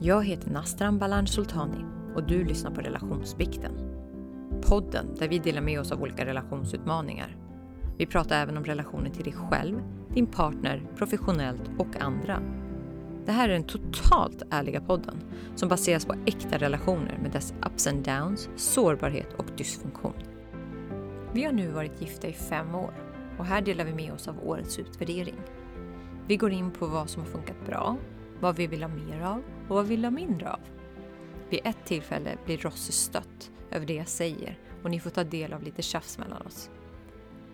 [0.00, 1.84] Jag heter Nastran Balan Sultani
[2.14, 3.72] och du lyssnar på Relationsbikten.
[4.62, 7.36] Podden där vi delar med oss av olika relationsutmaningar.
[7.98, 9.82] Vi pratar även om relationen till dig själv,
[10.14, 12.42] din partner, professionellt och andra.
[13.26, 15.16] Det här är den totalt ärliga podden
[15.54, 20.16] som baseras på äkta relationer med dess ups and downs, sårbarhet och dysfunktion.
[21.32, 22.94] Vi har nu varit gifta i fem år
[23.38, 25.40] och här delar vi med oss av årets utvärdering.
[26.26, 27.96] Vi går in på vad som har funkat bra,
[28.40, 30.60] vad vi vill ha mer av och vad vi vill ha mindre av.
[31.50, 35.52] Vid ett tillfälle blir Rosse stött över det jag säger och ni får ta del
[35.52, 36.70] av lite tjafs mellan oss.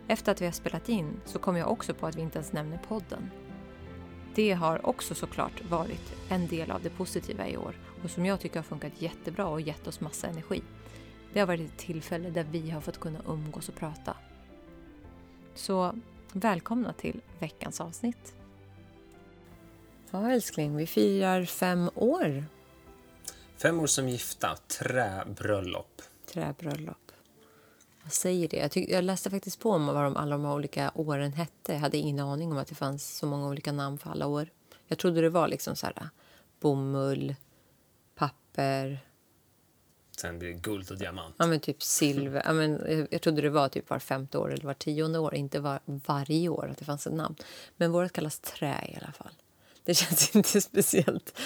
[0.08, 2.52] Efter att vi har spelat in så kom jag också på att vi inte ens
[2.52, 3.30] nämner podden.
[4.34, 8.40] Det har också såklart varit en del av det positiva i år och som jag
[8.40, 10.62] tycker har funkat jättebra och gett oss massa energi.
[11.32, 14.16] Det har varit ett tillfälle där vi har fått kunna umgås och prata.
[15.54, 15.94] Så
[16.32, 18.34] välkomna till veckans avsnitt.
[20.14, 22.44] Ja älskling, vi firar fem år.
[23.56, 26.02] Fem år som gifta, träbröllop.
[26.26, 27.12] Träbröllop.
[28.02, 28.56] Vad säger det?
[28.56, 31.72] Jag, tyck, jag läste faktiskt på om vad de, alla de olika åren hette.
[31.72, 34.48] Jag hade ingen aning om att det fanns så många olika namn för alla år.
[34.86, 36.08] Jag trodde det var liksom så här
[36.60, 37.34] bomull,
[38.14, 39.00] papper.
[40.16, 41.34] Sen blir det guld och diamant.
[41.38, 42.42] Ja men typ silver.
[42.44, 45.34] Ja, men jag, jag trodde det var typ var femte år eller var tionde år.
[45.34, 47.36] Inte var, varje år att det fanns ett namn.
[47.76, 49.32] Men vårt kallas trä i alla fall.
[49.84, 51.38] Det känns inte speciellt...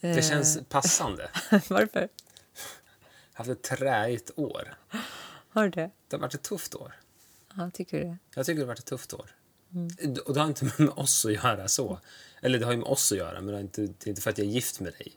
[0.00, 1.30] Det eh, känns passande.
[1.68, 2.08] Varför?
[3.40, 4.74] haft ett träigt år.
[5.48, 5.90] Har du det?
[6.08, 6.94] Det har varit ett tufft år.
[7.56, 8.18] Ja, tycker du det?
[8.34, 9.30] Jag tycker det har varit ett tufft år.
[10.26, 11.98] Och det har inte med oss att göra så.
[12.42, 14.22] Eller det har ju med oss att göra, men det, har inte, det är inte
[14.22, 15.12] för att jag är gift med dig.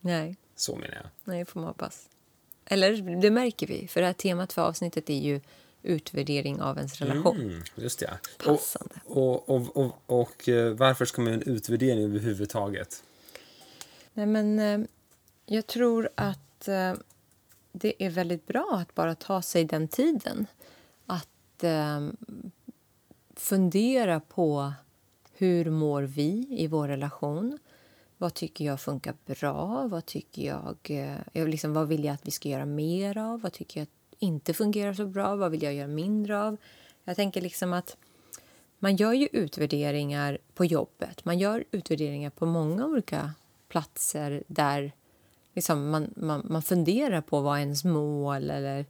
[0.00, 0.36] Nej.
[0.56, 1.06] Så menar jag.
[1.24, 2.08] Nej, får man hoppas.
[2.64, 5.40] Eller det märker vi, för det här temat för avsnittet är ju
[5.82, 7.40] utvärdering av ens relation.
[7.40, 8.18] Mm, just det.
[8.44, 8.94] Passande.
[9.04, 13.02] Och, och, och, och, eh, varför ska man göra en utvärdering överhuvudtaget?
[14.12, 14.88] Nej, men eh,
[15.46, 16.94] jag tror att eh,
[17.72, 20.46] det är väldigt bra att bara ta sig den tiden.
[21.06, 21.28] Att
[23.36, 24.72] fundera på
[25.32, 27.58] hur mår vi i vår relation?
[28.18, 29.86] Vad tycker jag funkar bra?
[29.88, 30.76] Vad tycker jag,
[31.32, 33.40] jag liksom, vad vill jag att vi ska göra mer av?
[33.40, 33.88] Vad tycker jag
[34.22, 35.36] inte fungerar så bra?
[35.36, 36.56] Vad vill jag göra mindre av?
[37.04, 37.96] Jag tänker liksom att
[38.78, 41.24] man gör ju utvärderingar på jobbet.
[41.24, 43.34] Man gör utvärderingar på många olika
[43.68, 44.92] platser där
[45.54, 48.86] liksom man, man, man funderar på vad ens mål eller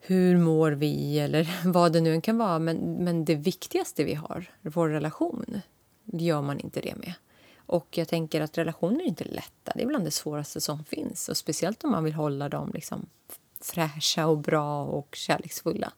[0.00, 2.58] hur mår vi eller vad det nu än kan vara.
[2.58, 5.60] Men, men det viktigaste vi har, vår relation,
[6.04, 7.14] gör man inte det med.
[7.56, 9.72] Och jag tänker att relationer är inte lätta.
[9.74, 11.28] Det är bland det svåraste som finns.
[11.28, 13.06] Och speciellt om man vill hålla dem liksom
[13.64, 15.92] fräscha och bra och kärleksfulla.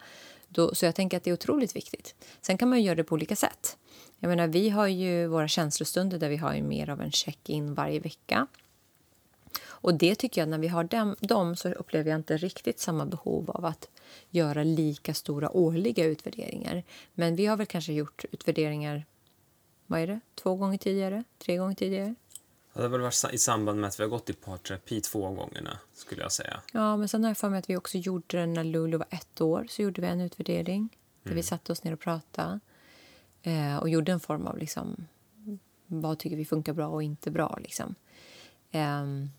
[0.48, 2.14] Då, så jag tänker att det är otroligt viktigt.
[2.40, 3.76] Sen kan man göra det på olika sätt.
[4.18, 7.74] Jag menar, vi har ju våra känslostunder där vi har ju mer av en check-in
[7.74, 8.46] varje vecka.
[9.84, 13.06] Och det tycker jag, när vi har dem, dem så upplever jag inte riktigt samma
[13.06, 13.88] behov av att
[14.30, 16.82] göra lika stora årliga utvärderingar.
[17.14, 19.04] Men vi har väl kanske gjort utvärderingar,
[19.86, 22.14] vad är det, två gånger tidigare, tre gånger tidigare.
[22.74, 25.78] Det har väl varit i samband med att vi har gått i parterapi två gångerna,
[25.92, 26.60] skulle jag säga.
[26.72, 29.06] Ja, men sen har jag för mig att vi också gjorde det när Lulu var
[29.10, 30.88] ett år, så gjorde vi en utvärdering
[31.22, 32.60] där vi satte oss ner och pratade
[33.42, 35.06] eh, och gjorde en form av liksom,
[35.86, 37.58] vad tycker vi funkar bra och inte bra.
[37.62, 37.94] Liksom.
[38.70, 39.30] Ehm,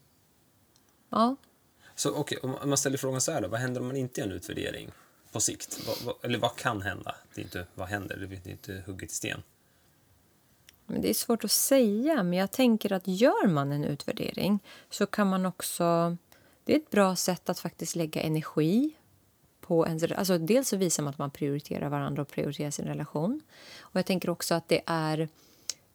[1.10, 1.36] ja,
[1.96, 4.28] Så okej, om man ställer frågan så här då, vad händer om man inte gör
[4.28, 4.92] en utvärdering
[5.32, 5.88] på sikt?
[5.88, 7.16] Vad, vad, eller vad kan hända?
[7.34, 9.44] Det är inte vad händer, det är inte hugget i sten.
[10.88, 14.60] Det är svårt att säga, men jag tänker att gör man en utvärdering
[14.90, 16.18] så kan man också...
[16.64, 18.96] Det är ett bra sätt att faktiskt lägga energi
[19.62, 20.00] på en...
[20.16, 23.42] Alltså dels så visar man att man prioriterar varandra och prioriterar sin relation.
[23.80, 25.30] Och jag tänker också att det är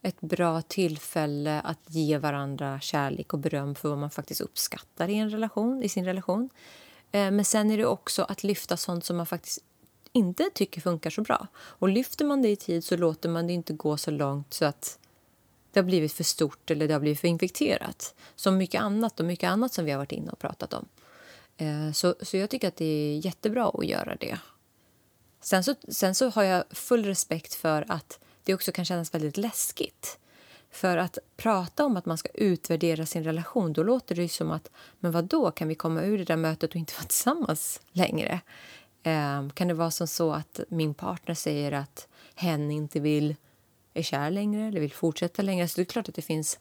[0.02, 5.14] ett bra tillfälle att ge varandra kärlek och beröm för vad man faktiskt uppskattar i
[5.14, 6.50] en relation, i sin relation.
[7.12, 9.58] Eh, men sen är det också att lyfta sånt som man faktiskt
[10.12, 11.46] inte tycker funkar så bra.
[11.56, 14.64] Och lyfter man det i tid så låter man det inte gå så långt så
[14.64, 14.98] att
[15.72, 18.14] det har blivit för stort eller det har blivit för infekterat.
[18.36, 20.88] Som mycket annat och mycket annat som vi har varit inne och pratat om.
[21.56, 24.38] Eh, så, så jag tycker att det är jättebra att göra det.
[25.40, 29.36] Sen så, sen så har jag full respekt för att det också kan kännas väldigt
[29.36, 30.18] läskigt.
[30.70, 34.50] För att prata om att man ska utvärdera sin relation, då låter det ju som
[34.50, 37.80] att men vad då kan vi komma ur det där mötet och inte vara tillsammans
[37.92, 38.40] längre?
[39.02, 43.36] Ehm, kan det vara som så att min partner säger att hen inte vill
[43.94, 45.68] är kär längre eller vill fortsätta längre?
[45.68, 46.58] Så det är klart att det finns...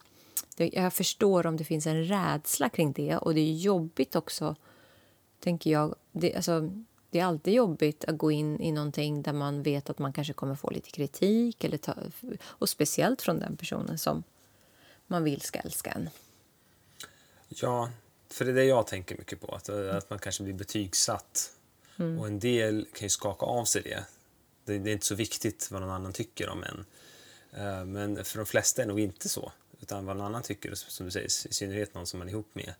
[0.58, 4.56] Jag förstår om det finns en rädsla kring det och det är jobbigt också,
[5.40, 5.96] tänker jag.
[6.12, 6.72] Det, alltså,
[7.10, 10.34] det är alltid jobbigt att gå in i någonting där man vet att man kanske
[10.34, 11.64] kommer få lite kritik.
[11.64, 11.96] Eller ta,
[12.44, 14.24] och speciellt från den personen som
[15.08, 16.10] man vill ska älska en.
[17.48, 17.90] Ja,
[18.30, 19.56] för det är det jag tänker mycket på.
[19.56, 21.52] Att, att man kanske blir betygsatt.
[22.00, 22.20] Mm.
[22.20, 24.04] Och en del kan ju skaka av sig det.
[24.66, 24.80] det.
[24.80, 26.86] Det är inte så viktigt vad någon annan tycker om en.
[27.54, 29.52] Eh, men för de flesta är det nog inte så.
[29.82, 32.56] Utan vad någon annan tycker, som du säger, i synnerhet någon som man är ihop
[32.56, 32.74] med.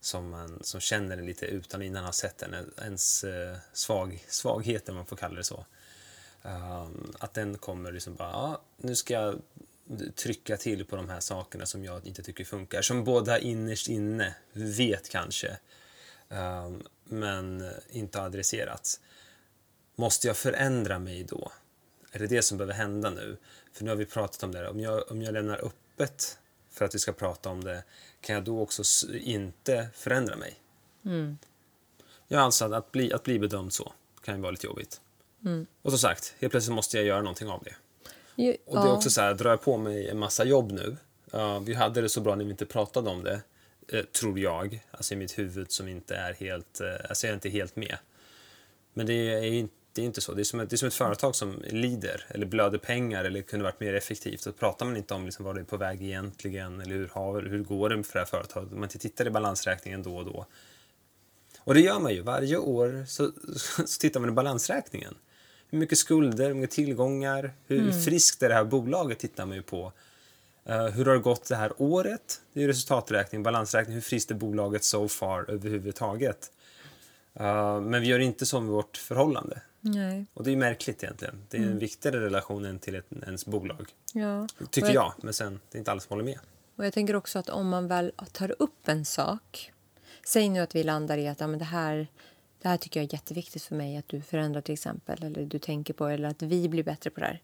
[0.00, 4.88] Som, man, som känner den lite utan innan har sett en, ens eh, svag, svaghet,
[4.88, 5.64] om man får kalla det så.
[6.42, 9.40] Ehm, att den kommer liksom bara, ja, nu ska jag
[10.14, 12.82] trycka till på de här sakerna som jag inte tycker funkar.
[12.82, 15.56] Som båda innerst inne vet kanske,
[16.28, 19.00] ehm, men inte har adresserats.
[19.96, 21.52] Måste jag förändra mig då?
[22.12, 23.36] Är det det som behöver hända nu?
[23.72, 24.68] För nu har vi pratat om det.
[24.68, 26.38] Om jag, om jag lämnar öppet
[26.70, 27.84] för att vi ska prata om det,
[28.20, 30.54] kan jag då också inte förändra mig?
[31.04, 31.38] Mm.
[32.28, 33.92] Ja, alltså att- att bli, att bli bedömd så
[34.24, 35.00] kan ju vara lite jobbigt.
[35.44, 35.66] Mm.
[35.82, 37.74] Och som sagt, helt plötsligt måste jag göra någonting av det.
[38.42, 40.96] Ju- Och det är också så här, drar jag på mig en massa jobb nu,
[41.32, 43.40] ja, vi hade det så bra när vi inte pratade om det,
[44.12, 47.48] tror jag, alltså i mitt huvud som inte är helt, eh, alltså jag är inte
[47.48, 47.96] helt med.
[48.94, 50.88] Men det är inte, det är inte så, det är, som ett, det är som
[50.88, 54.40] ett företag som lider eller blöder pengar eller kunde varit mer effektivt.
[54.40, 57.42] Så pratar man inte om liksom vad det är på väg egentligen eller hur, har,
[57.42, 58.72] hur går det för det här företaget.
[58.72, 60.46] Man tittar i balansräkningen då och då.
[61.58, 63.32] Och det gör man ju, varje år så,
[63.86, 65.14] så tittar man i balansräkningen.
[65.70, 69.62] Hur mycket skulder, hur mycket tillgångar, hur friskt är det här bolaget tittar man ju
[69.62, 69.92] på.
[70.70, 72.40] Eh, hur har det gått det här året?
[72.52, 76.52] Det är resultaträkning, balansräkning, hur friskt är bolaget so far överhuvudtaget?
[77.34, 79.60] Eh, men vi gör inte så med vårt förhållande.
[79.80, 80.26] Nej.
[80.34, 81.42] Och det är märkligt egentligen.
[81.48, 83.86] Det är en viktigare relation än till ett, ens bolag.
[84.12, 84.48] Ja.
[84.70, 86.38] Tycker Och jag, men sen, det är inte alla som håller med.
[86.76, 89.72] Och jag tänker också att om man väl tar upp en sak.
[90.26, 92.06] Säg nu att vi landar i att ja, men det, här,
[92.62, 95.24] det här tycker jag är jätteviktigt för mig att du förändrar till exempel.
[95.24, 97.42] Eller du tänker på eller att vi blir bättre på det här.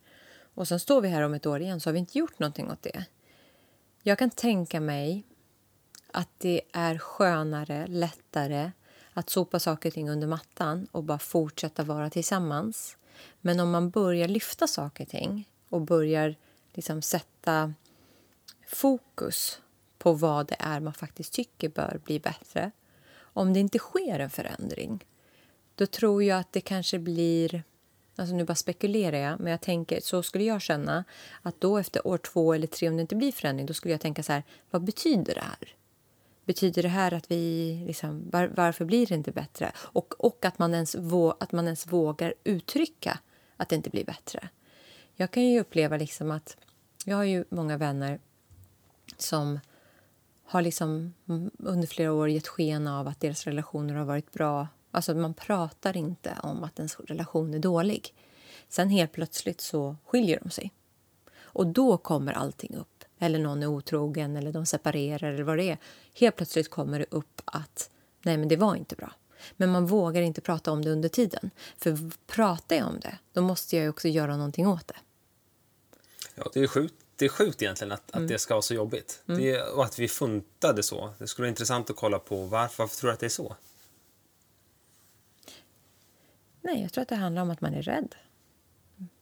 [0.55, 2.71] Och sen står vi här om ett år igen så har vi inte gjort någonting
[2.71, 3.07] åt det.
[4.09, 5.25] Jag kan tänka mig
[6.13, 8.71] att det är skönare, lättare
[9.13, 12.97] att sopa saker och ting under mattan och bara fortsätta vara tillsammans.
[13.41, 16.35] Men om man börjar lyfta saker och ting och börjar
[16.73, 17.75] liksom sätta
[18.67, 19.61] fokus
[19.99, 22.71] på vad det är man faktiskt tycker bör bli bättre.
[23.19, 25.05] Om det inte sker en förändring,
[25.75, 27.65] då tror jag att det kanske blir...
[28.17, 31.05] Alltså nu bara spekulerar jag, men jag tänker, så skulle jag känna
[31.43, 34.01] att då efter år två eller tre, om det inte blir förändring, då skulle jag
[34.01, 35.75] tänka så här, vad betyder det här?
[36.45, 37.85] Betyder det här att vi...
[37.87, 39.73] Liksom, var, varför blir det inte bättre?
[39.77, 43.19] Och, och att, man ens vå, att man ens vågar uttrycka
[43.57, 44.49] att det inte blir bättre.
[45.15, 46.57] Jag kan ju uppleva liksom att...
[47.05, 48.21] Jag har ju många vänner
[49.17, 49.61] som
[50.45, 51.15] har liksom
[51.59, 54.69] under flera år gett sken av att deras relationer har varit bra.
[54.97, 58.15] Alltså man pratar inte om att ens relation är dålig.
[58.69, 60.73] Sen helt plötsligt så skiljer de sig.
[61.41, 63.05] Och då kommer allting upp.
[63.19, 65.79] Eller någon är otrogen eller de separerar eller vad det är.
[66.15, 67.91] Helt plötsligt kommer det upp att
[68.23, 69.13] nej men det var inte bra.
[69.57, 71.51] Men man vågar inte prata om det under tiden.
[71.79, 74.97] För pratar jag om det, då måste jag också göra någonting åt det.
[76.35, 76.95] Ja, det är sjukt.
[77.17, 79.23] Det är sjukt egentligen att, att det ska vara så jobbigt.
[79.27, 81.11] Det är, och att vi funtade så.
[81.19, 82.83] Det skulle vara intressant att kolla på varför.
[82.83, 83.57] Varför tror du att det är så?
[86.67, 88.15] Nej, jag tror att det handlar om att man är rädd.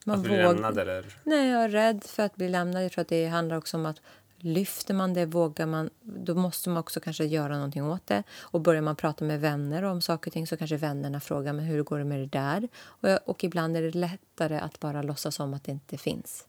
[0.05, 1.19] Man att bli våg- lämnad eller?
[1.25, 2.85] Nej, jag är rädd för att bli lämnad.
[2.85, 4.00] Jag tror att det handlar också om att
[4.38, 8.22] lyfter man det, vågar man, då måste man också kanske göra någonting åt det.
[8.39, 11.65] Och börjar man prata med vänner om saker och ting så kanske vännerna frågar men
[11.65, 12.69] hur går det med det där?
[12.77, 16.44] Och, jag, och ibland är det lättare att bara låtsas om att det inte finns.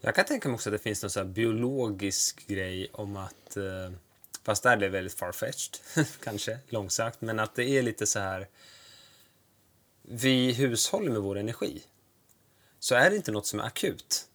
[0.00, 3.96] Jag kan tänka mig också att det finns någon så biologisk grej om att, eh,
[4.42, 5.78] fast där är det väldigt farfetched,
[6.24, 8.46] kanske, långsökt, men att det är lite så här,
[10.02, 11.82] vi hushåller med vår energi.
[12.78, 14.28] Så är det inte något som är akut.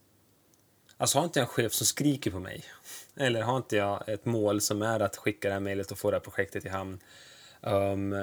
[0.98, 2.64] Alltså har inte jag en chef som skriker på mig,
[3.16, 6.12] eller har inte jag ett mål som är att skicka det här mejlet och få
[6.12, 7.00] det här projektet i hamn,
[7.62, 8.16] um,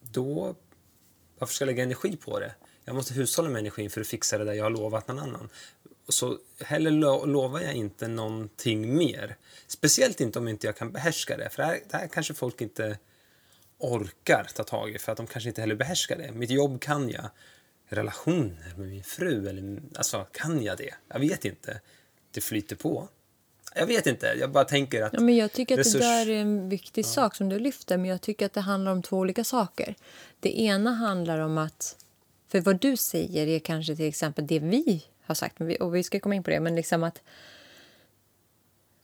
[0.00, 0.54] då
[1.40, 2.54] varför ska jag lägga energi på det?
[2.84, 5.48] Jag måste hushålla med energin för att fixa det där jag har lovat någon annan.
[6.08, 9.36] Så heller lo lovar jag inte någonting mer.
[9.66, 11.50] Speciellt inte om inte jag kan behärska det.
[11.50, 12.98] För det här, det här kanske folk inte
[13.80, 16.32] orkar ta tag i för att de kanske inte heller behärskar det.
[16.32, 17.30] Mitt jobb kan jag.
[17.88, 20.94] Relationer med min fru, eller, alltså kan jag det?
[21.08, 21.80] Jag vet inte.
[22.30, 23.08] Det flyter på.
[23.74, 25.12] Jag vet inte, jag bara tänker att...
[25.12, 27.98] Ja, men jag tycker att resurs- det där är en viktig sak som du lyfter,
[27.98, 29.94] men jag tycker att det handlar om två olika saker.
[30.40, 31.96] Det ena handlar om att,
[32.48, 36.20] för vad du säger är kanske till exempel det vi har sagt, och vi ska
[36.20, 37.22] komma in på det, men liksom att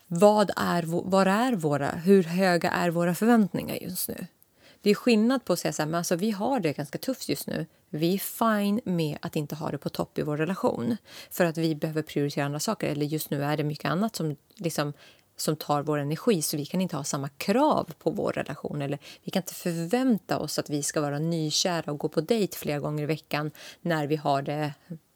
[0.07, 4.27] vad är, vad är våra, hur höga är våra förväntningar just nu?
[4.83, 7.29] Det är skillnad på att säga så här, men alltså vi har det ganska tufft
[7.29, 7.67] just nu.
[7.91, 10.97] Vi är fine med att inte ha det på topp i vår relation.
[11.31, 12.87] För att vi behöver prioritera andra saker.
[12.87, 14.93] Eller just nu är det mycket annat som liksom
[15.37, 18.99] som tar vår energi så vi kan inte ha samma krav på vår relation eller
[19.25, 22.79] vi kan inte förvänta oss att vi ska vara nykära och gå på dejt flera
[22.79, 24.75] gånger i veckan när vi har det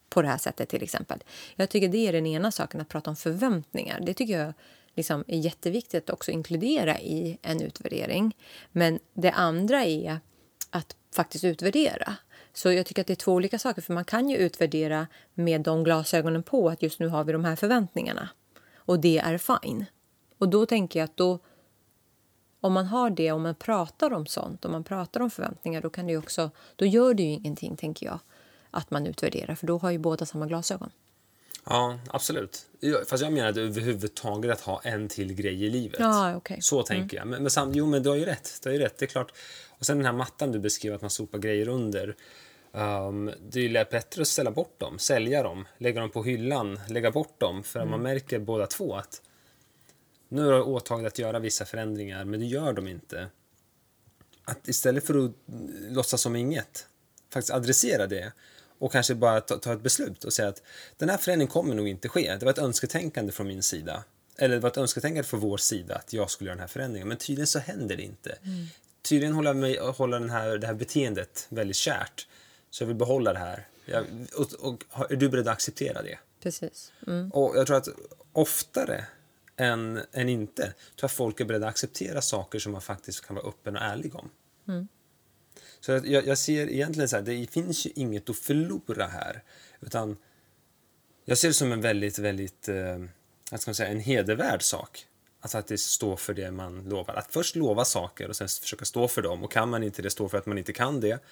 [0.09, 1.23] på det här sättet till exempel.
[1.55, 3.99] Jag tycker det är den ena saken, att prata om förväntningar.
[4.05, 4.53] Det tycker jag
[4.95, 8.35] liksom är jätteviktigt att också inkludera i en utvärdering.
[8.71, 10.19] Men det andra är
[10.69, 12.15] att faktiskt utvärdera.
[12.53, 15.61] Så jag tycker att det är två olika saker, för man kan ju utvärdera med
[15.61, 18.29] de glasögonen på att just nu har vi de här förväntningarna.
[18.75, 19.85] Och det är fine.
[20.37, 21.39] Och då tänker jag att då,
[22.61, 25.89] om man har det, om man pratar om sånt, om man pratar om förväntningar, då
[25.89, 28.19] kan det också, då gör det ju ingenting, tänker jag,
[28.71, 30.89] att man utvärderar, för då har ju båda samma glasögon.
[31.63, 32.65] Ja, absolut.
[33.07, 35.99] Fast jag menar överhuvudtaget att ha en till grej i livet.
[35.99, 36.61] Ja, okay.
[36.61, 37.17] Så tänker mm.
[37.17, 37.27] jag.
[37.27, 38.59] Men, men sam, jo, men du har ju rätt.
[38.63, 38.97] Du har ju rätt.
[38.97, 39.33] Det är klart.
[39.69, 42.15] Och sen den här mattan du beskriver att man sopar grejer under.
[42.71, 46.79] Um, det är ju bättre att ställa bort dem, sälja dem, lägga dem på hyllan,
[46.89, 47.63] lägga bort dem.
[47.63, 47.91] För mm.
[47.91, 49.21] man märker båda två att
[50.29, 53.27] nu har du åtagit att göra vissa förändringar, men du gör dem inte.
[54.45, 55.31] Att istället för att
[55.89, 56.87] låtsas som inget,
[57.33, 58.31] faktiskt adressera det
[58.81, 60.61] och kanske bara ta, ta, ett beslut och säga att
[60.97, 62.35] den här förändringen kommer nog inte ske.
[62.39, 64.03] Det var ett önsketänkande från min sida.
[64.37, 67.07] Eller det var ett önsketänkande från vår sida att jag skulle göra den här förändringen.
[67.07, 68.37] Men tydligen så händer det inte.
[68.43, 68.65] Mm.
[69.01, 72.27] Tydligen håller mig, håller den här, det här beteendet väldigt kärt.
[72.69, 73.67] Så jag vill behålla det här.
[73.85, 74.05] Jag,
[74.37, 76.17] och, och, är du beredd att acceptera det?
[76.43, 76.91] Precis.
[77.07, 77.31] Mm.
[77.31, 77.87] Och jag tror att
[78.33, 79.05] oftare
[79.57, 83.35] än, än inte tror jag folk är beredda att acceptera saker som man faktiskt kan
[83.35, 84.29] vara öppen och ärlig om.
[84.67, 84.87] Mm.
[85.81, 89.43] Så jag, jag ser egentligen så här, det finns ju inget att förlora här.
[89.79, 90.17] Utan
[91.25, 92.97] jag ser det som en väldigt, väldigt, eh,
[93.57, 95.05] ska man säga, en hedervärd sak.
[95.39, 97.13] Att faktiskt stå för det man lovar.
[97.13, 99.43] Att först lova saker och sen försöka stå för dem.
[99.43, 101.23] Och kan man inte det, stå för att man inte kan det.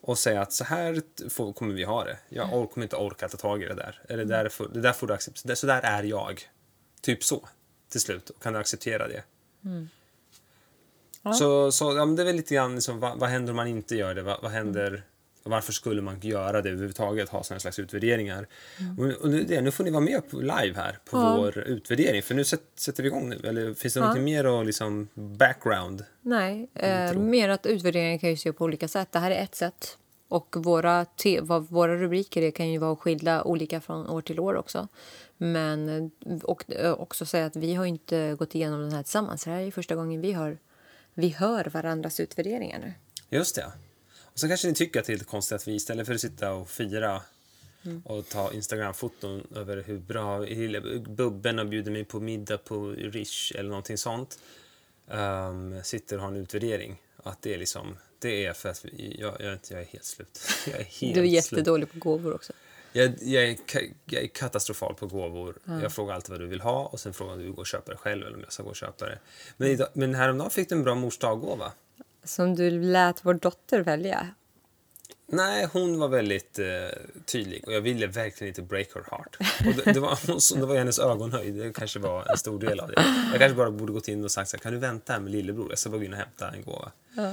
[0.00, 2.18] Och säga att så här får, kommer vi ha det.
[2.28, 2.66] Jag mm.
[2.66, 4.02] kommer inte orka ta tag i det där.
[4.08, 5.56] Eller det där, får, det där får du acceptera.
[5.56, 6.48] Så där är jag.
[7.00, 7.48] Typ så.
[7.88, 8.30] Till slut.
[8.42, 9.22] Kan du acceptera det?
[9.64, 9.88] Mm.
[11.28, 11.34] Ja.
[11.34, 13.96] Så, så ja, det är väl lite grann liksom, vad, vad, händer om man inte
[13.96, 14.22] gör det?
[14.22, 15.02] Vad, vad händer?
[15.42, 17.28] Varför skulle man göra det överhuvudtaget?
[17.28, 18.46] Ha sådana slags utvärderingar.
[18.80, 18.98] Mm.
[18.98, 21.36] Och, och det, nu får ni vara med på live här på ja.
[21.36, 22.22] vår utvärdering.
[22.22, 23.40] För nu sätter vi igång nu.
[23.44, 24.08] Eller finns det ja.
[24.08, 26.04] något mer att liksom background?
[26.20, 29.12] Nej, eh, mer att utvärderingen kan ju se på olika sätt.
[29.12, 29.98] Det här är ett sätt.
[30.28, 34.40] Och våra, te, vad våra rubriker är, kan ju vara skilda olika från år till
[34.40, 34.88] år också.
[35.36, 36.10] Men
[36.42, 36.64] och,
[36.96, 39.44] också säga att vi har inte gått igenom den här tillsammans.
[39.44, 40.58] Det här är första gången vi har
[41.18, 42.92] vi hör varandras utvärderingar nu.
[43.28, 43.72] Just det.
[44.22, 46.20] Och så kanske ni tycker att det är lite konstigt att vi istället för att
[46.20, 47.22] sitta och fira
[47.84, 48.02] mm.
[48.04, 50.46] och ta Instagram-foton över hur bra
[51.00, 54.38] Bubben har bjudit mig på middag på Rish eller någonting sånt.
[55.06, 57.02] Um, sitter och har en utvärdering.
[57.16, 60.40] Att det är liksom, det är för att jag, jag, jag är helt slut.
[60.66, 62.52] Är helt du är jättedålig på gåvor också.
[62.92, 63.56] Jag, jag, är,
[64.04, 65.54] jag är katastrofal på gåvor.
[65.66, 65.82] Mm.
[65.82, 67.92] Jag frågar alltid vad du vill ha och sen frågar om du går och köper
[67.92, 69.18] det själv eller om jag ska gå och köpa det.
[69.56, 71.72] Men, idag, men häromdagen fick du en bra mors daggåva.
[72.24, 74.28] Som du lät vår dotter välja?
[75.30, 76.66] Nej, hon var väldigt eh,
[77.24, 79.36] tydlig och jag ville verkligen inte break her heart.
[79.66, 82.88] Och det, det, var, det var hennes ögonhöjd, det kanske var en stor del av
[82.88, 83.04] det.
[83.30, 85.32] Jag kanske bara borde gått in och sagt så här, kan du vänta här med
[85.32, 85.66] lillebror?
[85.70, 86.92] Jag ska bara gå in och hämta en gåva.
[87.16, 87.28] Ja.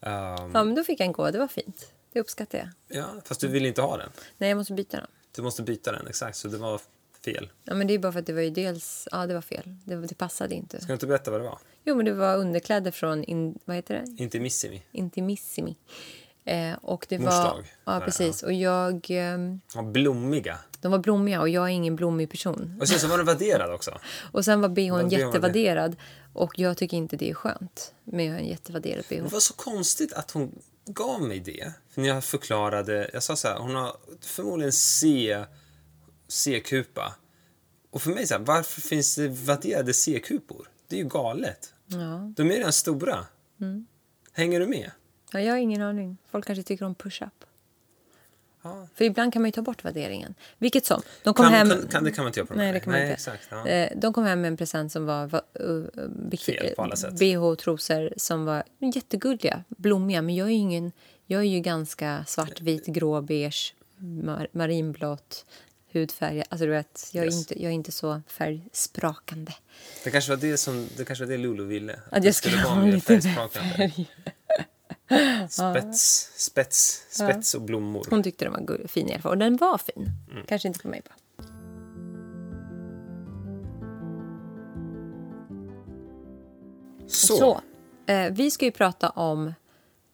[0.00, 1.92] Um, ja, men då fick jag en gåva, det var fint.
[2.12, 2.68] Det uppskattar jag.
[2.98, 4.10] Ja, fast du vill inte ha den.
[4.38, 5.06] Nej, jag måste byta den.
[5.32, 6.36] Du måste byta den, exakt.
[6.36, 6.80] Så det var
[7.24, 7.50] fel.
[7.64, 9.08] Ja, men det är bara för att det var ju dels...
[9.12, 9.76] Ja, det var fel.
[9.84, 10.76] Det, det passade inte.
[10.80, 11.58] Ska du inte berätta vad det var?
[11.84, 13.24] Jo, men det var underkläder från...
[13.24, 14.22] In, vad heter det?
[14.22, 14.82] Intimissimi.
[14.92, 15.76] Intimissimi.
[16.44, 17.64] Eh, och det Morsdag.
[17.84, 17.94] var...
[17.94, 18.42] Ja, precis.
[18.42, 19.10] Och jag...
[19.10, 19.38] Eh,
[19.74, 20.58] ja, blommiga.
[20.80, 22.78] De var blommiga och jag är ingen blommig person.
[22.80, 23.98] Och sen så var den vadderad också.
[24.32, 25.96] och sen var bhn jättevadderad.
[26.32, 29.22] Och jag tycker inte det är skönt med en jättevadderad bh.
[29.22, 31.72] Det var så konstigt att hon gav mig det.
[31.90, 35.44] För när jag förklarade, jag sa så här, hon har förmodligen C,
[36.28, 37.14] C-kupa.
[37.90, 40.68] Och för mig så här, varför finns det vadderade C-kupor?
[40.88, 41.74] Det är ju galet.
[41.86, 42.32] Ja.
[42.36, 43.26] De är redan stora.
[43.60, 43.86] Mm.
[44.32, 44.90] Hänger du med?
[45.32, 46.16] Ja, jag har ingen aning.
[46.30, 47.44] Folk kanske tycker om push-up.
[48.62, 48.86] Ja.
[48.94, 50.34] För ibland kan man ju ta bort värderingen.
[50.58, 51.02] Vilket som.
[51.22, 51.68] De kom kan, hem...
[51.68, 53.14] kan, kan, det kan man inte göra på Nej, det kan man Nej, inte.
[53.14, 53.66] Exakt, ja.
[53.66, 55.84] Eh, de kom hem med en present som var uh,
[56.76, 57.14] alla sätt.
[57.20, 58.62] bh-trosor som var
[58.94, 60.22] jättegulliga, blommiga.
[60.22, 60.92] Men jag är ju, ingen,
[61.26, 65.46] jag är ju ganska svartvit, grå, beige, mar marinblått,
[65.92, 66.42] hudfärg.
[66.48, 67.34] Alltså du vet, jag, yes.
[67.34, 69.52] är inte, jag är inte så färgsprakande.
[70.04, 71.92] Det kanske var det, som, det, kanske var det Lulu ville.
[71.92, 73.74] Att, att jag skulle vara mer färgsprakande.
[73.76, 74.10] Färg.
[75.48, 78.06] Spets, spets, spets och blommor.
[78.10, 79.32] Hon tyckte den var fin i alla fall.
[79.32, 80.10] Och den var fin.
[80.30, 80.46] Mm.
[80.46, 81.46] Kanske inte på mig bara.
[87.06, 87.36] Så.
[87.36, 87.60] Så
[88.06, 89.54] eh, vi ska ju prata om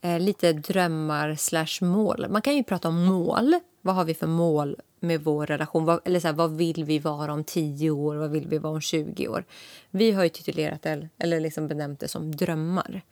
[0.01, 2.27] eh, lite drömmar slash mål.
[2.29, 3.55] Man kan ju prata om mål.
[3.81, 5.85] Vad har vi för mål med vår relation.
[5.85, 8.17] Vad, eller så här, vad vill vi vara om 10 år?
[8.17, 9.45] Vad vill vi vara om 20 år?
[9.91, 13.03] Vi har ju titulerat det, eller liksom benämnt det som drömmar.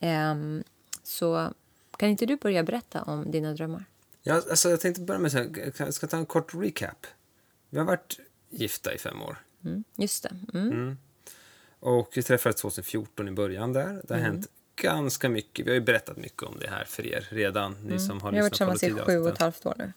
[0.00, 0.62] Ehm,
[1.08, 1.52] så
[1.96, 3.84] kan inte du börja berätta om dina drömmar?
[4.22, 7.06] Ja, alltså jag tänkte börja med jag ska ta en kort recap.
[7.70, 8.18] Vi har varit
[8.50, 9.36] gifta i fem år.
[9.64, 10.58] Mm, just det.
[10.58, 10.98] Mm.
[11.80, 14.02] Och vi träffades 2014 i början där.
[14.04, 14.46] Det har hänt
[14.76, 15.66] ganska mycket.
[15.66, 17.76] Vi har ju berättat mycket om det här för er redan.
[17.82, 19.92] Ni som har Vi har varit tillsammans i sju och ett halvt år nu.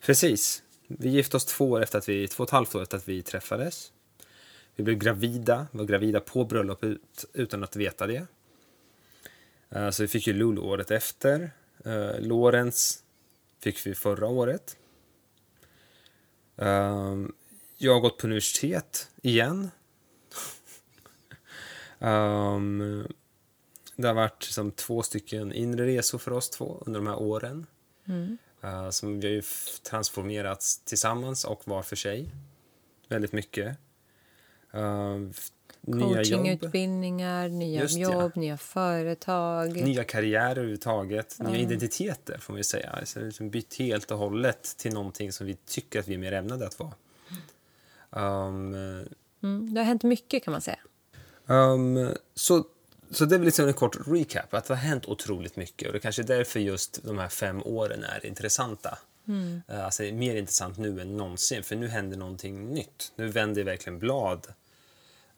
[0.00, 0.62] Precis.
[0.86, 3.08] Vi gifte oss två, år efter att vi, två och ett halvt år efter att
[3.08, 3.92] vi träffades.
[4.76, 8.26] Vi blev gravida, var gravida på bröllopet utan att veta det.
[9.70, 11.50] Eh, Så vi fick ju Lulu året efter.
[11.86, 13.02] Uh, Lorentz
[13.60, 14.76] fick vi förra året.
[16.56, 17.32] Ehm,
[17.76, 19.70] jag har gått på universitet igen.
[21.98, 23.06] Ehm,
[23.96, 27.66] det har varit som två stycken inre resor för oss två under de här åren.
[28.62, 29.42] Eh, som vi har ju
[29.82, 32.30] transformerats tillsammans och var för sig.
[33.08, 33.76] Väldigt mycket.
[34.74, 35.34] Uh, jobb,
[35.86, 38.12] Coachingutbildningar, nya Just ja.
[38.12, 39.82] jobb, nya företag.
[39.82, 42.90] nya karriärer överhuvudtaget, nya identiteter får man säga.
[42.90, 46.32] Alltså, liksom bytt helt och hållet till någonting som vi tycker att vi är mer
[46.32, 46.92] ämnade att vara.
[48.10, 48.74] Um,
[49.42, 50.78] Mm, det har hänt mycket kan man säga.
[51.46, 52.64] Um, så,
[53.10, 55.92] så det är väl liksom en kort recap, att det har hänt otroligt mycket och
[55.92, 58.98] det kanske är därför just de här fem åren är intressanta.
[59.28, 59.62] Mm.
[59.68, 63.12] Alltså mer intressant nu än någonsin, för nu händer någonting nytt.
[63.16, 64.46] Nu vänder verkligen blad,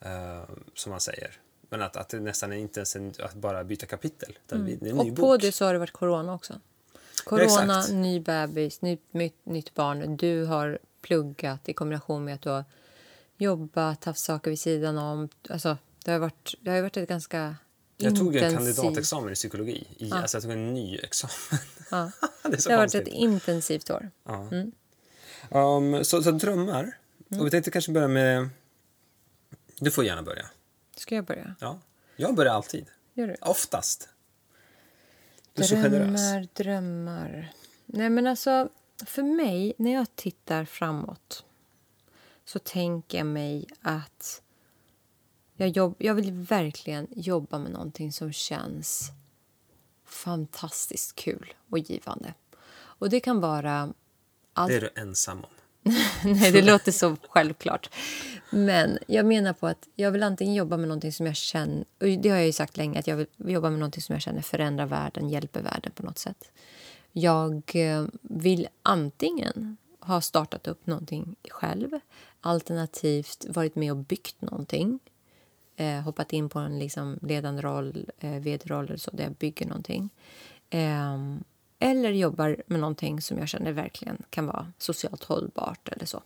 [0.04, 0.42] eh,
[0.74, 1.30] som man säger.
[1.68, 5.06] Men att, att det nästan är inte ens en, att bara byta kapitel, ny Och
[5.06, 5.40] på bok.
[5.40, 6.52] det så har det varit corona också.
[6.52, 7.92] Ja, Corona, exakt.
[7.92, 10.16] ny bebis, nytt, nytt, nytt barn.
[10.16, 12.64] Du har pluggat i kombination med att du har
[13.36, 15.28] jobbat, haft saker vid sidan om.
[15.50, 17.56] Alltså, det har varit, det har ju varit ett ganska
[17.96, 21.34] Jag tog en kandidatexamen i psykologi, i, alltså jag tog en ny examen.
[21.90, 22.10] Ja.
[22.42, 23.08] det är så Det har varit konstigt.
[23.08, 24.10] ett intensivt år.
[24.24, 24.48] Ja.
[25.50, 26.96] Um, så, så drömmar.
[27.38, 28.48] Och vi tänkte kanske börja med...
[29.82, 30.46] Du får gärna börja.
[30.96, 31.54] Ska jag börja?
[31.60, 31.78] Ja.
[32.16, 32.86] Jag börjar alltid.
[33.14, 33.36] Gör du?
[33.40, 34.08] Oftast.
[35.52, 36.20] Du är så generös.
[36.20, 37.52] Drömmar, drömmar.
[37.86, 38.68] Nej, men alltså,
[39.06, 41.44] för mig, när jag tittar framåt
[42.44, 44.42] så tänker jag mig att
[45.54, 49.10] jag, jobb, jag vill verkligen jobba med någonting som känns
[50.04, 52.34] fantastiskt kul och givande.
[52.74, 53.94] Och det kan vara
[54.52, 55.50] allt Det är du ensam om.
[56.24, 57.90] Nej, det låter så självklart.
[58.50, 61.84] Men jag menar på att jag vill antingen jobba med någonting som jag känner...
[62.00, 64.22] Och det har jag ju sagt länge, att jag vill jobba med någonting som jag
[64.22, 66.52] känner förändrar världen, hjälper världen på något sätt.
[67.12, 71.90] Jag eh, vill antingen ha startat upp någonting själv
[72.42, 74.98] alternativt varit med och byggt någonting.
[75.76, 79.66] Eh, hoppat in på en liksom ledande roll, eh, vd-roll eller så, där jag bygger
[79.66, 80.10] någonting.
[80.70, 81.44] Ehm,
[81.82, 86.22] eller jobbar med någonting som jag känner verkligen kan vara socialt hållbart eller så.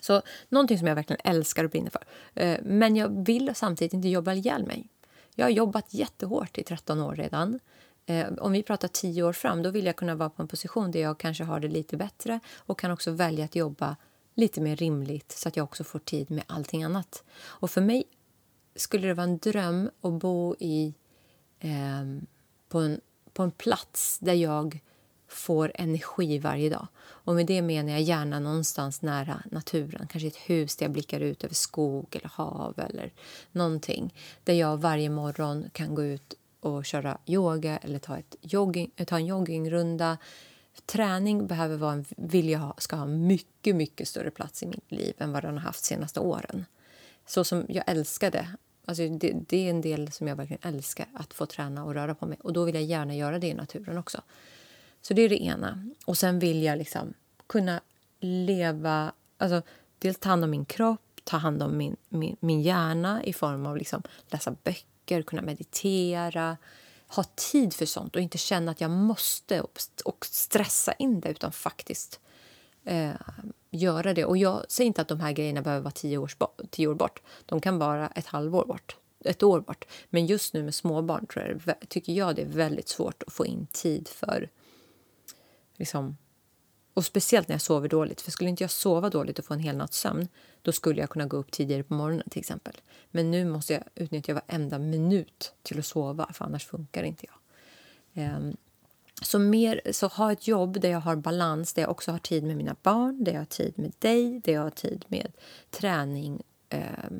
[0.00, 2.04] Så någonting som jag verkligen älskar och brinner för.
[2.34, 4.88] Eh, men jag vill samtidigt inte jobba ihjäl mig.
[5.34, 7.60] Jag har jobbat jättehårt i 13 år redan.
[8.06, 10.90] Eh, om vi pratar 10 år fram, då vill jag kunna vara på en position
[10.90, 13.96] där jag kanske har det lite bättre och kan också välja att jobba
[14.34, 17.24] lite mer rimligt så att jag också får tid med allting annat.
[17.42, 18.04] Och för mig
[18.76, 20.94] skulle det vara en dröm att bo i
[21.58, 22.04] eh,
[22.68, 23.00] på, en,
[23.34, 24.80] på en plats där jag
[25.28, 26.86] får energi varje dag.
[26.98, 30.06] Och med det menar jag gärna någonstans nära naturen.
[30.10, 33.12] Kanske ett hus där jag blickar ut över skog eller hav eller
[33.52, 34.14] någonting.
[34.44, 39.16] Där jag varje morgon kan gå ut och köra yoga eller ta, ett jogging, ta
[39.16, 40.18] en joggingrunda.
[40.86, 44.92] Träning behöver vara en, vill jag ha, ska ha mycket, mycket större plats i mitt
[44.92, 46.64] liv än vad den har haft de senaste åren.
[47.26, 48.48] Så som jag älskade.
[48.84, 52.14] Alltså det, det är en del som jag verkligen älskar, att få träna och röra
[52.14, 52.38] på mig.
[52.42, 54.20] Och då vill jag gärna göra det i naturen också.
[55.02, 55.90] Så det är det ena.
[56.04, 57.14] Och sen vill jag liksom
[57.46, 57.80] kunna
[58.20, 59.62] leva, alltså
[59.98, 63.66] dels ta hand om min kropp, ta hand om min, min, min hjärna i form
[63.66, 66.56] av liksom läsa böcker, kunna meditera,
[67.06, 69.60] ha tid för sånt och inte känna att jag måste
[70.04, 72.20] och, stressa in det utan faktiskt
[72.84, 73.10] eh,
[73.74, 74.24] göra det.
[74.24, 76.36] Och jag säger inte att de här grejerna behöver vara tio, års
[76.70, 77.22] tio år bort.
[77.46, 79.84] De kan vara ett halvår bort, ett år bort.
[80.10, 83.46] Men just nu med småbarn tror jag, tycker jag det är väldigt svårt att få
[83.46, 84.48] in tid för
[85.76, 86.16] liksom,
[86.94, 88.20] och speciellt när jag sover dåligt.
[88.20, 90.28] För skulle inte jag sova dåligt och få en hel natts sömn,
[90.62, 92.74] då skulle jag kunna gå upp tidigare på morgonen till exempel.
[93.10, 97.34] Men nu måste jag utnyttja varenda minut till att sova, för annars funkar inte jag.
[98.36, 98.56] Um,
[99.24, 102.44] så, mer, så ha ett jobb där jag har balans, där jag också har tid
[102.44, 105.32] med mina barn, där jag har tid med dig, där jag har tid med
[105.70, 107.10] träning, eh,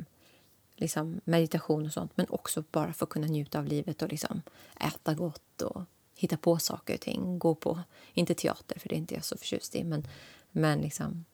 [0.76, 2.12] liksom meditation och sånt.
[2.14, 4.42] Men också bara för att kunna njuta av livet och liksom
[4.80, 5.82] äta gott och
[6.16, 7.38] hitta på saker och ting.
[7.38, 7.80] Gå på,
[8.14, 10.06] inte teater för det är inte jag så förtjust i, men
[10.56, 11.24] Men liksom,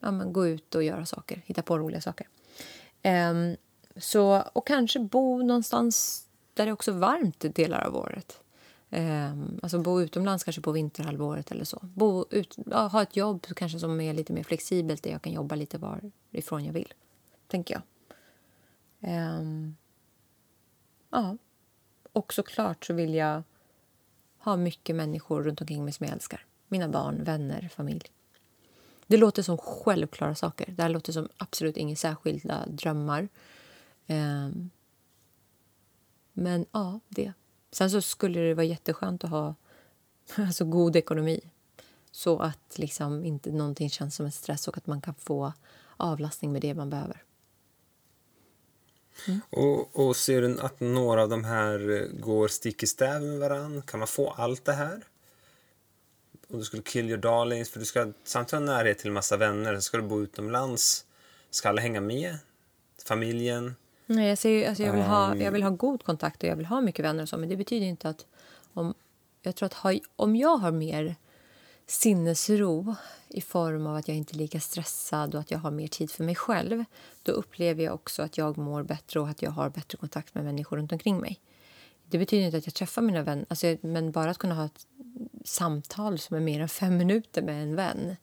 [0.00, 2.28] ja, men gå ut och göra saker, hitta på roliga saker.
[3.02, 3.34] Eh,
[3.96, 8.40] så, och kanske bo någonstans där det också är varmt delar av året.
[8.96, 11.78] Eh, alltså bo utomlands kanske på vinterhalvåret eller så.
[11.82, 15.32] Bo ut, ja, ha ett jobb kanske som är lite mer flexibelt där jag kan
[15.32, 16.94] jobba lite varifrån jag vill,
[17.46, 17.82] tänker jag.
[19.10, 19.42] Eh,
[21.10, 21.36] ja.
[22.12, 23.42] Och såklart så vill jag
[24.38, 26.44] ha mycket människor runt omkring mig som jag älskar.
[26.68, 28.04] Mina barn, vänner, familj.
[29.06, 30.74] Det låter som självklara saker.
[30.76, 33.28] Det här låter som absolut inga särskilda drömmar.
[34.06, 34.48] Eh,
[36.32, 37.32] men ja, det.
[37.76, 39.54] Sen så skulle det vara jätteskönt att ha
[40.36, 41.40] alltså, god ekonomi
[42.10, 45.52] så att liksom inte någonting känns som en stress och att man kan få
[45.96, 47.22] avlastning med det man behöver.
[49.28, 49.40] Mm.
[49.50, 53.38] Och, och ser du att några av de här eh, går stick i stäv med
[53.38, 53.82] varandra?
[53.82, 55.04] Kan man få allt det här?
[56.48, 59.36] Om du skulle kill your darlings, för du ska samtidigt ha närhet till en massa
[59.36, 61.04] vänner, ska du bo utomlands.
[61.50, 62.38] Ska alla hänga med?
[63.04, 63.74] Familjen?
[64.06, 66.66] Nej, jag, ser, alltså jag, vill ha, jag vill ha god kontakt och jag vill
[66.66, 68.26] ha mycket vänner och så, men det betyder inte att
[68.74, 68.94] om,
[69.42, 71.16] jag tror att ha, om jag har mer
[71.86, 72.94] sinnesro
[73.28, 76.10] i form av att jag inte är lika stressad och att jag har mer tid
[76.10, 76.84] för mig själv
[77.22, 80.44] då upplever jag också att jag mår bättre och att jag har bättre kontakt med
[80.44, 81.40] människor runt omkring mig.
[82.08, 84.86] Det betyder inte att jag träffar mina vänner, alltså, men bara att kunna ha ett
[85.44, 88.16] samtal som är mer än fem minuter med en vän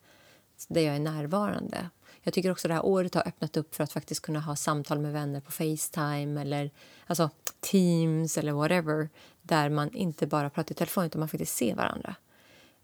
[0.68, 1.90] där jag är närvarande.
[2.24, 4.98] Jag tycker också det här året har öppnat upp för att faktiskt kunna ha samtal
[4.98, 6.70] med vänner på Facetime eller
[7.06, 9.08] alltså Teams eller whatever
[9.42, 12.14] där man inte bara pratar i telefon utan man faktiskt ser varandra.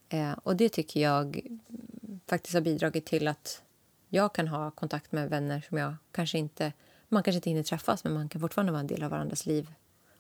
[0.08, 1.40] Eh, och det tycker jag
[2.26, 3.62] faktiskt har bidragit till att
[4.08, 6.72] jag kan ha kontakt med vänner som jag kanske inte...
[7.08, 9.72] Man kanske inte hinner träffas, men man kan fortfarande vara en del av varandras liv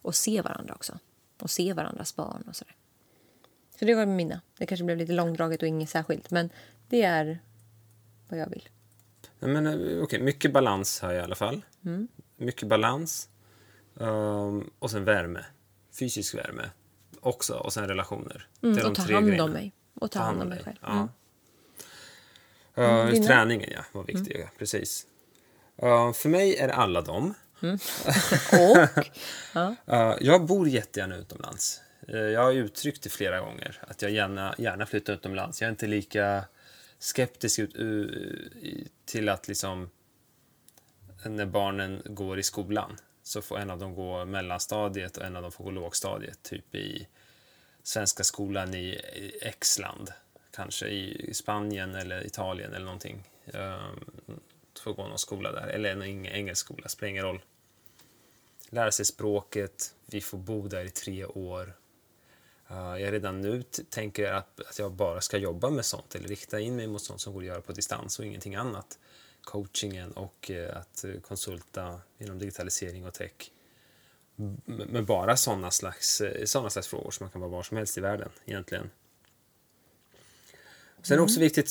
[0.02, 0.98] och se varandra också.
[1.40, 2.74] Och se varandras barn och sådär.
[3.78, 4.40] Så det var mina.
[4.58, 6.50] Det kanske blev lite långdraget och inget särskilt, men
[6.88, 7.38] det är
[8.28, 8.68] vad jag vill.
[9.40, 11.62] Men, eh, okay, mycket balans här i alla fall.
[11.84, 12.08] Mm.
[12.36, 13.28] Mycket balans.
[13.94, 15.44] Um, och sen värme.
[15.98, 16.70] Fysisk värme
[17.20, 17.54] också.
[17.54, 18.46] Och sen relationer.
[18.62, 19.44] Mm, är och de ta hand grejerna.
[19.44, 19.72] om mig.
[19.94, 20.76] Och ta, ta hand om mig själv.
[20.80, 21.08] Ja.
[22.74, 23.08] Mm.
[23.08, 24.36] Uh, träningen, ja, var viktig.
[24.36, 24.48] Mm.
[24.58, 25.06] Precis.
[25.82, 27.34] Uh, för mig är det alla dem.
[27.62, 27.74] Mm.
[28.52, 29.06] och?
[29.54, 29.74] ja.
[29.90, 31.80] uh, jag bor jättegärna utomlands.
[32.06, 35.60] jag har uttryckt det flera gånger, att jag gärna, gärna flyttar utomlands.
[35.60, 36.44] Jag är inte lika
[37.00, 37.74] skeptisk ut,
[39.04, 39.90] till att liksom
[41.24, 45.42] när barnen går i skolan så får en av dem gå mellanstadiet och en av
[45.42, 47.08] dem får gå lågstadiet, typ i
[47.82, 49.00] svenska skolan i
[49.42, 50.12] X-land,
[50.50, 53.28] kanske i Spanien eller Italien eller någonting.
[53.44, 54.40] Um,
[54.80, 57.40] får gå någon skola där, eller en engelsk skola, spelar ingen roll.
[58.70, 61.72] Lära sig språket, vi får bo där i tre år.
[62.70, 66.60] Uh, jag redan nu tänker att, att jag bara ska jobba med sånt eller rikta
[66.60, 68.98] in mig mot sånt som går att göra på distans och ingenting annat.
[69.42, 73.50] Coachingen och uh, att konsulta inom digitalisering och tech
[74.66, 77.98] med bara sådana slags, eh, såna slags frågor som man kan vara var som helst
[77.98, 78.90] i världen egentligen.
[81.02, 81.44] Sen är det också mm.
[81.44, 81.70] viktigt,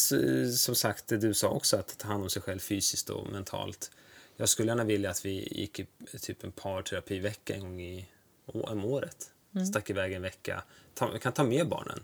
[0.59, 3.91] som sagt, det du sa också, att ta hand om sig själv fysiskt och mentalt.
[4.35, 5.87] Jag skulle gärna vilja att vi gick i
[6.21, 8.09] typ en parterapivecka en gång i,
[8.45, 9.31] om året.
[9.55, 9.65] Mm.
[9.65, 10.63] Stack iväg en vecka.
[10.99, 12.03] Ta, kan ta med barnen.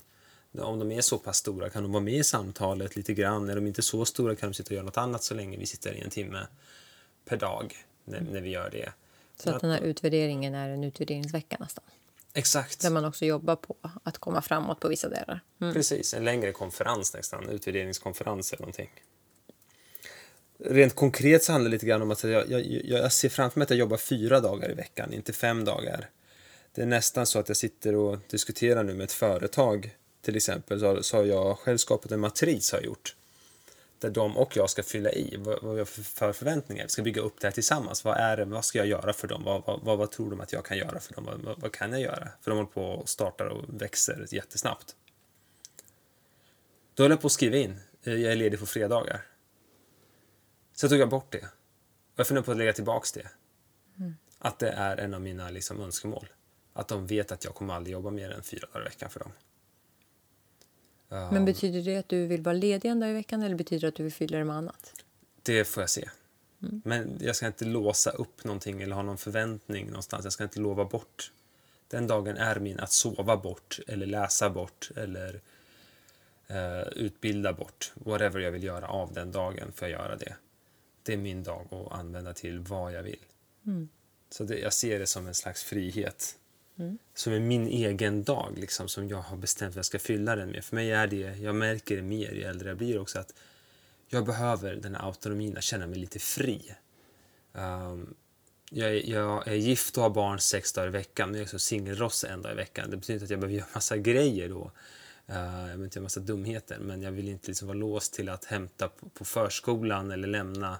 [0.59, 3.49] Om de är så pass stora kan de vara med i samtalet lite grann.
[3.49, 5.65] Är de inte så stora kan de sitta och göra något annat så länge vi
[5.65, 6.47] sitter i en timme
[7.25, 8.91] per dag när, när vi gör det.
[9.35, 11.83] Så att den här utvärderingen är en utvärderingsvecka nästan.
[12.33, 12.81] Exakt.
[12.81, 15.39] Där man också jobbar på att komma framåt på vissa delar.
[15.61, 15.73] Mm.
[15.73, 18.89] Precis, en längre konferens nästan, utvärderingskonferens eller någonting.
[20.57, 23.63] Rent konkret så handlar det lite grann om att jag, jag, jag ser framför mig
[23.63, 26.09] att jag jobbar fyra dagar i veckan, inte fem dagar.
[26.75, 30.79] Det är nästan så att jag sitter och diskuterar nu med ett företag till exempel
[30.79, 33.15] så har, så har jag själv skapat en matris har jag gjort
[33.99, 36.83] där de och jag ska fylla i vad, vad vi har för förväntningar.
[36.83, 38.03] Vi ska bygga upp det här tillsammans.
[38.03, 39.43] Vad, är det, vad ska jag göra för dem?
[39.43, 41.25] Vad, vad, vad, tror de att jag kan göra för dem?
[41.43, 42.29] Vad, vad, kan jag göra?
[42.41, 44.95] För de håller på och startar och växer jättesnabbt.
[46.93, 47.79] Då höll jag på att skriva in.
[48.03, 49.25] Eh, jag är ledig på fredagar.
[50.73, 51.45] Så tog jag bort det.
[52.13, 53.29] Och jag funderar på att lägga tillbaka det.
[53.99, 54.15] Mm.
[54.39, 56.27] Att det är en av mina liksom, önskemål.
[56.77, 59.19] Att de vet att jag kommer aldrig jobba mer än fyra dagar i veckan för
[59.19, 59.31] dem.
[61.09, 63.87] Men betyder det att du vill vara ledig en dag i veckan eller betyder det
[63.87, 64.93] att du vill fylla det med annat?
[65.43, 66.09] Det får jag se.
[66.61, 66.81] Mm.
[66.85, 70.23] Men jag ska inte låsa upp någonting eller ha någon förväntning någonstans.
[70.23, 71.31] Jag ska inte lova bort.
[71.87, 75.41] Den dagen är min att sova bort eller läsa bort eller
[76.51, 77.93] uh, utbilda bort.
[77.93, 80.35] Whatever jag vill göra av den dagen får jag göra det.
[81.03, 83.25] Det är min dag att använda till vad jag vill.
[83.65, 83.89] Mm.
[84.29, 86.37] Så det, jag ser det som en slags frihet.
[86.79, 86.97] Mm.
[87.13, 90.51] Som är min egen dag, liksom, som jag har bestämt vad jag ska fylla den
[90.51, 90.65] med.
[90.65, 93.33] För mig är det, jag märker det mer ju äldre jag blir också, att
[94.07, 96.75] jag behöver den här autonomin, att känna mig lite fri.
[97.53, 98.15] Um,
[98.69, 101.59] jag, jag, är gift och har barn sex dagar i veckan, men jag är också
[101.59, 102.89] singelrosse en dag i veckan.
[102.89, 104.71] Det betyder inte att jag behöver göra massa grejer då.
[105.29, 108.29] Uh, jag behöver inte göra massa dumheter, men jag vill inte liksom vara låst till
[108.29, 110.79] att hämta på, på förskolan eller lämna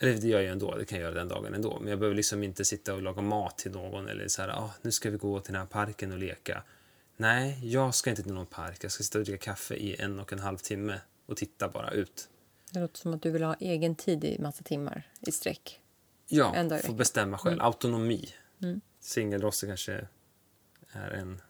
[0.00, 1.78] eller det gör jag ändå, det kan jag göra den dagen ändå.
[1.80, 4.70] Men jag behöver liksom inte sitta och laga mat till någon eller så här, ah,
[4.82, 6.62] nu ska vi gå till den här parken och leka.
[7.16, 8.84] Nej, jag ska inte till någon park.
[8.84, 11.90] Jag ska sitta och dricka kaffe i en och en halv timme och titta bara
[11.90, 12.28] ut.
[12.70, 15.80] Det låter som att du vill ha egen tid i massa timmar i sträck.
[16.26, 17.54] Ja, få bestämma själv.
[17.54, 17.66] Mm.
[17.66, 18.28] Autonomi.
[18.62, 18.80] Mm.
[19.00, 20.08] Singelrosse kanske
[20.92, 21.40] är en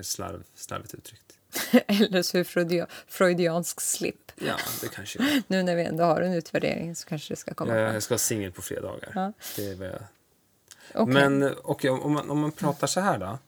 [0.00, 1.25] slarv, slarvigt uttryckt.
[1.86, 4.32] Eller så är freudiansk slip.
[4.34, 5.42] Ja, det kanske är.
[5.46, 8.12] Nu när vi ändå har en utvärdering så kanske det ska komma ja, Jag ska
[8.12, 9.12] vara singel på fredagar.
[9.14, 9.32] Ja.
[9.56, 11.02] Det är jag...
[11.02, 11.14] Okay.
[11.14, 13.38] Men okay, om, man, om man pratar så här då.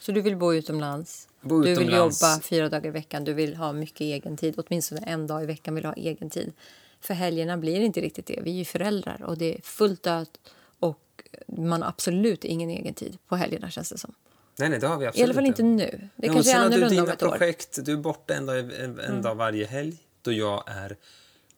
[0.00, 1.28] Så du vill bo utomlands?
[1.40, 2.22] Bo du utomlands.
[2.22, 4.54] vill jobba fyra dagar i veckan, du vill ha mycket egen tid.
[4.56, 6.52] Åtminstone en dag i veckan vill du ha egen tid.
[7.00, 8.40] För helgerna blir inte riktigt det.
[8.42, 10.38] Vi är ju föräldrar och det är fullt dött
[10.78, 14.14] och man har absolut ingen egen tid på helgerna känns det som.
[14.58, 16.08] Nej, nej, det har vi absolut I alla fall inte nu.
[16.16, 17.82] Det ja, kanske är annorlunda om ett projekt, år.
[17.82, 19.22] Du är borta en dag, en, mm.
[19.22, 20.96] dag varje helg då jag är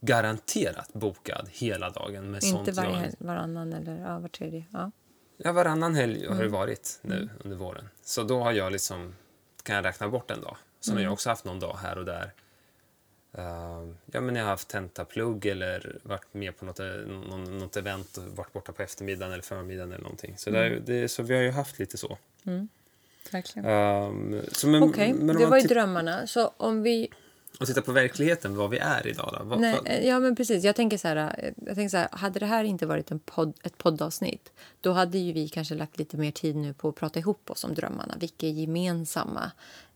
[0.00, 4.64] garanterat bokad hela dagen med inte varje helg, varannan eller ja, var tredje.
[4.72, 4.90] Ja.
[5.36, 6.52] Ja, varannan helg har det mm.
[6.52, 7.30] varit nu mm.
[7.44, 7.88] under våren.
[8.02, 9.14] Så då har jag liksom,
[9.62, 10.56] kan jag räkna bort en dag.
[10.80, 10.98] Sen mm.
[10.98, 12.32] har jag också haft någon dag här och där.
[13.38, 17.76] Uh, ja, men jag har haft tentaplugg eller varit med på något, eh, någon, något
[17.76, 20.34] event och varit borta på eftermiddagen eller förmiddagen eller någonting.
[20.38, 20.60] Så, mm.
[20.60, 22.18] där, det, så vi har ju haft lite så.
[22.44, 22.68] Mm.
[23.32, 23.68] Verkligen.
[23.68, 24.42] Um,
[24.82, 25.12] Okej, okay.
[25.12, 26.26] det var ju drömmarna.
[26.26, 27.08] Så om vi
[27.60, 29.36] och titta på verkligheten, vad vi är idag.
[29.38, 29.44] Då.
[29.44, 30.04] Vad, Nej, vad...
[30.04, 30.64] Ja, men precis.
[30.64, 33.54] Jag tänker, så här, jag tänker så här, hade det här inte varit en podd,
[33.62, 37.18] ett poddavsnitt då hade ju vi kanske lagt lite mer tid nu på att prata
[37.18, 38.14] ihop oss om drömmarna.
[38.20, 39.50] Vilka är gemensamma?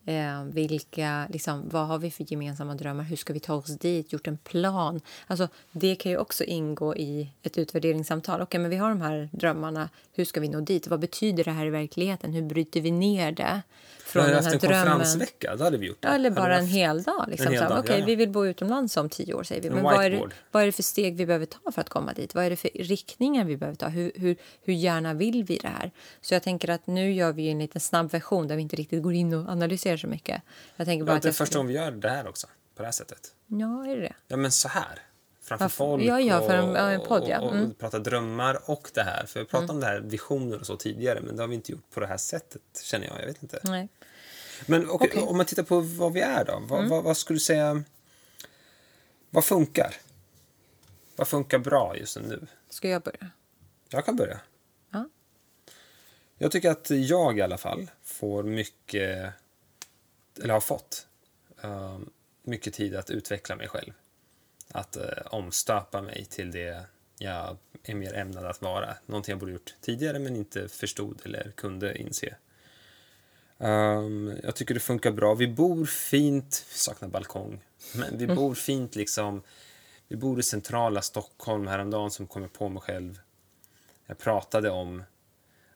[0.06, 3.04] Eh, vilka, liksom, vad har vi för gemensamma drömmar?
[3.04, 4.12] Hur ska vi ta oss dit?
[4.12, 5.00] Gjort en plan?
[5.26, 8.42] Alltså, det kan ju också ingå i ett utvärderingssamtal.
[8.42, 9.88] okay, men vi har de här drömmarna.
[10.12, 10.88] Hur ska vi nå dit?
[10.88, 12.32] Vad betyder det här i verkligheten?
[12.32, 13.62] Hur bryter vi ner det?
[14.04, 14.84] Från den här en drömmen.
[14.84, 16.08] konferensvecka, då hade vi gjort det.
[16.08, 17.24] eller bara en hel dag.
[17.28, 17.52] Liksom.
[17.52, 18.06] Hel dag okay, ja, ja.
[18.06, 19.70] Vi vill bo utomlands om tio år, säger vi.
[19.70, 22.12] Men vad är, det, vad är det för steg vi behöver ta för att komma
[22.12, 22.34] dit?
[22.34, 23.88] Vad är det för riktningar vi behöver ta?
[23.88, 25.90] Hur, hur, hur gärna vill vi det här?
[26.20, 29.02] Så jag tänker att nu gör vi en liten snabb version där vi inte riktigt
[29.02, 30.42] går in och analyserar så mycket.
[30.76, 32.86] Jag tänker bara ja, det är första gången vi gör det här också, på det
[32.86, 33.34] här sättet.
[33.46, 34.14] Ja, är det det?
[34.28, 34.98] Ja, men så här
[35.44, 37.36] framför folk ja, ja, för en, en podd, ja.
[37.36, 37.62] mm.
[37.64, 39.26] och, och prata drömmar och det här.
[39.26, 39.76] För vi pratade mm.
[39.76, 42.06] om det här visioner och så tidigare men det har vi inte gjort på det
[42.06, 43.20] här sättet känner jag.
[43.20, 43.60] Jag vet inte.
[43.64, 43.88] Nej.
[44.66, 45.22] Men okay, okay.
[45.22, 46.62] om man tittar på vad vi är då.
[46.68, 46.90] Vad, mm.
[46.90, 47.82] vad, vad, skulle du säga,
[49.30, 49.94] vad funkar?
[51.16, 52.46] Vad funkar bra just nu?
[52.70, 53.30] Ska jag börja?
[53.88, 54.40] Jag kan börja.
[54.90, 55.08] Ja.
[56.38, 59.32] Jag tycker att jag i alla fall får mycket,
[60.42, 61.06] eller har fått,
[61.64, 61.98] uh,
[62.42, 63.92] mycket tid att utveckla mig själv.
[64.68, 66.86] Att uh, omstöpa mig till det
[67.18, 68.96] jag är mer ämnad att vara.
[69.06, 72.34] Någonting jag borde gjort tidigare men inte förstod eller kunde inse.
[73.58, 75.34] Um, jag tycker det funkar bra.
[75.34, 77.60] Vi bor fint, vi saknar balkong,
[77.94, 78.36] men vi mm.
[78.36, 79.42] bor fint liksom.
[80.08, 81.66] Vi bor i centrala Stockholm.
[81.66, 83.20] Häromdagen som jag på mig själv.
[84.06, 85.02] Jag pratade om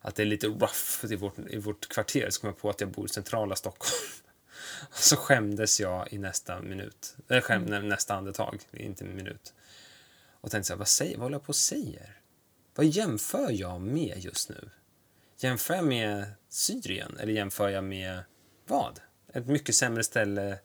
[0.00, 2.30] att det är lite rough i vårt, i vårt kvarter.
[2.30, 4.12] Så kom jag på att jag bor i centrala Stockholm.
[4.92, 7.16] Så skämdes jag i nästa minut.
[7.28, 7.88] Eller skäm, mm.
[7.88, 9.54] nästa andetag, inte minut.
[10.40, 12.20] Och tänkte så här, vad, säger, vad håller jag på och säger?
[12.74, 14.70] Vad jämför jag med just nu?
[15.38, 18.22] Jämför jag med Syrien eller jämför jag med
[18.66, 19.00] vad?
[19.32, 20.58] Ett mycket sämre ställe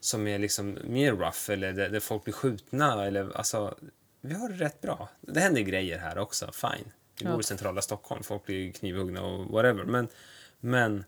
[0.00, 3.78] som är liksom mer rough eller där, där folk blir skjutna eller alltså
[4.20, 5.08] vi har det rätt bra.
[5.20, 6.92] Det händer grejer här också, fine.
[7.20, 9.84] Vi bor i centrala Stockholm, folk blir knivhuggna och whatever.
[9.84, 10.08] Men,
[10.60, 11.04] men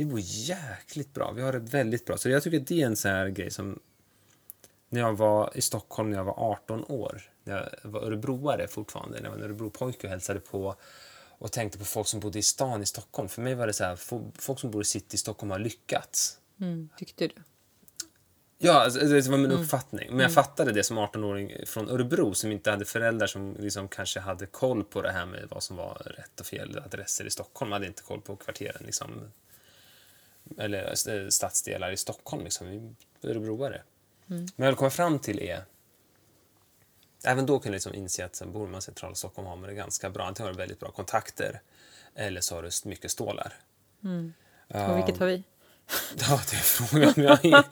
[0.00, 1.32] vi bor jäkligt bra.
[1.32, 2.16] Vi har det väldigt bra.
[2.16, 3.78] Så jag tycker det är en sån här grej som
[4.88, 9.16] när jag var i Stockholm när jag var 18 år, när jag var örebroare fortfarande,
[9.16, 10.76] när jag var en örebropojke och hälsade på
[11.38, 13.28] och tänkte på folk som bodde i stan i Stockholm.
[13.28, 13.96] För mig var det så här,
[14.38, 16.38] folk som bor i city i Stockholm har lyckats.
[16.60, 17.34] Mm, tyckte du?
[18.58, 19.62] Ja, alltså, det var min mm.
[19.62, 20.08] uppfattning.
[20.08, 20.34] Men jag mm.
[20.34, 24.84] fattade det som 18-åring från Örebro som inte hade föräldrar som liksom kanske hade koll
[24.84, 27.72] på det här med vad som var rätt och fel adresser i Stockholm.
[27.72, 29.10] hade inte koll på kvarteren liksom.
[30.58, 32.66] Eller eh, stadsdelar i Stockholm liksom.
[32.66, 32.94] Vi
[33.30, 33.82] Örebroare.
[34.30, 34.46] Mm.
[34.56, 35.64] Men jag vill komma fram till är
[37.24, 39.74] även då kan du liksom inse att bor man i centrala Stockholm har man det
[39.74, 40.24] ganska bra.
[40.24, 41.60] Antingen har du väldigt bra kontakter
[42.14, 43.52] eller så har du mycket stålar.
[44.04, 44.32] Mm.
[44.68, 45.42] Och vilket har vi?
[46.28, 47.14] Ja, det är frågan.
[47.16, 47.64] Jag,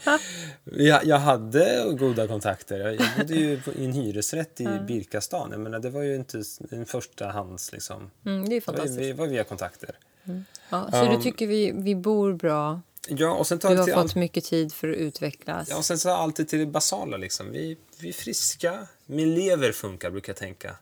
[0.64, 2.80] jag, jag hade goda kontakter.
[2.80, 4.86] Jag, jag bodde ju i en hyresrätt i mm.
[4.86, 5.48] Birkastan.
[5.50, 7.72] Jag menar, det var ju inte en första hands...
[7.72, 8.10] Liksom.
[8.24, 8.98] Mm, det är fantastiskt.
[8.98, 9.98] Det var, via kontakter.
[10.28, 10.44] Mm.
[10.68, 12.80] Ja, så um, du tycker vi, vi bor bra?
[13.08, 15.68] Ja, och sen tar Du har fått allt, mycket tid för att utvecklas.
[15.70, 17.16] ja, och sen så alltid till det basala.
[17.16, 17.52] Liksom.
[17.52, 20.76] Vi, vi är friska, min lever funkar, brukar jag tänka.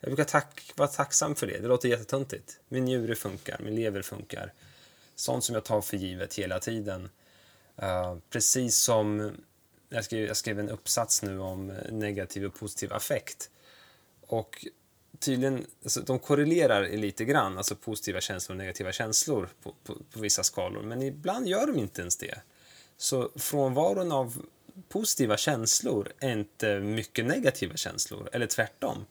[0.00, 1.58] Jag brukar tack, vara tacksam för det.
[1.58, 2.58] Det låter jättetöntigt.
[2.68, 4.52] Min njure funkar, min lever funkar.
[5.14, 7.08] Sånt som jag tar för givet hela tiden.
[7.76, 9.32] Eh, precis som
[9.88, 13.50] jag skrev, jag skrev en uppsats nu om negativ och positiv affekt.
[14.20, 14.66] Och
[15.18, 20.20] tydligen, alltså, de korrelerar lite grann, alltså positiva känslor och negativa känslor på, på, på
[20.20, 22.40] vissa skalor, men ibland gör de inte ens det.
[22.96, 24.42] Så frånvaron av
[24.88, 29.04] positiva känslor är inte mycket negativa känslor, eller tvärtom.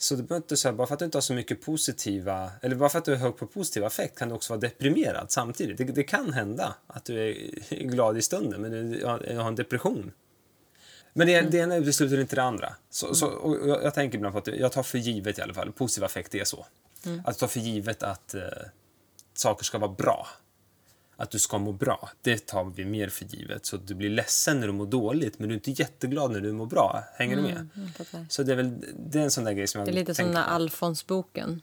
[0.00, 2.76] Så det behöver inte säga, bara för att du inte har så mycket positiva, eller
[2.76, 5.78] bara för att du är hög på positiv affekt kan du också vara deprimerad samtidigt.
[5.78, 7.34] Det, det kan hända att du är
[7.84, 10.12] glad i stunden, men du har en depression.
[11.18, 12.74] Men det, det ena utesluter inte det andra.
[12.90, 15.54] Så, så, och jag, jag tänker ibland på att jag tar för givet i alla
[15.54, 16.66] fall, positiv affekt är så.
[17.24, 18.42] Att ta för givet att eh,
[19.34, 20.26] saker ska vara bra.
[21.16, 23.66] Att du ska må bra, det tar vi mer för givet.
[23.66, 26.40] Så att du blir ledsen när du mår dåligt, men du är inte jätteglad när
[26.40, 27.04] du mår bra.
[27.14, 27.68] Hänger du med?
[27.96, 28.26] Fattar.
[28.30, 30.14] Så det är väl det är en sån där grej som jag Det är lite
[30.14, 30.36] som den.
[30.36, 31.62] Alfons-boken.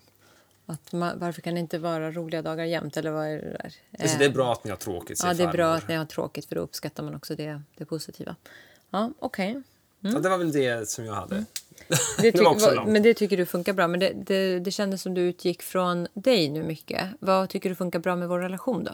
[0.65, 2.97] Att man, varför kan det inte vara roliga dagar jämt?
[2.97, 3.73] Eller vad är det där?
[3.99, 6.05] Alltså, det är bra att ni har tråkigt, Ja, det är bra att ni har
[6.05, 8.35] tråkigt för då uppskattar man också det, det positiva.
[8.95, 9.62] Ja, okej.
[9.99, 11.36] Ja, det var väl det som jag hade.
[11.88, 12.89] Det Det tyck- var också långt.
[12.89, 13.88] men det tycker du funkar bra.
[13.88, 17.10] Men det, det, det kändes som du utgick från dig nu mycket.
[17.19, 18.91] Vad tycker du funkar bra med vår relation då?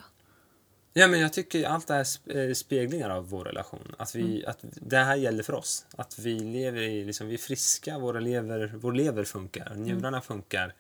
[0.94, 3.96] Ja, men jag tycker allt det här sp- eh, speglingar av vår relation.
[3.98, 4.44] Att, vi, Mm.
[4.48, 5.86] att det här gäller för oss.
[5.96, 9.84] Att vi lever i, liksom, vi är friska, våra lever, vår lever funkar, Mm.
[9.84, 10.74] njurarna funkar.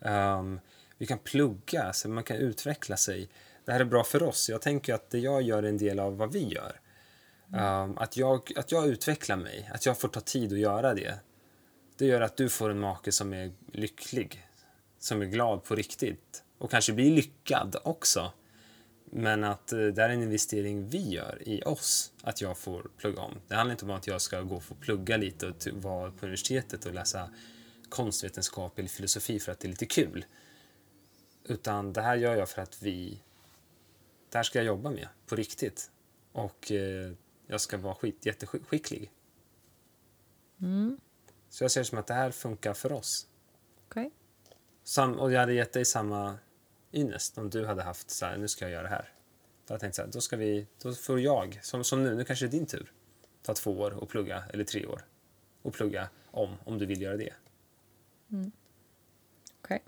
[0.00, 0.60] Ehm,
[0.98, 3.28] vi kan plugga, så man kan utveckla sig.
[3.64, 4.48] Det här är bra för oss.
[4.48, 6.80] Jag tänker att det jag gör är en del av vad vi gör.
[7.54, 11.18] Um, att, jag, att jag utvecklar mig, att jag får ta tid att göra det.
[11.96, 14.46] Det gör att du får en make som är lycklig,
[14.98, 18.32] som är glad på riktigt och kanske blir lyckad också.
[19.04, 23.20] Men att eh, det är en investering vi gör i oss, att jag får plugga
[23.20, 23.34] om.
[23.48, 26.26] Det handlar inte om att jag ska gå och få plugga lite och vara på
[26.26, 27.30] universitetet och läsa
[27.88, 30.24] konstvetenskap eller filosofi för att det är lite kul.
[31.44, 33.22] Utan det här gör jag för att vi...
[34.30, 35.90] Det här ska jag jobba med på riktigt.
[36.32, 37.12] Och eh,
[37.46, 39.12] jag ska vara skit, jätteskicklig.
[41.48, 43.26] Så jag ser det som att det här funkar för oss.
[43.88, 44.10] Okej.
[44.84, 46.38] Sam, och jag hade gett dig samma
[46.92, 49.12] ynnest om du hade haft så här, nu ska jag göra det här.
[49.66, 52.14] Då hade jag tänkt så här, då ska vi, då får jag, som, som nu,
[52.14, 52.92] nu kanske det är din tur,
[53.42, 55.04] ta två år och plugga, eller tre år,
[55.62, 57.34] och plugga om, om du vill göra det.
[59.60, 59.82] Okej.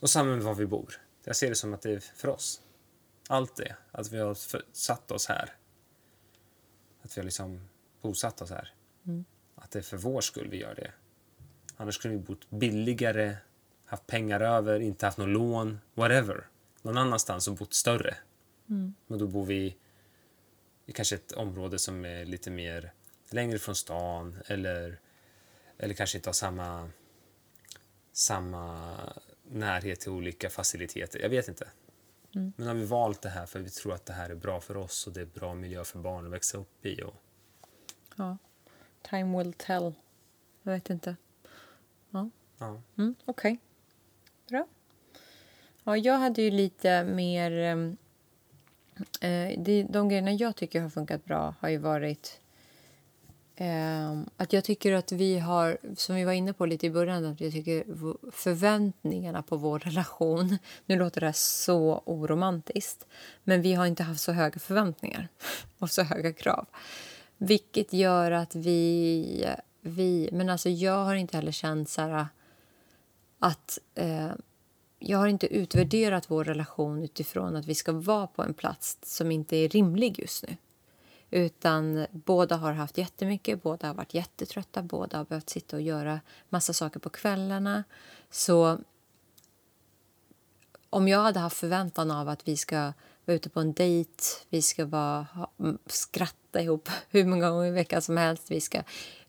[0.00, 1.00] Och samma med var vi bor.
[1.24, 2.62] Jag ser det som att det är för oss.
[3.28, 5.56] Allt det, att vi har för, satt oss här.
[7.02, 7.68] Att vi har liksom
[8.00, 8.74] bosatt oss här.
[9.54, 10.92] Att det är för vår skull vi gör det.
[11.76, 13.36] Annars skulle vi bott billigare,
[13.84, 16.46] haft pengar över, inte haft någon lån, whatever.
[16.82, 18.16] Någon annanstans och bott större.
[19.06, 19.76] Men då bor vi
[20.86, 22.92] i kanske ett område som är lite mer
[23.30, 25.00] längre från stan eller,
[25.78, 26.90] eller kanske inte har samma,
[28.12, 28.90] samma
[29.50, 31.20] närhet till olika faciliteter.
[31.20, 31.68] Jag vet inte.
[32.32, 34.76] Men har vi valt det här för vi tror att det här är bra för
[34.76, 37.02] oss och det är bra miljö för barn att växa upp i.
[37.02, 37.14] Och,
[38.16, 38.38] Ja.
[39.02, 39.94] Time will tell.
[40.62, 41.16] Jag vet inte.
[42.10, 42.30] Ja.
[42.58, 42.82] ja.
[42.98, 43.58] Mm, Okej.
[44.48, 44.66] Bra.
[45.84, 47.52] Ja, jag hade ju lite mer...
[47.52, 47.96] ehm,
[49.20, 52.40] Eh, det, de grejerna jag tycker har funkat bra har ju varit
[53.56, 57.24] Ehm, att jag tycker att vi har, som vi var inne på lite i början,
[57.24, 57.84] att jag tycker
[58.30, 63.06] förväntningarna på vår relation, nu låter det här så oromantiskt,
[63.44, 65.28] men vi har inte haft så höga förväntningar
[65.78, 66.66] och så höga krav.
[67.36, 69.46] Vilket gör att vi,
[69.80, 72.26] vi men alltså jag har inte heller känt så här
[73.38, 74.30] att eh,
[74.98, 79.32] jag har inte utvärderat vår relation utifrån att vi ska vara på en plats som
[79.32, 80.56] inte är rimlig just nu.
[81.34, 86.20] Utan båda har haft jättemycket, båda har varit jättetrötta, båda har behövt sitta och göra
[86.48, 87.84] massa saker på kvällarna.
[88.30, 88.78] Så
[90.90, 92.92] om jag hade haft förväntan av att vi ska
[93.24, 95.50] vara ute på en dejt, vi ska bara ha,
[95.86, 98.82] skratta ihop hur många gånger i veckan som helst, vi ska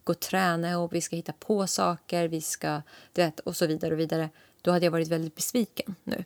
[0.04, 2.82] gå och träna ihop, vi ska hitta på saker, vi ska,
[3.14, 4.30] du vet, och så vidare och vidare.
[4.62, 6.24] Då hade jag varit väldigt besviken nu.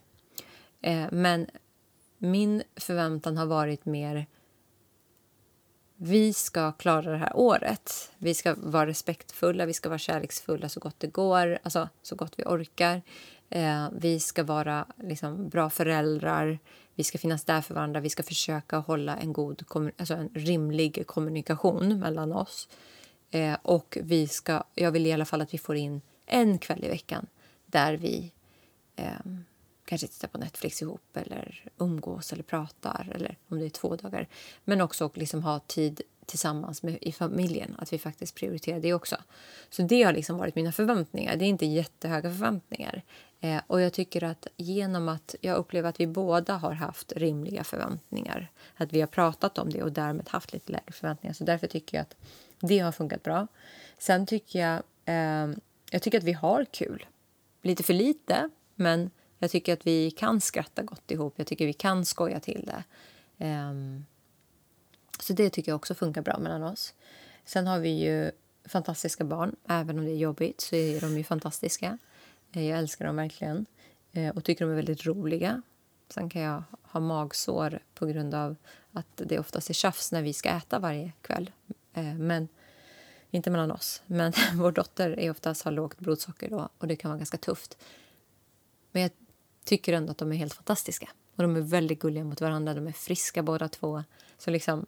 [0.82, 1.48] Eh, men
[2.18, 4.26] min förväntan har varit mer
[5.98, 8.12] vi ska klara det här året.
[8.18, 12.34] Vi ska vara respektfulla, vi ska vara kärleksfulla så gott det går, alltså så gott
[12.38, 13.02] vi orkar.
[13.50, 16.60] Eh, vi ska vara liksom, bra föräldrar,
[16.96, 19.64] vi ska finnas där för varandra, vi ska försöka hålla en god,
[19.98, 22.70] alltså en rimlig kommunikation mellan oss.
[23.32, 26.84] Eh, och vi ska, jag vill i alla fall att vi får in en kväll
[26.84, 27.28] i veckan
[27.66, 28.32] där vi
[28.96, 29.12] eh,
[29.88, 34.28] kanske tittar på Netflix ihop eller umgås eller pratar eller om det är två dagar.
[34.64, 38.94] Men också att liksom ha tid tillsammans med, i familjen, att vi faktiskt prioriterar det
[38.94, 39.16] också.
[39.70, 41.36] Så det har liksom varit mina förväntningar.
[41.36, 43.04] Det är inte jättehöga förväntningar.
[43.40, 47.64] Eh, och jag tycker att genom att jag upplever att vi båda har haft rimliga
[47.64, 51.34] förväntningar, att vi har pratat om det och därmed haft lite lägre förväntningar.
[51.34, 52.16] Så därför tycker jag att
[52.60, 53.48] det har funkat bra.
[53.98, 55.58] Sen tycker jag, eh,
[55.92, 57.06] jag tycker att vi har kul.
[57.62, 61.34] Lite för lite, men jag tycker att vi kan skratta gott ihop.
[61.36, 62.84] Jag tycker vi kan skoja till det.
[63.46, 64.06] Um,
[65.20, 66.94] så det tycker jag också funkar bra mellan oss.
[67.46, 68.32] Sen har vi ju
[68.66, 69.56] fantastiska barn.
[69.68, 71.98] Även om det är jobbigt så är de ju fantastiska.
[72.52, 73.66] Eh, jag älskar dem verkligen
[74.12, 75.62] eh, och tycker de är väldigt roliga.
[76.10, 78.56] Sen kan jag ha magsår på grund av
[78.92, 81.52] att det oftast är tjafs när vi ska äta varje kväll.
[81.94, 82.48] Eh, men
[83.32, 84.02] inte mellan oss.
[84.06, 87.78] Men vår dotter är oftast har lågt blodsocker då och det kan vara ganska tufft.
[88.92, 89.12] Men jag
[89.68, 91.10] tycker ändå att de är helt fantastiska.
[91.36, 92.74] Och de är väldigt gulliga mot varandra.
[92.74, 94.04] De är friska båda två.
[94.38, 94.86] Så liksom...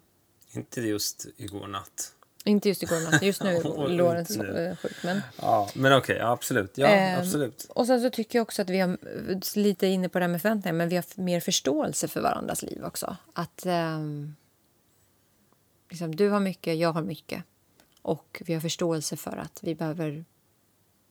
[0.52, 2.14] Inte just igår natt.
[2.44, 3.22] Inte just igår natt.
[3.22, 4.38] Just nu är Lorentz
[4.82, 5.04] sjuk.
[5.04, 6.78] Men, ja, men okej, okay, absolut.
[6.78, 7.68] Ja, eh, absolut.
[7.70, 8.98] Och sen så tycker jag också att vi har
[9.58, 12.84] lite inne på det här med förväntningar, men vi har mer förståelse för varandras liv
[12.84, 13.18] också.
[13.34, 14.00] Att eh,
[15.90, 17.44] liksom, du har mycket, jag har mycket.
[18.02, 20.26] Och vi har förståelse för att vi behöver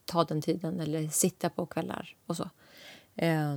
[0.05, 2.51] ta den tiden eller sitta på kvällar och så.
[3.19, 3.57] Eh,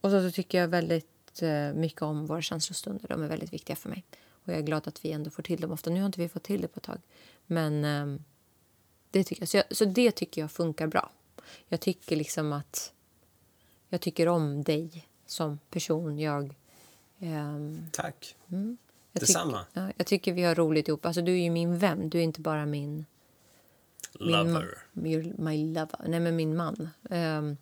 [0.00, 3.08] och så, så tycker jag väldigt eh, mycket om våra känslostunder.
[3.08, 4.04] De är väldigt viktiga för mig.
[4.30, 5.90] Och jag är glad att vi ändå får till dem ofta.
[5.90, 7.00] Nu har inte vi fått till det på ett tag.
[7.46, 8.20] Men eh,
[9.10, 9.48] det tycker jag.
[9.48, 9.76] Så, jag.
[9.76, 11.10] så, det tycker jag funkar bra.
[11.68, 12.92] Jag tycker liksom att
[13.88, 16.18] jag tycker om dig som person.
[16.18, 16.54] Jag...
[17.18, 17.58] Eh,
[17.92, 18.36] Tack.
[18.48, 18.76] Mm,
[19.12, 19.58] jag Detsamma.
[19.58, 21.06] Tyck, ja, jag tycker vi har roligt ihop.
[21.06, 22.10] Alltså, du är ju min vän.
[22.10, 23.06] Du är inte bara min...
[24.12, 24.78] Lover.
[24.92, 26.04] Min, my lover.
[26.06, 26.88] Nej, men min man.
[27.02, 27.56] Um,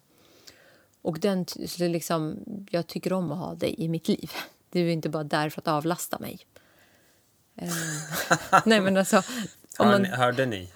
[1.03, 1.47] och den,
[1.79, 4.33] liksom, jag tycker om att ha dig i mitt liv.
[4.71, 6.39] Du är inte bara där för att avlasta mig.
[7.57, 7.69] Eh,
[8.67, 9.23] nej, men alltså...
[9.79, 10.05] Hör, man...
[10.05, 10.71] Hörde ni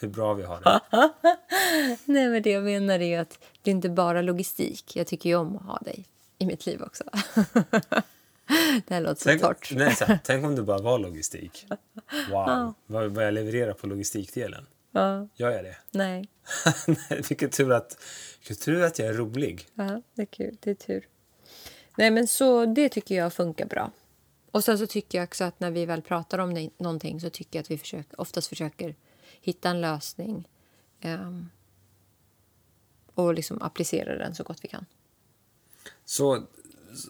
[0.00, 0.80] hur bra vi har det?
[2.04, 4.96] nej, men det jag menar är att det är inte bara logistik.
[4.96, 6.04] Jag tycker om att ha dig
[6.38, 7.04] i mitt liv också.
[8.86, 9.72] det här låter så tänk, torrt.
[9.74, 11.66] Nej, så här, tänk om det bara var logistik.
[11.68, 11.94] Wow,
[12.30, 12.74] ja.
[12.86, 14.66] vad, vad jag levererar på logistikdelen.
[14.92, 15.28] Ja.
[15.34, 15.76] Gör jag det?
[15.90, 16.28] Nej.
[17.28, 17.98] vilken, tur att,
[18.38, 19.66] vilken tur att jag är rolig.
[19.74, 20.56] Ja, det är kul.
[20.60, 21.08] Det är tur.
[21.96, 23.90] Nej, men så det tycker jag funkar bra.
[24.50, 27.30] Och sen så tycker jag också att när vi väl pratar om det, någonting så
[27.30, 28.94] tycker jag att vi försöker, oftast försöker
[29.40, 30.48] hitta en lösning
[31.04, 31.50] um,
[33.14, 34.86] och liksom applicera den så gott vi kan.
[36.04, 36.46] Så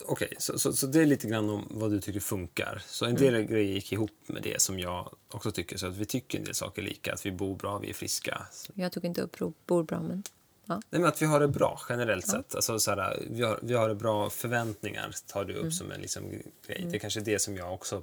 [0.07, 2.83] okay, så, så, så, det är lite grann om vad du tycker funkar.
[2.87, 3.47] Så en del mm.
[3.47, 5.77] grejer gick ihop med det som jag också tycker.
[5.77, 8.47] Så att vi tycker en del saker lika, att vi bor bra, vi är friska.
[8.75, 10.23] Jag tog inte upp bor bra, men...
[10.69, 10.75] Ja.
[10.75, 12.33] Nej, men att vi har det bra generellt ja.
[12.33, 12.55] sett.
[12.55, 15.73] Alltså, så här, vi, har, vi har bra förväntningar, tar du upp mm.
[15.73, 16.79] som en liksom, grej.
[16.79, 16.91] Mm.
[16.91, 18.03] Det är kanske det som jag också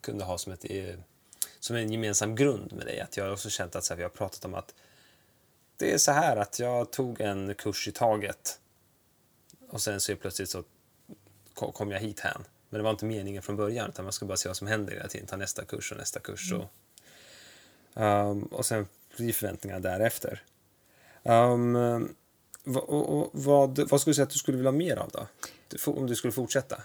[0.00, 0.94] kunde ha som, ett, eh,
[1.60, 3.00] som en gemensam grund med dig.
[3.00, 4.74] Att jag har också känt att så här, vi har pratat om att
[5.76, 8.60] det är så här att jag tog en kurs i taget
[9.68, 10.64] och sen så plötsligt så
[11.58, 12.44] kom jag hit hän.
[12.68, 14.92] Men det var inte meningen från början utan man ska bara se vad som händer
[14.92, 15.26] hela tiden.
[15.26, 16.52] Ta nästa kurs och nästa kurs.
[16.52, 16.62] Mm.
[16.62, 18.86] Och, um, och sen
[19.16, 20.42] blir förväntningarna därefter.
[21.22, 22.14] Ehm, um,
[22.64, 25.10] och, och, och, vad, vad skulle du säga att du skulle vilja ha mer av
[25.10, 25.26] då?
[25.92, 26.82] Om du skulle fortsätta?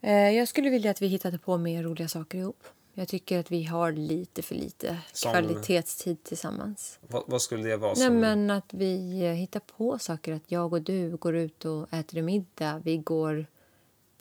[0.00, 2.64] Eh, jag skulle vilja att vi hittade på mer roliga saker ihop.
[2.96, 6.98] Jag tycker att vi har lite för lite som, kvalitetstid tillsammans.
[7.08, 7.94] Vad, vad, skulle det vara?
[7.94, 8.02] Som...
[8.02, 10.32] Nej, men att vi eh, hittar på saker.
[10.32, 12.80] Att jag och du går ut och äter middag.
[12.84, 13.46] Vi går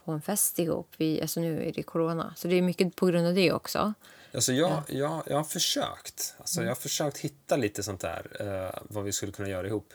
[0.06, 0.88] på en fest ihop.
[0.98, 3.94] Vi, alltså nu är det corona, så det är mycket på grund av det också.
[4.34, 4.84] Alltså jag, ja.
[4.88, 6.36] jag, jag har försökt.
[6.38, 6.68] Alltså mm.
[6.68, 9.94] Jag har försökt hitta lite sånt där, uh, vad vi skulle kunna göra ihop.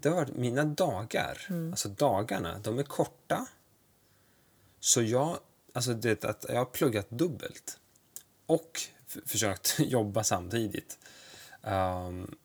[0.00, 1.70] Det har varit mina dagar, mm.
[1.70, 3.46] alltså dagarna, de är korta.
[4.80, 5.38] Så jag,
[5.72, 7.78] alltså det, att jag har pluggat dubbelt
[8.48, 8.80] och
[9.26, 10.98] försökt jobba samtidigt.
[11.62, 12.36] Um,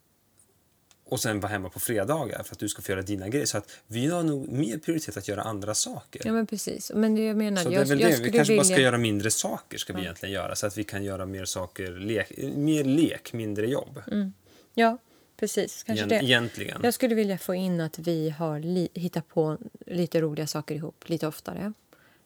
[1.05, 3.45] och sen vara hemma på fredagar för att du ska få göra dina grejer.
[3.45, 6.21] Så att vi har nog mer prioritet att göra andra saker.
[6.25, 6.91] Ja, men precis.
[6.95, 8.23] Men det jag menar, så jag, det är väl det.
[8.23, 8.63] Vi kanske vilja...
[8.63, 11.45] bara ska göra mindre saker ska vi egentligen göra så att vi kan göra mer
[11.45, 14.01] saker, lek, mer lek, mindre jobb.
[14.11, 14.33] Mm.
[14.73, 14.97] Ja,
[15.37, 15.83] precis.
[15.83, 16.25] Kanske Egent, det.
[16.25, 16.81] Egentligen.
[16.83, 18.59] Jag skulle vilja få in att vi har
[18.99, 21.73] hittat på lite roliga saker ihop lite oftare.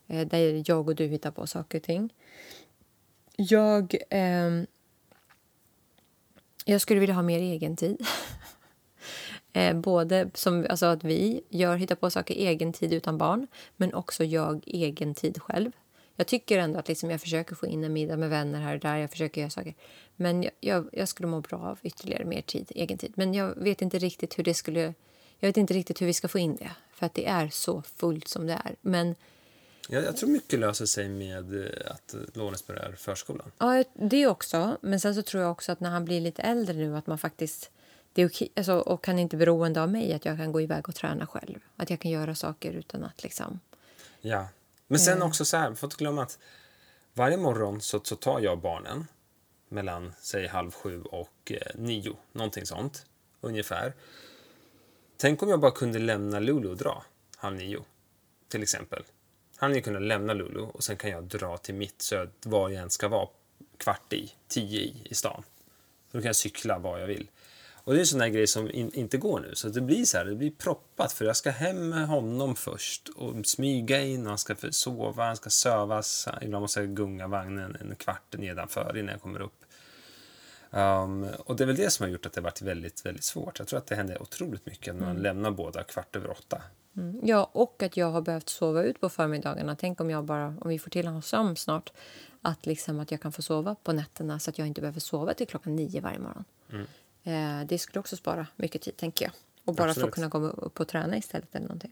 [0.08, 2.10] Eh, där jag och du hittar på saker och ting.
[3.38, 3.96] Jag...
[4.10, 4.64] Eh,
[6.66, 8.06] jag skulle vilja ha mer egen tid.
[9.54, 13.94] Eh, både som, alltså att vi gör, hittar på saker egen tid utan barn, men
[13.94, 15.72] också jag egen tid själv.
[16.16, 18.80] Jag tycker ändå att liksom jag försöker få in en middag med vänner här och
[18.80, 18.96] där.
[18.96, 19.76] Jag försöker göra saker.
[20.16, 23.14] Men jag, jag, jag skulle må bra av ytterligare mer tid, egen tid.
[23.16, 24.94] Men jag vet inte riktigt hur det skulle
[25.40, 27.82] Jag vet inte riktigt hur vi ska få in det, för att det är så
[27.82, 28.76] fullt som det är.
[28.82, 29.16] Men
[29.88, 33.52] jag, jag tror mycket löser sig med eh, att Lawrence börjar förskolan.
[33.58, 34.78] Ja, det också.
[34.82, 37.18] Men sen så tror jag också att när han blir lite äldre nu att man
[37.18, 37.72] faktiskt...
[38.14, 40.62] Det är okej, alltså, och han är inte beroende av mig, att jag kan gå
[40.62, 41.60] iväg och träna själv.
[41.76, 43.60] Att jag kan göra saker utan att liksom...
[44.22, 44.48] Ja.
[44.88, 46.40] Men sen också så här, får inte glömma att
[47.14, 49.08] varje morgon så, så tar jag barnen
[49.70, 53.06] mellan, säg halv sju och eh, nio, någonting sånt,
[53.42, 53.94] ungefär.
[55.18, 57.04] Tänk om jag bara kunde lämna Lulu och dra
[57.38, 57.80] halv nio,
[58.48, 59.04] till exempel.
[59.58, 62.84] Han hade kunnat lämna Lulu och sen kan jag dra till mitt söd var jag
[62.84, 63.28] än ska vara
[63.78, 65.44] kvart i, tio i, i stan.
[66.12, 67.28] Då kan jag cykla var jag vill.
[67.88, 69.56] Och det är en sån där grej som in, inte går nu.
[69.56, 73.10] Så det blir så här, det blir proppat för jag ska hem med honom först
[73.10, 76.28] och smyga in och han ska sova, han ska sövas.
[76.42, 79.66] Ibland måste jag gunga vagnen en kvart nedanför innan jag kommer upp.
[80.72, 83.24] Um, och det är väl det som har gjort att det har varit väldigt, väldigt
[83.24, 83.60] svårt.
[83.60, 85.24] Jag tror att det händer otroligt mycket när man mm.
[85.24, 86.62] lämnar båda kvart över åtta.
[86.98, 87.20] Mm.
[87.24, 89.76] Ja, och att jag har behövt sova ut på förmiddagarna.
[89.76, 91.92] Tänk om jag bara, om vi får till honom sömn snart,
[92.42, 95.34] att, liksom att jag kan få sova på nätterna så att jag inte behöver sova
[95.34, 96.46] till klockan nio varje morgon.
[96.72, 96.88] Mm.
[97.24, 99.32] Eh, det skulle också spara mycket tid, tänker jag.
[99.66, 100.10] Och bara Absolut.
[100.10, 101.92] få kunna gå upp och träna istället eller någonting.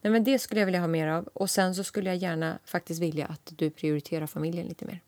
[0.00, 1.28] Nej, men det skulle jag vilja ha mer av.
[1.32, 5.00] Och sen så skulle jag gärna faktiskt vilja att du prioriterar familjen lite mer.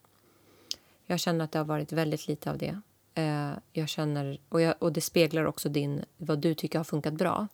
[1.07, 2.81] Jag känner att det har varit väldigt lite av det.
[3.15, 7.15] Eh, jag känner, och, jag, och det speglar också din, vad du tycker har funkat
[7.15, 7.49] bra.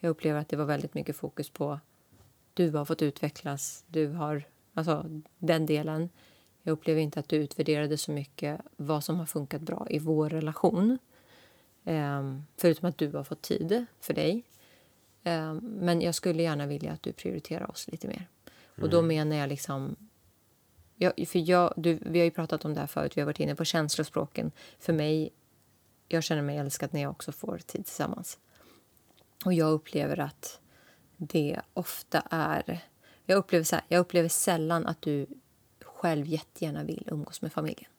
[0.00, 1.80] Jag upplever att det var väldigt mycket fokus på
[2.58, 4.42] du har fått utvecklas, du har,
[4.74, 6.10] alltså den delen.
[6.62, 10.28] Jag upplever inte att du utvärderade så mycket vad som har funkat bra i vår
[10.30, 10.98] relation.
[11.84, 14.44] Um, förutom att du har fått tid för dig.
[15.24, 18.28] Um, men jag skulle gärna vilja att du prioriterar oss lite mer.
[18.76, 18.84] Mm.
[18.84, 19.08] Och då mm.
[19.08, 19.96] menar jag liksom...
[20.96, 23.40] Jag, för jag, du, vi har ju pratat om det här förut, vi har varit
[23.40, 24.50] inne på känslospråken.
[24.78, 25.32] För mig,
[26.08, 28.38] jag känner mig älskad när jag också får tid tillsammans.
[29.44, 30.60] Och jag upplever att
[31.16, 32.80] det ofta är...
[33.24, 35.26] Jag upplever, så här, jag upplever sällan att du
[35.80, 37.90] själv jättegärna vill umgås med familjen.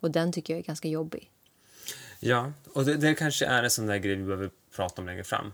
[0.00, 1.30] Och den tycker jag är ganska jobbig.
[2.20, 5.24] Ja, och det, det kanske är en sån där grej vi behöver prata om längre
[5.24, 5.52] fram.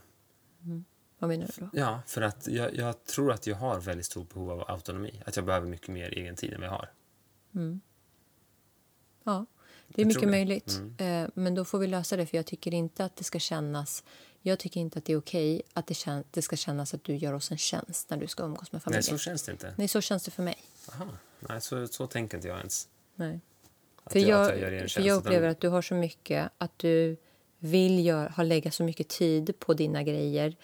[0.65, 0.85] Mm.
[1.19, 1.71] Vad menar du då?
[1.73, 5.23] Ja, för att jag, jag, tror att jag har väldigt stort behov av autonomi.
[5.27, 6.93] Att jag behöver mycket mer egen tid än vad jag har.
[7.55, 7.81] Mm.
[9.25, 9.47] Ja,
[9.89, 10.81] det är jag mycket möjligt.
[10.99, 11.25] Mm.
[11.25, 14.05] Eh, men då får vi lösa det, för jag tycker inte att det ska kännas
[14.47, 17.17] jag tycker inte att det är okej att det, kän det ska kännas att du
[17.17, 19.05] gör oss en tjänst när du ska umgås med familjen.
[19.11, 19.75] Nej, så känns det inte.
[19.77, 20.59] Nej, så känns det för mig.
[20.93, 21.07] Aha.
[21.41, 22.89] Nej, så, så tänker inte jag ens.
[23.15, 23.41] Nej.
[24.07, 27.17] för jag, jag för jag upplever att du har så mycket, att du
[27.59, 30.57] vill gör, ha lägga så mycket tid på dina grejer.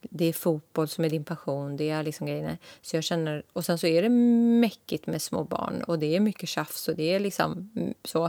[0.00, 1.76] Det är fotboll som är din passion.
[1.76, 2.58] det är liksom grejerna.
[2.82, 6.20] Så jag känner, och sen så är det mäckigt med små barn och det är
[6.20, 7.70] mycket tjafs och det är liksom
[8.04, 8.20] så.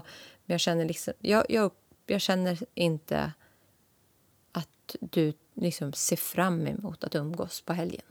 [0.46, 1.72] Men jag känner liksom, jag, jag,
[2.06, 3.32] jag känner inte
[5.00, 8.06] du liksom ser fram emot att umgås på helgen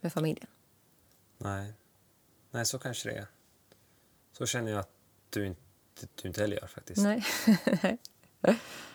[0.00, 0.46] med familjen.
[1.38, 1.72] Nej,
[2.50, 3.26] Nej så kanske det är.
[4.32, 4.90] Så känner jag att
[5.30, 5.60] du inte,
[6.22, 7.02] du inte heller gör faktiskt.
[7.02, 7.24] Nej.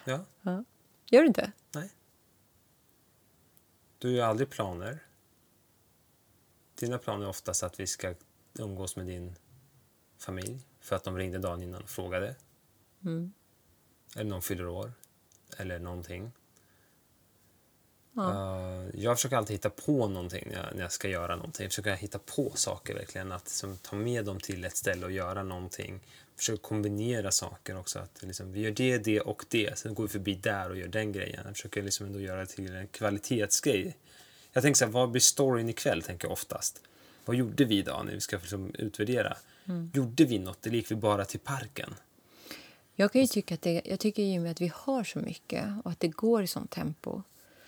[0.06, 0.26] ja.
[0.42, 0.64] ja.
[1.06, 1.52] Gör du inte?
[1.72, 1.92] Nej.
[3.98, 5.04] Du gör aldrig planer.
[6.76, 8.16] Dina planer är oftast att vi ska
[8.54, 9.36] umgås med din
[10.18, 12.36] familj för att de ringde dagen innan och frågade.
[13.04, 13.34] Mm.
[14.16, 14.94] Eller någon fyller år
[15.58, 16.32] eller någonting.
[18.16, 18.24] Ja.
[18.24, 21.64] Uh, jag försöker alltid hitta på någonting när jag, när jag, ska göra någonting.
[21.64, 23.32] Jag försöker hitta på saker verkligen.
[23.32, 26.00] Att liksom, ta med dem till ett ställe och göra någonting.
[26.38, 28.00] Försöker kombinera saker också.
[28.00, 29.78] Att liksom, vi gör det, det och det.
[29.78, 31.42] Sen går vi förbi där och gör den grejen.
[31.46, 33.98] Jag försöker liksom ändå göra det till en kvalitetsgrej.
[34.54, 36.02] Jag tänker så här, vad blir storyn ikväll?
[36.02, 36.82] Tänker jag oftast.
[37.26, 39.38] Vad gjorde vi idag när vi ska liksom utvärdera?
[39.66, 39.92] Mm.
[39.94, 41.96] Gjorde vi något eller gick vi bara till parken?
[42.96, 45.66] Jag kan ju tycka att det, jag tycker ju med att vi har så mycket
[45.84, 47.22] och att det går i sånt tempo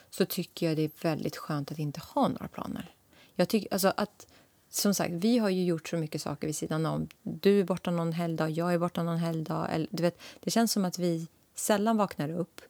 [0.09, 2.95] så tycker jag det är väldigt skönt att inte ha några planer.
[3.35, 4.27] Jag tycker alltså att
[4.69, 7.07] som sagt, vi har ju gjort så mycket saker vid sidan om.
[7.21, 9.67] Du är borta någon helgdag, jag är borta någon helgdag.
[9.71, 12.61] Eller, du vet, det känns som att vi sällan vaknar upp,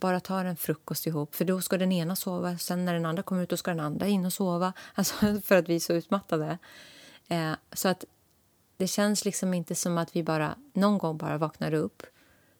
[0.00, 1.34] bara tar en frukost ihop.
[1.34, 3.80] För då ska den ena sova, sen när den andra kommer ut då ska den
[3.80, 4.72] andra in och sova.
[4.94, 6.58] Alltså för att vi är så utmattade.
[7.28, 8.04] Eh, så att
[8.76, 12.02] det känns liksom inte som att vi bara någon gång bara vaknar upp,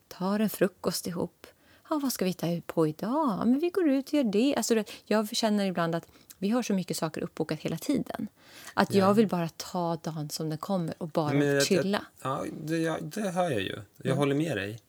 [0.09, 1.47] tar en frukost ihop.
[1.91, 3.39] Ja, vad ska vi ta ut på idag?
[3.39, 4.55] Men vi går ut och gör det.
[4.57, 6.07] Alltså, jag känner ibland att
[6.39, 8.29] vi har så mycket saker uppbokat hela tiden.
[8.75, 8.99] Att ja.
[8.99, 12.05] jag vill bara ta dagen som den kommer och bara Men, chilla.
[12.23, 13.79] ja, det, ja, det hör jag ju.
[13.97, 14.19] Jag mm.
[14.19, 14.81] håller med dig.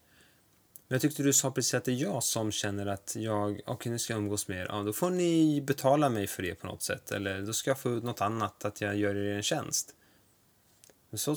[0.88, 3.74] Men jag tyckte du sa precis att det är jag som känner att jag, okej
[3.74, 4.66] okay, nu ska jag umgås med er.
[4.68, 7.10] Ja, då får ni betala mig för det på något sätt.
[7.10, 9.94] Eller då ska jag få ut något annat, att jag gör er en tjänst.
[11.16, 11.36] Men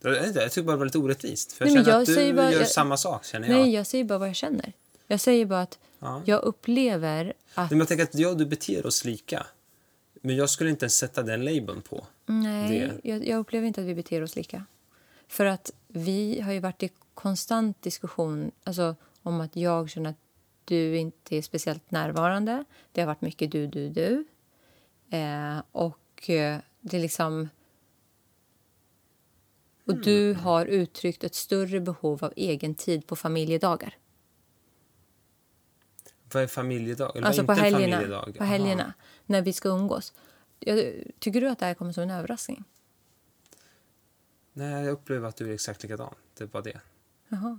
[0.00, 1.52] Jag, jag tycker bara det var lite orättvist.
[1.52, 3.58] För jag nej, känner jag att du bara, gör jag, samma sak, känner jag.
[3.58, 4.72] Nej, jag säger bara vad jag känner.
[5.06, 6.22] Jag säger bara att Ja.
[6.24, 7.70] jag upplever att...
[7.70, 9.46] Men jag tänker att jag och du beter oss lika.
[10.14, 12.06] Men jag skulle inte ens sätta den labeln på.
[12.26, 14.64] Nej, jag, jag upplever inte att vi beter oss lika.
[15.28, 20.16] För att vi har ju varit i konstant diskussion alltså, om att jag känner att
[20.64, 22.64] du inte är speciellt närvarande.
[22.92, 24.26] Det har varit mycket du, du, du.
[25.16, 27.48] Eh, och eh, det är liksom...
[29.88, 33.96] Och du har uttryckt ett större behov av egen tid på familjedagar.
[36.32, 37.16] Vad är familjedag?
[37.16, 38.34] Eller Alltså på helgerna, familjedag?
[38.38, 38.92] på helgerna
[39.26, 40.12] när vi ska umgås.
[40.58, 42.64] Jag, tycker du att det här kommer som en överraskning?
[44.52, 46.14] Nej, jag upplever att du är exakt likadan.
[46.38, 46.80] Det är bara det.
[47.28, 47.58] Jaha.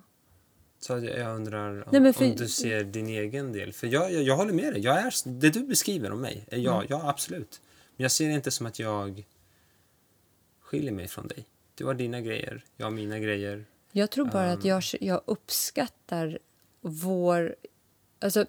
[0.79, 3.73] Så jag, jag undrar om, Nej, för- om du ser din egen del.
[3.73, 4.81] För jag, jag, jag håller med dig.
[4.81, 6.87] Jag är, det du beskriver om mig är jag, Mm.
[6.89, 7.61] ja absolut.
[7.95, 9.25] Men jag ser det inte som att jag
[10.59, 11.45] skiljer mig från dig.
[11.79, 13.65] Du har dina grejer, jag har mina grejer.
[13.91, 14.57] Jag tror bara Ehm.
[14.59, 16.39] att jag, jag uppskattar
[16.81, 17.55] vår...
[18.19, 18.45] Alltså,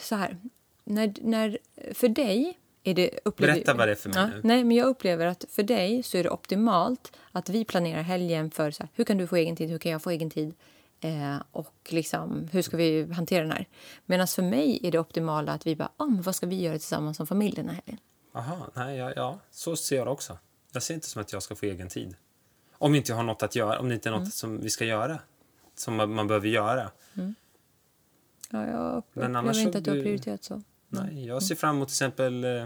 [0.00, 0.36] så här.
[0.84, 1.58] När, när,
[1.94, 3.18] för dig är det...
[3.24, 4.40] Upplever, Berätta vad det är för mig ja, nu.
[4.44, 8.50] Nej, men jag upplever att för dig så är det optimalt att vi planerar helgen
[8.50, 10.54] för så här, hur kan du få egen tid, hur kan jag få egen tid
[11.00, 13.66] eh, och liksom, hur ska vi hantera den här.
[14.06, 17.16] Medan för mig är det optimala att vi bara, men vad ska vi göra tillsammans
[17.16, 17.98] som familj den här helgen?
[18.32, 20.38] Aha, nej, ja, ja, så ser jag det också.
[20.72, 22.16] Jag ser inte som att jag ska få egen tid.
[22.82, 24.24] Om inte jag har något att göra, om det inte är Mm.
[24.24, 25.18] något som vi ska göra.
[25.74, 26.90] Som man, man behöver göra.
[28.50, 30.62] Ja, jag upplever inte att du har prioriterat så.
[30.88, 32.64] Nej, jag ser fram emot till exempel eh,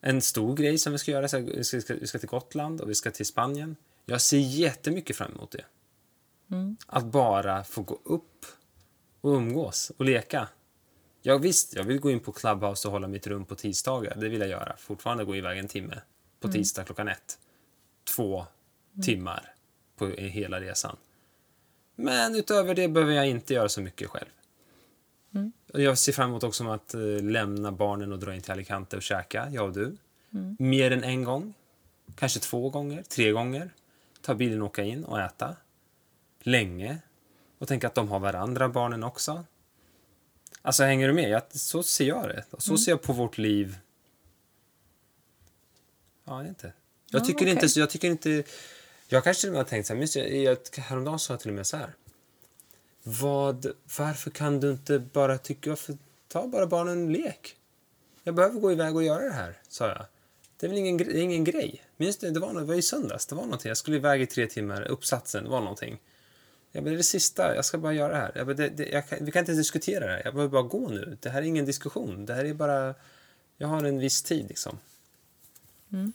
[0.00, 1.22] en stor grej som vi ska göra.
[1.22, 1.38] Vi ska,
[1.76, 3.76] vi ska- vi till Gotland och vi ska till Spanien.
[4.06, 5.64] Jag ser jättemycket fram emot det.
[6.50, 6.76] Mm.
[6.86, 8.46] Att bara få gå upp
[9.20, 10.48] och umgås och leka.
[11.22, 14.16] Ja, visst, jag vill gå in på Clubhouse och hålla mitt rum på tisdagar.
[14.16, 14.76] Det vill jag göra.
[14.76, 16.00] Fortfarande gå iväg en timme
[16.40, 16.52] på Mm.
[16.54, 17.38] tisdag klockan ett.
[18.16, 18.46] Två
[19.02, 19.54] timmar
[19.96, 20.96] på hela resan.
[21.96, 24.28] Men utöver det behöver jag inte göra så mycket själv.
[25.72, 28.96] Och Jag ser fram emot också att eh, lämna barnen och dra in till Alicante
[28.96, 29.96] och käka, jag och du.
[30.58, 31.54] Mer än en gång.
[32.16, 33.70] Kanske två gånger, tre gånger.
[34.20, 35.56] Ta bilen och åka in och äta.
[36.40, 36.98] Länge.
[37.58, 39.44] Och tänka att de har varandra, barnen också.
[40.62, 41.30] Alltså, hänger du med?
[41.30, 42.44] Jag, så ser jag det.
[42.50, 43.78] Och så ser jag på vårt liv.
[46.24, 46.72] Ja, inte.
[47.10, 47.50] Jag Ja, tycker okej.
[47.50, 47.80] inte...
[47.80, 48.42] Jag tycker inte...
[49.12, 51.40] Jag kanske till och med har tänkt så här, minns jag, jag, häromdagen sa jag
[51.40, 51.94] till och med så här.
[53.02, 53.66] Vad,
[53.98, 55.98] varför kan du inte bara tycka, varför,
[56.28, 57.56] ta bara barnen och lek.
[58.22, 60.06] Jag behöver gå iväg och göra det här, sa jag.
[60.56, 61.82] Det är väl ingen, det ingen grej.
[61.96, 63.68] Minns du, det var, det var i söndags, det var någonting.
[63.68, 66.00] Jag skulle iväg i tre timmar, uppsatsen, det var någonting.
[66.72, 68.32] Jag bara, det är det sista, jag ska bara göra det här.
[68.34, 70.52] Jag bara, det, det, jag kan, vi kan inte ens diskutera det här, jag behöver
[70.52, 71.18] bara gå nu.
[71.20, 72.94] Det här är ingen diskussion, det här är bara,
[73.56, 74.78] jag har en viss tid liksom.
[75.92, 76.12] Mm.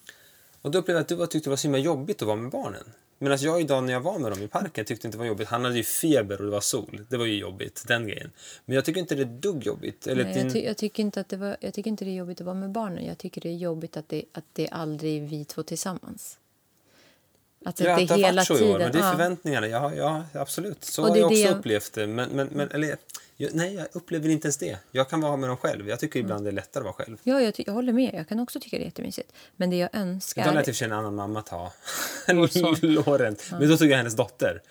[0.65, 2.37] Och då upplevde jag att du var, tyckte det var så himla jobbigt att vara
[2.37, 2.83] med barnen.
[3.19, 5.47] Medan jag idag när jag var med dem i parken tyckte inte det var jobbigt.
[5.47, 7.05] Han hade ju feber och det var sol.
[7.09, 8.31] Det var ju jobbigt, den grejen.
[8.65, 10.07] Men jag tycker inte det är dugg jobbigt.
[10.07, 10.43] Eller Nej, din...
[10.43, 12.45] jag, ty- jag, tycker inte att det var, jag tycker inte det är jobbigt att
[12.45, 13.05] vara med barnen.
[13.05, 16.37] Jag tycker det är jobbigt att det, att det aldrig är vi två tillsammans.
[17.65, 18.75] Att Ja, det att det har hela varit så i tiden...
[18.75, 19.67] år, men det är förväntningarna.
[19.67, 20.83] Ja, ja absolut.
[20.83, 22.07] Så Och har jag också jag- upplevt det.
[22.07, 22.97] Men, men, men eller,
[23.37, 24.77] jag, nej, jag upplever inte ens det.
[24.91, 25.89] Jag kan vara med dem själv.
[25.89, 27.17] Jag tycker ibland det är lättare att vara själv.
[27.23, 28.13] Ja, jag, jag håller med.
[28.13, 29.33] Jag kan också tycka det är jättemysigt.
[29.55, 30.41] Men det jag önskar...
[30.41, 31.71] Idag lät jag i och för sig en annan mamma ta
[32.49, 32.75] son.
[32.81, 33.35] Loren.
[33.51, 34.61] Men då tog jag hennes dotter,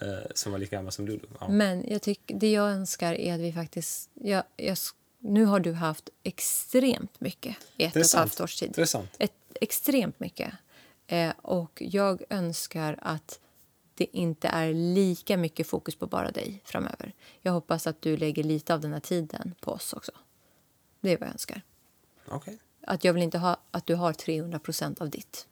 [0.00, 1.26] eh, som var lika gammal som Lulu.
[1.40, 1.48] Ja.
[1.48, 4.10] Men jag tyck, det jag önskar är att vi faktiskt...
[4.14, 4.76] Jag, jag,
[5.18, 8.72] nu har du haft extremt mycket i ett och ett halvt års tid.
[8.74, 9.10] Det är sant.
[9.18, 10.52] Ett, extremt mycket.
[11.06, 13.38] Eh, och jag önskar att
[14.00, 17.14] det inte är lika mycket fokus på bara dig framöver.
[17.40, 20.12] Jag hoppas att du lägger lite av den här tiden på oss också.
[21.00, 21.62] Det är vad jag önskar.
[22.28, 22.58] Okej.
[22.80, 25.46] Att jag vill inte ha att du har 300 procent av ditt.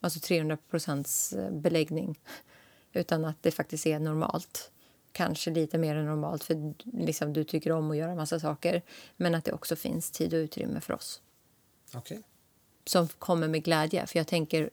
[0.00, 2.20] Alltså 300 procents eh, beläggning.
[2.92, 4.70] Utan att det faktiskt är normalt.
[5.12, 8.82] Kanske lite mer än normalt för liksom, du tycker om att göra massa saker.
[9.16, 11.22] Men att det också finns tid och utrymme för oss.
[11.94, 12.22] Okej.
[12.84, 14.06] Som kommer med glädje.
[14.06, 14.70] För jag tänker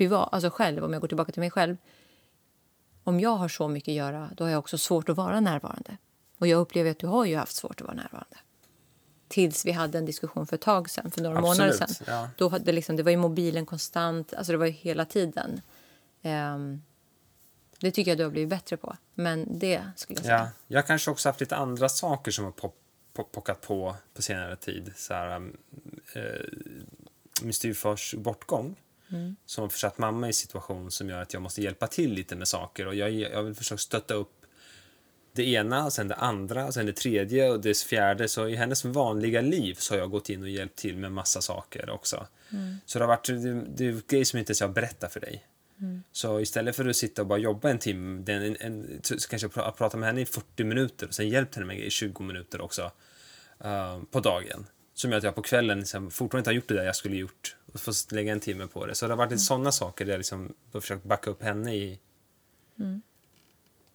[0.00, 1.76] privat, alltså själv, om jag går tillbaka till mig själv.
[3.04, 5.96] Om jag har så mycket att göra, då har jag också svårt att vara närvarande.
[6.38, 8.36] Och jag upplever att du har ju haft svårt att vara närvarande.
[9.28, 12.06] Tills vi hade en diskussion för ett tag sedan, för några Absolut, månader sedan.
[12.06, 12.30] ja.
[12.36, 15.60] Då hade liksom, det var ju mobilen konstant, alltså det var ju hela tiden.
[16.22, 16.82] Ehm,
[17.80, 18.96] det tycker jag du har blivit bättre på.
[19.14, 20.38] Men det skulle jag säga.
[20.38, 22.76] Ja, jag kanske också haft lite andra saker som har pop,
[23.12, 24.92] pop, pockat på på senare tid.
[24.96, 25.56] Så här, um,
[26.14, 26.22] eh,
[27.42, 28.76] min styvfars bortgång
[29.46, 32.36] som har försatt mamma i en situation som gör att jag måste hjälpa till lite
[32.36, 32.86] med saker.
[32.86, 34.32] Och jag, jag vill försöka stötta upp
[35.32, 38.28] det ena, sen det andra, sen det tredje och det fjärde.
[38.28, 41.40] Så i hennes vanliga liv så har jag gått in och hjälpt till med massa
[41.40, 42.26] saker också.
[42.86, 45.46] Så det har varit det, det är grejer som inte ens jag berättar för dig.
[46.12, 49.46] Så istället för att sitta och bara jobba en timme, den, en, en, så kanske
[49.46, 52.22] jag pra- prata med henne i 40 minuter och sen hjälpt henne med i 20
[52.22, 52.90] minuter också
[53.64, 54.66] uh, på dagen.
[54.94, 57.16] Som gör att jag på kvällen liksom, fortfarande inte har gjort det där jag skulle
[57.16, 58.94] gjort och får lägga en timme på det.
[58.94, 61.74] Så det har varit lite sådana saker där jag liksom har försökt backa upp henne
[61.74, 61.98] i.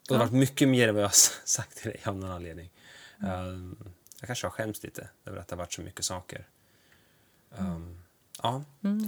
[0.01, 2.32] Och det har varit mycket mer än vad jag har sagt till dig av någon
[2.32, 2.71] anledning.
[3.19, 3.78] Um,
[4.19, 6.47] jag kanske har skämts lite över att det har varit så mycket saker.
[7.57, 7.97] Um,
[8.43, 8.63] ja.
[8.84, 9.07] Mm.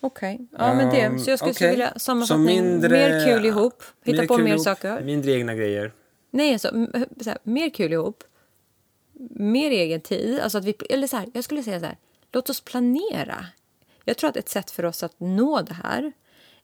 [0.00, 1.24] Okej, ja men det.
[1.24, 1.70] Så jag skulle okej.
[1.70, 2.46] vilja sammanfattning.
[2.46, 3.82] mindre- mer kul ihop.
[4.02, 5.00] Hitta på mer ihop, saker.
[5.00, 5.92] Mindre egna grejer.
[6.30, 6.68] Nej, alltså,
[7.20, 8.24] så här, mer kul ihop.
[9.30, 10.40] Mer egen tid.
[10.40, 11.96] Alltså att vi, eller så här, jag skulle säga så här,
[12.32, 13.46] låt oss planera.
[14.08, 16.12] Jag tror att ett sätt för oss att nå det här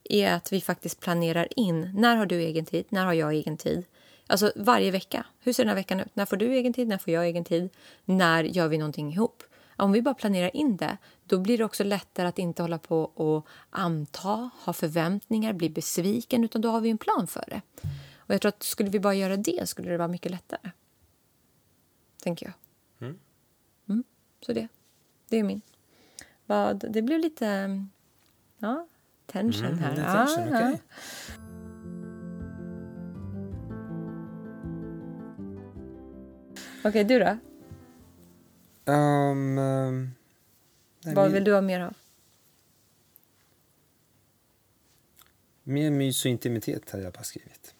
[0.04, 1.90] är att vi faktiskt planerar in.
[1.94, 2.84] När har du egen tid?
[2.88, 3.84] När har jag egen tid?
[4.26, 5.26] Alltså varje vecka.
[5.40, 6.16] Hur ser den här veckan ut?
[6.16, 6.88] När får du egen tid?
[6.88, 7.68] När får jag egen tid?
[8.04, 9.42] När gör vi någonting ihop?
[9.76, 13.02] Om vi bara planerar in det, då blir det också lättare att inte hålla på
[13.02, 17.60] och anta, ha förväntningar, bli besviken, utan då har vi en plan för det.
[18.16, 20.70] Och jag tror att skulle vi bara göra det skulle det vara mycket lättare.
[22.22, 22.54] Tänker jag.
[23.88, 24.04] Mm,
[24.46, 24.68] så det.
[25.28, 25.60] Det är min.
[26.46, 27.70] Vad, det blev lite...
[28.58, 28.86] Ja,
[29.26, 29.92] tension Mm, här.
[29.92, 30.68] är Ja, tension, ja.
[30.68, 30.82] okej.
[36.84, 37.38] Okej, du då?
[38.92, 40.10] Um, um,
[41.14, 41.94] Vad vill du ha mer av?
[45.62, 47.74] Mer mys och intimitet hade jag bara skrivit.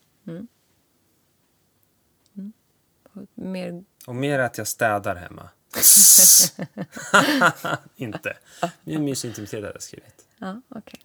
[3.35, 3.85] Mer...
[4.07, 5.49] Och mer att jag städar hemma.
[7.97, 8.37] Inte.
[8.85, 10.27] Mys och intimitet hade jag skrivit.
[10.39, 11.01] Ja, okej.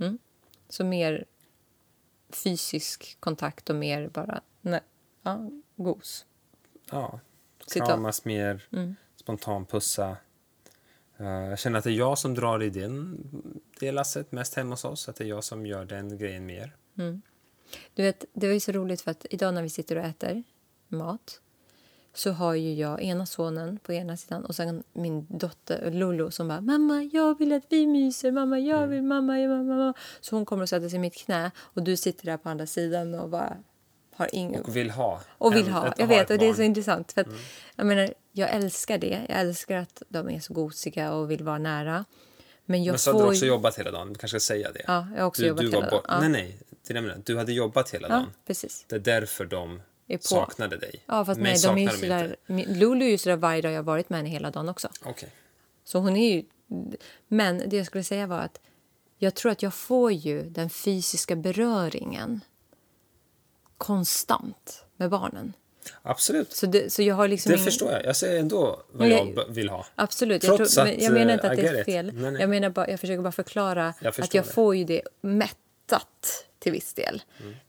[0.00, 0.18] Mm.
[0.68, 1.24] Så mer
[2.30, 4.40] fysisk kontakt och mer bara...
[4.60, 4.80] Nej.
[5.22, 6.26] Ja, gos.
[6.90, 7.20] Ja.
[7.74, 8.96] Kramas mer, Mm.
[9.16, 10.16] spontanpussa.
[11.20, 13.18] Uh, jag känner att det är jag som drar i den,
[13.80, 15.08] det lasset mest hemma hos oss.
[15.08, 16.76] Att det är jag som gör den grejen mer.
[17.94, 20.42] Du vet, det var ju så roligt för att idag när vi sitter och äter
[20.88, 21.40] mat
[22.14, 26.48] så har ju jag ena sonen på ena sidan och sen min dotter Lolo som
[26.48, 29.94] bara “mamma, jag vill att vi myser, mamma, jag vill, mamma, jag, mamma, mamma”.
[30.20, 32.66] Så hon kommer och sätter sig i mitt knä och du sitter där på andra
[32.66, 33.56] sidan och bara
[34.14, 34.62] har ingen...
[34.62, 35.20] Och vill ha.
[35.28, 35.94] Och vill ha.
[35.96, 37.12] Jag vet, och det är så intressant.
[37.12, 37.26] För att,
[37.76, 39.20] jag, menar, jag älskar det.
[39.28, 42.04] Jag älskar att de är så gosiga och vill vara nära.
[42.66, 44.08] Men jag Men så får hade du också jobbat hela dagen.
[44.12, 44.82] Du kanske ska säga det.
[44.86, 45.90] Ja, jag har också du, jobbat du hela dagen.
[45.90, 46.04] bort.
[46.08, 46.20] Ja.
[46.20, 46.58] Nej, nej.
[46.86, 47.20] Det är det.
[47.24, 48.30] Du hade jobbat hela Ja, dagen.
[48.46, 48.84] precis.
[48.88, 49.82] Det är därför de
[50.12, 50.22] Är på.
[50.22, 50.94] saknade dig.
[51.06, 53.82] Ja, fast nej, de är ju sådär, Lulu är ju sådär varje dag jag har
[53.82, 54.88] varit med henne hela dagen också.
[55.04, 55.28] Okej.
[55.84, 56.44] Så hon är ju...
[57.28, 58.60] Men det jag skulle säga var att
[59.18, 62.40] jag tror att jag får ju den fysiska beröringen
[63.78, 65.52] konstant med barnen.
[66.02, 66.52] Absolut.
[66.52, 68.04] Så, det, så jag har liksom Det ingen- förstår jag.
[68.04, 69.86] Jag säger ändå vad jag, jag- vill ha.
[69.94, 70.44] Absolut.
[70.44, 71.84] Jag, Trots tror, att, men jag menar inte eh, att det är it.
[71.84, 72.12] fel.
[72.14, 72.40] Nej.
[72.40, 74.52] Jag, menar bara, jag försöker bara förklara Jag att jag det.
[74.52, 75.02] får ju det
[75.92, 77.22] mättat till viss del.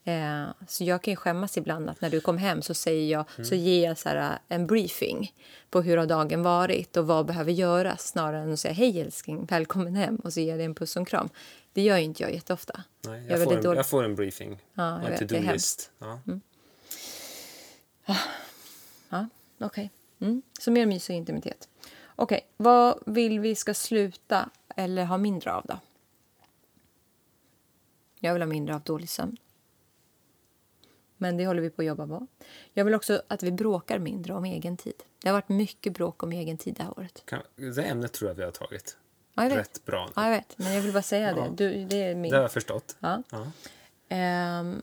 [0.03, 0.47] Mm.
[0.47, 3.25] Eh, så jag kan ju skämmas ibland att när du kom hem så säger jag,
[3.35, 3.45] Mm.
[3.45, 5.33] så ger jag så här, eh, en briefing
[5.69, 9.45] på hur har dagen varit och vad behöver göras snarare än att säga hej älskling,
[9.45, 11.29] välkommen hem och så ger jag dig en puss och en kram.
[11.73, 12.83] Det gör inte jag jätteofta.
[13.01, 14.59] Nej, är jag, får en, dålig- jag får en briefing.
[14.73, 15.91] Ja, jag en vet, det är to-do-list.
[15.99, 16.19] Ja.
[19.09, 19.27] Ja,
[19.59, 19.89] okej.
[20.21, 20.41] Mm.
[20.59, 21.67] Så mer mys och intimitet.
[22.15, 25.79] Okej, vad vill vi ska sluta eller ha mindre av då?
[28.23, 29.37] Jag vill ha mindre av dålig sömn.
[31.17, 32.27] Men det håller vi på att jobba på.
[32.73, 34.93] Jag vill också att vi bråkar mindre om egen tid.
[35.21, 37.23] Det har varit mycket bråk om egen tid det här året.
[37.25, 38.97] Kan, det ämnet tror jag vi har tagit
[39.33, 40.11] Ja, rätt bra nu.
[40.15, 40.57] Ja, jag vet.
[40.57, 41.43] Men jag vill bara säga Ja.
[41.43, 41.55] det.
[41.55, 42.31] Du, det är min...
[42.31, 42.95] Det har jag förstått.
[42.99, 43.23] Ja.
[43.31, 43.51] Ja.
[44.09, 44.81] Ehm,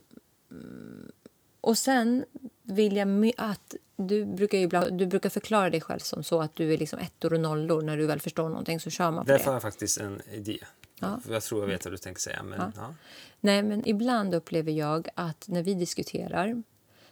[1.61, 2.25] och sen
[2.63, 6.55] vill jag att du brukar ju ibland, du brukar förklara dig själv som så att
[6.55, 7.81] du är liksom ettor och nollor.
[7.81, 9.55] När du väl förstår någonting så kör man på Därför har det.
[9.55, 10.57] jag faktiskt en idé.
[10.99, 11.19] Ja.
[11.29, 12.43] Jag tror jag vet vad du tänker säga.
[12.43, 12.95] Men, ja.
[13.39, 16.63] Nej, men ibland upplever jag att när vi diskuterar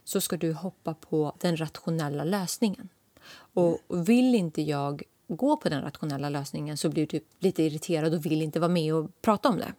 [0.03, 2.89] så ska du hoppa på den rationella lösningen.
[3.53, 8.13] Och vill inte jag gå på den rationella lösningen så blir du typ lite irriterad
[8.13, 9.73] och vill inte vara med och prata om det.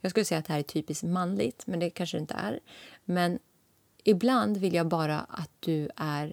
[0.00, 2.60] Jag skulle säga att det här är typiskt manligt, men det kanske det inte är.
[3.04, 3.38] Men
[4.04, 6.32] ibland vill jag bara att du är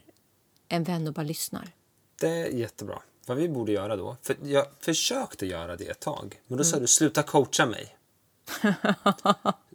[0.67, 1.71] en vän och bara lyssnar.
[2.19, 3.01] Det är jättebra.
[3.26, 6.71] Vad vi borde göra då, för jag försökte göra det ett tag, men då Mm.
[6.71, 7.97] sa du sluta coacha mig.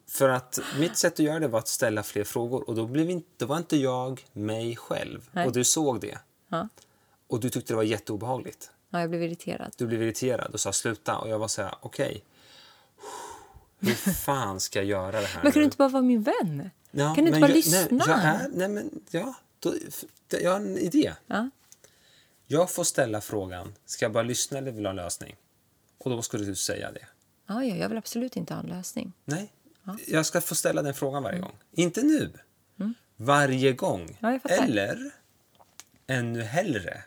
[0.09, 3.11] för att mitt sätt att göra det var att ställa fler frågor och då, blev
[3.11, 5.29] inte, då var inte jag mig själv.
[5.33, 5.47] Nej.
[5.47, 6.19] Och du såg det.
[6.49, 6.69] Ja.
[7.27, 8.71] Och du tyckte det var jätteobehagligt.
[8.91, 9.73] Ja, jag blev irriterad.
[9.77, 12.25] Du blev irriterad och sa sluta och jag var så här, okej.
[13.81, 15.61] Hur fan ska jag göra det här Men kan nu?
[15.61, 16.71] du inte bara vara min vän?
[16.91, 17.79] Ja, kan du inte bara jag, lyssna?
[17.91, 19.75] Nej, jag är, nej men ja, då,
[20.29, 21.13] jag har en idé.
[21.27, 21.51] Ja.
[22.53, 25.37] Jag får ställa frågan, ska jag bara lyssna eller vill ha en lösning?
[25.99, 27.07] Och då skulle du säga det.
[27.47, 29.13] Ja, ja, jag vill absolut inte ha en lösning.
[29.25, 29.53] Nej.
[30.07, 31.59] Jag ska få ställa den frågan varje gång.
[31.73, 32.33] Inte nu.
[33.17, 34.19] Varje gång.
[34.21, 34.41] Mm.
[34.45, 34.51] Ja.
[34.51, 35.11] Eller,
[36.07, 37.05] ännu hellre,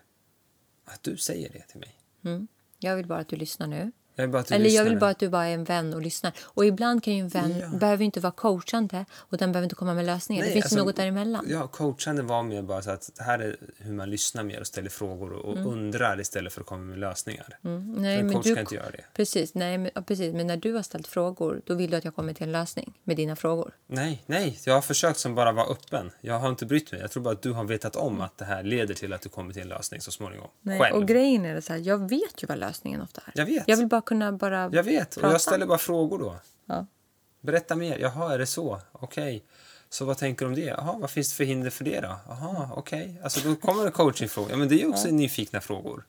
[0.86, 1.96] att du säger det till mig.
[2.26, 2.48] Mm.
[2.80, 3.92] Jag vill bara att du lyssnar nu.
[4.16, 5.94] Jag vill bara att du Eller jag vill bara att du bara är en vän
[5.94, 6.34] och lyssnar.
[6.44, 7.78] Och ibland kan ju en vän Ja.
[7.78, 10.46] behöver inte vara coachande och den behöver inte komma med lösningar.
[10.46, 11.46] det finns alltså, något däremellan.
[11.50, 14.90] Ja, coachande var mer bara så att här är hur man lyssnar mer och ställer
[14.90, 17.58] frågor och undrar istället för att komma med lösningar.
[17.64, 19.06] Mm, nej, en men coach du, kan inte göra det.
[19.14, 22.06] Precis, nej, men, ja, precis, men när du har ställt frågor då vill du att
[22.06, 23.74] jag kommer till en lösning med dina frågor.
[23.88, 26.12] Nej, nej, jag har försökt som bara vara öppen.
[26.22, 27.02] Jag har inte brytt mig.
[27.02, 29.30] Jag tror bara att du har vetat om att det här leder till att du
[29.30, 30.48] kommer till en lösning så småningom.
[30.62, 30.96] Nej, Själv.
[30.96, 33.32] och grejen är det så här, jag vet ju vad lösningen ofta är.
[33.36, 33.64] Jag vet.
[33.68, 34.70] Jag vill bara kunna bara...
[34.74, 35.34] Jag vet, och prata.
[35.34, 36.36] jag ställer bara frågor då.
[36.66, 36.86] Ja.
[37.42, 37.98] Berätta mer.
[37.98, 38.80] Jaha, är det så?
[38.92, 39.44] Okej.
[39.90, 40.62] Så vad tänker du om det?
[40.62, 42.16] Jaha, vad finns det för hinder för det då?
[42.28, 43.20] Jaha, okej.
[43.24, 44.52] Alltså då kommer det coachingfrågor.
[44.52, 46.04] Ja, men det är ju också nyfikna frågor.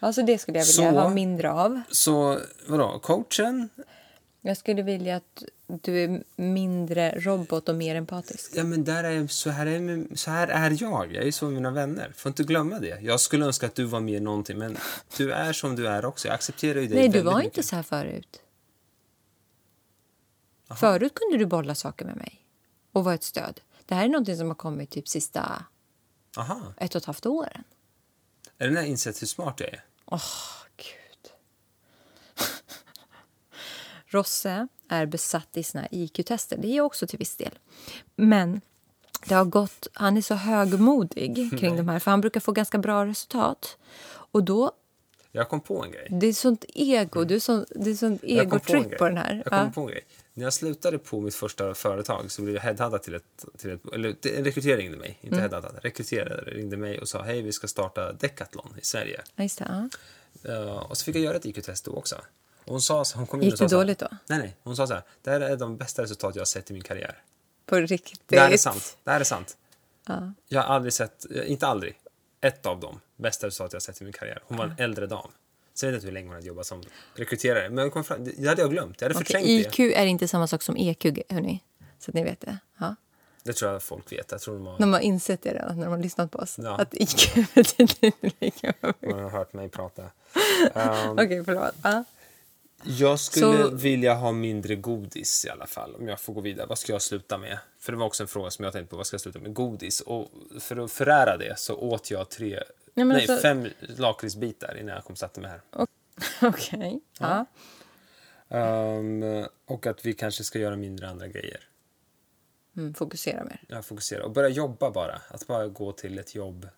[0.00, 1.80] Alltså det skulle jag vilja Så- ha mindre av.
[1.90, 3.68] Så vadå, coachen?
[4.44, 8.52] Jag skulle vilja att du är mindre robot och mer empatisk.
[8.54, 11.14] Ja, men där är, så, här är, så här är jag.
[11.14, 12.12] Jag är med mina vänner.
[12.16, 13.00] Får inte glömma det.
[13.00, 14.76] Jag skulle önska att du var mer någonting, men
[15.16, 16.28] du är som du är också.
[16.28, 17.56] Jag accepterar ju dig Nej, du var mycket.
[17.56, 18.40] inte så här förut.
[20.76, 22.46] Förut kunde du bolla saker med mig
[22.92, 23.60] och vara ett stöd.
[23.86, 25.64] Det här är någonting som har kommit typ sista
[26.36, 26.74] Aha.
[26.76, 27.64] ett och ett halvt åren.
[28.58, 29.84] Är det när jag insett hur smart jag är?
[30.04, 30.20] Åh,
[34.12, 36.56] Rosse är besatt i här IQ-tester.
[36.56, 37.58] Det är jag också till viss del.
[38.16, 38.60] Men
[39.26, 42.78] det har gått, han är så högmodig kring de här, för han brukar få ganska
[42.78, 43.78] bra resultat.
[44.08, 44.72] Och då,
[45.32, 46.06] Jag kom på en grej.
[46.10, 49.34] det är sånt ego, det är sånt, det är sånt kom på på den här.
[49.34, 49.70] Jag kom Ja.
[49.74, 50.04] på en grej.
[50.34, 53.44] När jag slutade på mitt första företag så blev jag headhuntad till ett...
[53.58, 54.08] Till ett eller
[54.38, 55.18] en rekryterare ringde mig.
[55.20, 55.40] Inte Mm.
[55.50, 55.78] headhuntad.
[55.82, 59.20] Rekryterare ringde mig och sa hej, vi ska starta Decathlon i Sverige.
[59.36, 59.88] Ja, det, ja.
[60.52, 62.16] Eh, och så fick jag göra ett IQ-test då också.
[62.66, 64.08] Hon sa, hon kom in Gick det dåligt då?
[64.26, 64.56] Nej, nej.
[64.62, 65.02] Hon sa så här.
[65.22, 67.22] Det här är de bästa resultat jag har sett i min karriär.
[67.66, 68.20] På riktigt.
[68.26, 68.96] Det här är sant.
[69.04, 69.56] Det här är sant.
[70.06, 70.32] Ja.
[70.48, 71.98] Jag har aldrig sett, inte aldrig,
[72.40, 74.42] ett av de bästa resultat jag har sett i min karriär.
[74.46, 75.30] Hon var en äldre dam.
[75.74, 76.82] Sen vet jag inte hur länge hon hade jobbat som
[77.14, 77.70] rekryterare.
[77.70, 79.00] Men kom fram, det hade jag glömt.
[79.00, 79.98] Jag hade Okej, förträngt IQ det.
[79.98, 81.60] är inte samma sak som EQ, hörni.
[81.98, 82.58] Så att ni vet det.
[82.78, 82.96] Ja.
[83.42, 84.30] Det tror jag folk vet.
[84.30, 86.58] Jag tror de har, De har insett det redan när de har lyssnat på oss.
[86.62, 86.76] Ja.
[86.80, 89.00] Att IQ betyder inte lika mycket.
[89.00, 90.02] de har hört mig prata.
[90.02, 90.10] Um,
[91.12, 91.74] Okej, förlåt.
[91.82, 92.04] Ja.
[92.84, 96.66] Jag skulle Så- vilja ha mindre godis i alla fall, om jag får gå vidare.
[96.66, 97.58] Vad ska jag sluta med?
[97.78, 98.96] För det var också en fråga som jag tänkte på.
[98.96, 99.54] Vad ska jag sluta med?
[99.54, 100.00] Godis.
[100.00, 100.28] Och
[100.60, 102.62] för att förära det så åt jag tre,
[102.94, 105.60] men nej, alltså- fem lakritsbitar innan jag kom och satte mig här.
[106.48, 107.00] Okej.
[107.18, 107.46] Ja.
[108.48, 111.68] Ehm, och att vi kanske ska göra mindre andra grejer.
[112.76, 113.60] Mm, fokusera mer.
[113.68, 114.22] Jag fokuserar.
[114.22, 115.22] Och börja jobba bara.
[115.28, 116.68] Att bara gå till ett jobb,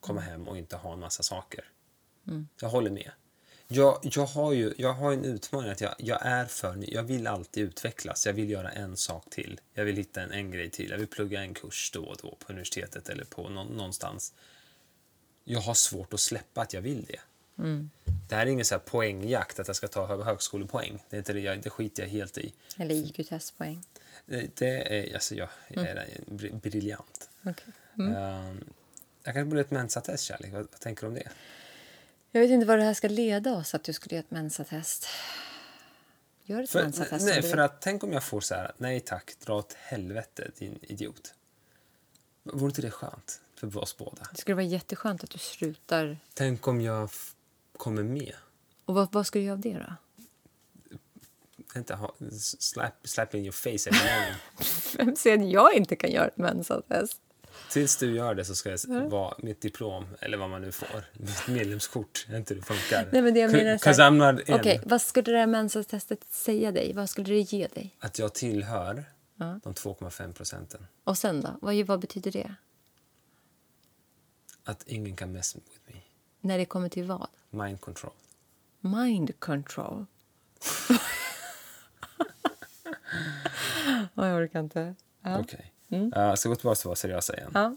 [0.00, 1.64] komma hem och inte ha en massa saker.
[2.60, 3.10] Jag håller med.
[3.74, 6.84] Jag, jag, har ju jag har en utmaning att jag, jag är för.
[6.94, 8.26] Jag vill alltid utvecklas.
[8.26, 9.60] Jag vill göra en sak till.
[9.74, 10.90] Jag vill hitta en, en grej till.
[10.90, 14.32] Jag vill plugga en kurs då och då på universitetet eller på nå, någonstans.
[15.44, 17.20] Jag har svårt att släppa att jag vill det.
[18.28, 21.02] Det här är ingen så här poängjakt, att jag ska ta hö- högskolepoäng.
[21.10, 22.52] Det, är inte det, jag, det skiter jag helt i.
[22.78, 23.84] Eller IQ-testpoäng.
[24.26, 27.30] Det, det är, alltså jag, jag är br- briljant.
[27.44, 27.72] Okej.
[27.98, 28.64] Ehm,
[29.24, 30.52] jag kanske borde göra ett mensatest, Kärlek.
[30.52, 31.28] Vad, vad tänker du om det?
[32.34, 35.06] Jag vet inte vad det här ska leda oss att du skulle göra ett mensatest.
[36.44, 37.26] Gör ett För, mensatest.
[37.26, 40.78] nej, för att tänk om jag får så här, nej tack, dra åt helvete din
[40.82, 41.34] idiot.
[42.42, 44.28] Vore inte det skönt för oss båda?
[44.32, 46.18] Det skulle vara jätteskönt att du slutar.
[46.34, 47.10] Tänk om jag
[47.76, 48.34] kommer med.
[48.84, 49.94] Och vad, vad ska du göra av det då?
[51.78, 52.14] Inte ha,
[52.58, 54.34] slap, slap in your face every morning.
[54.96, 57.20] Vem säger att jag inte kan göra ett mensatest?
[57.70, 60.72] Tills du gör det så ska jag s- vara mitt diplom, eller vad man nu
[60.72, 63.08] får, mitt medlemskort, inte det funkar.
[63.12, 63.96] Nej, men det jag menar så här-.
[64.60, 66.92] Okej, vad skulle det här mensatestet säga dig?
[66.92, 67.96] Vad skulle det ge dig?
[67.98, 69.04] Att jag tillhör
[69.62, 70.86] de 2,5 procenten.
[71.04, 71.48] Och sen då?
[71.60, 72.54] Vad, vad betyder det?
[74.64, 75.94] Att ingen kan mess with me.
[76.40, 77.28] När det kommer till vad?
[77.50, 78.12] Mind control.
[78.80, 80.06] Mind control.
[84.14, 84.94] Jag orkar inte.
[85.22, 85.38] Ja.
[85.38, 85.71] Okej.
[85.92, 87.50] Uh, så till att vara seriösa igen.
[87.54, 87.72] Ja.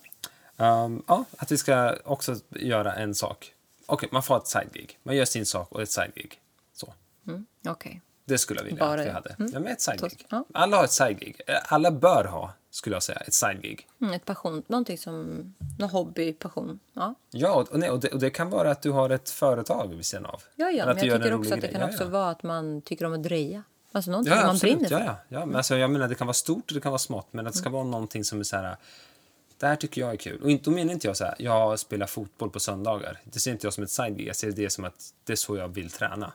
[0.58, 3.54] Um, ja, att vi ska också göra en sak.
[3.86, 5.00] Okej, man får ett side-gig.
[5.04, 6.42] Man gör sin sak och ett side-gig.
[6.74, 6.94] Så.
[7.28, 7.46] Mm.
[7.68, 8.02] Okej.
[8.26, 9.36] Det skulle jag vilja Bara att vi hade.
[9.40, 9.52] Mm.
[9.54, 10.26] Ja, men ett side-gig.
[10.30, 10.46] Ja.
[10.54, 11.42] Alla har ett side-gig.
[11.48, 13.88] Eh, Alla bör ha, skulle jag säga, ett side-gig.
[14.02, 15.54] Mm, ett passion, någonting som...
[15.80, 16.80] Någon hobby, passion.
[16.94, 19.96] Ja, Ja, och, nej, och, det, och det kan vara att du har ett företag
[19.96, 20.44] vid sidan av.
[20.56, 22.10] ja, ja men jag tycker också att det kan ja, också ja.
[22.10, 23.64] vara att man tycker om att dreja.
[23.96, 24.80] Alltså någonting Ja, man absolut.
[24.80, 24.96] brinner för.
[24.96, 25.08] Mm.
[25.08, 25.40] Ja, ja.
[25.40, 27.48] ja men alltså, jag menar, det kan vara stort och det kan vara smått, men
[27.48, 28.78] att det ska vara någonting som är så här...
[29.58, 30.42] Det här tycker jag är kul.
[30.42, 33.20] Och inte, då menar inte jag så här, jag spelar fotboll på söndagar.
[33.24, 35.58] Det ser inte jag som ett side Jag ser det som att det är så
[35.58, 36.34] jag vill träna.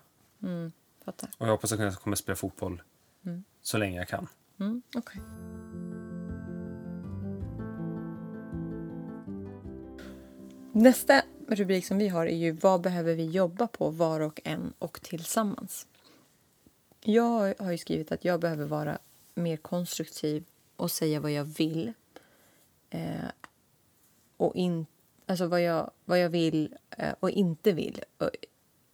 [1.04, 1.28] Fattar.
[1.38, 2.82] Och jag hoppas att jag kommer spela fotboll
[3.62, 4.28] så länge jag kan.
[4.60, 5.20] Mm, okej.
[10.72, 14.72] Nästa rubrik som vi har är ju vad behöver vi jobba på var och en
[14.78, 15.86] och tillsammans.
[17.00, 18.98] Jag har ju skrivit att jag behöver vara
[19.34, 20.44] mer konstruktiv
[20.76, 21.92] och säga vad jag vill.
[22.90, 23.00] Eh,
[24.36, 24.86] och in,
[25.26, 28.02] alltså vad jag, vad jag vill eh, och inte vill.
[28.18, 28.30] Och,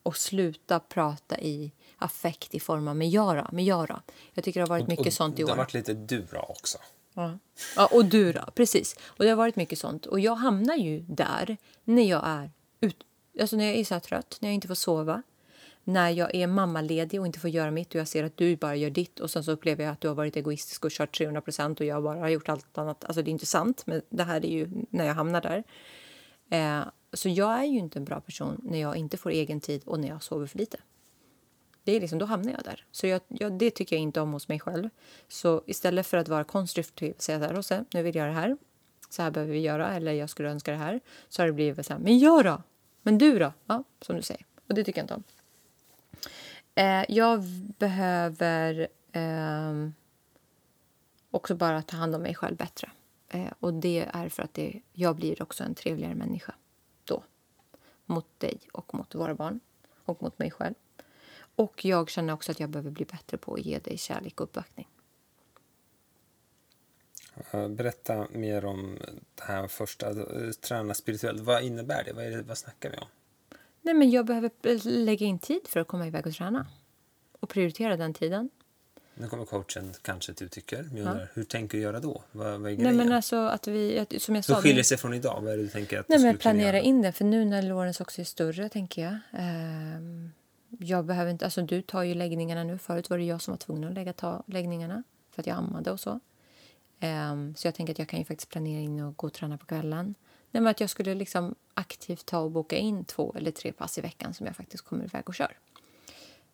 [0.02, 4.00] och sluta prata i affekt i form av men då, men då.
[4.34, 5.46] Jag tycker det har varit mycket och sånt i år.
[5.46, 6.78] Det har varit lite dura också.
[7.14, 7.38] Ja.
[7.76, 8.96] ja, och du då, precis.
[9.06, 10.06] Och det har varit mycket sånt.
[10.06, 12.50] Och jag hamnar ju där när jag är
[12.80, 12.96] ut,
[13.40, 15.22] alltså när jag är så trött, när jag inte får sova.
[15.88, 18.76] När jag är mammaledig och inte får göra mitt och jag ser att du bara
[18.76, 21.40] gör ditt och sen så upplever jag att du har varit egoistisk och kört 300
[21.40, 23.04] procent och jag bara har gjort allt annat.
[23.04, 25.64] Alltså det är inte sant, men det här är ju när jag hamnar där.
[26.50, 29.82] Eh, så jag är ju inte en bra person när jag inte får egen tid
[29.84, 30.78] och när jag sover för lite.
[31.84, 32.84] Det är liksom, då hamnar jag där.
[32.92, 34.88] Så jag, jag, det tycker jag inte om hos mig själv.
[35.28, 38.34] Så istället för att vara konstruktiv och säga så här, Rosse, nu vill jag göra
[38.34, 38.56] det här.
[39.10, 41.00] Så här behöver vi göra, eller jag skulle önska det här.
[41.28, 42.62] Så har det blivit så här, men jag då?
[43.02, 43.52] Men du då?
[43.66, 44.46] Ja, som du säger.
[44.68, 45.22] Och det tycker jag inte om.
[46.74, 47.42] Eh, jag
[47.78, 49.88] behöver eh,
[51.30, 52.90] också bara ta hand om mig själv bättre.
[53.28, 56.54] Eh, och det är för att det, jag blir också en trevligare människa
[57.04, 57.22] då.
[58.06, 59.60] Mot dig och mot våra barn
[60.04, 60.74] och mot mig själv.
[61.56, 64.44] Och jag känner också att jag behöver bli bättre på att ge dig kärlek och
[64.44, 64.88] uppbackning.
[67.50, 68.98] Eh, berätta mer om
[69.34, 71.40] det här första, eh, träna spirituellt.
[71.40, 72.12] Vad innebär det?
[72.12, 73.06] Vad, är det, vad snackar vi om?
[73.86, 74.50] Nej, men jag behöver
[75.04, 76.66] lägga in tid för att komma iväg och träna.
[77.40, 78.50] Och prioritera den tiden.
[79.14, 80.82] Nu kommer coachen kanske att du tycker.
[80.82, 82.22] Men jag undrar, hur tänker du göra då?
[82.32, 82.96] Vad, vad är Nej, grejen?
[82.96, 84.54] men alltså att vi, att- som jag sa...
[84.54, 85.40] Hur skiljer det sig från idag?
[85.42, 87.12] Vad är det du tänker att Nej, du men planera in det.
[87.12, 89.16] För nu när Lorentz också är större, tänker jag.
[89.32, 90.30] ehm,
[90.78, 91.44] jag behöver inte...
[91.44, 92.78] Alltså, du tar ju läggningarna nu.
[92.78, 95.90] Förut var det jag som var tvungen att lägga ta läggningarna för att jag ammade
[95.90, 96.20] och så.
[97.00, 99.58] Ehm, så jag tänker att jag kan ju faktiskt planera in och gå och träna
[99.58, 100.14] på kvällen.
[100.60, 104.00] Nej, att jag skulle liksom aktivt ta och boka in två eller tre pass i
[104.00, 105.58] veckan som jag faktiskt kommer iväg och kör.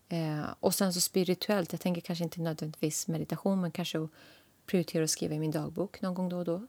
[0.09, 4.11] Eh, och sen så spirituellt, jag tänker kanske inte nödvändigtvis meditation men kanske att
[4.66, 6.66] prioritera att skriva i min dagbok någon gång då och då.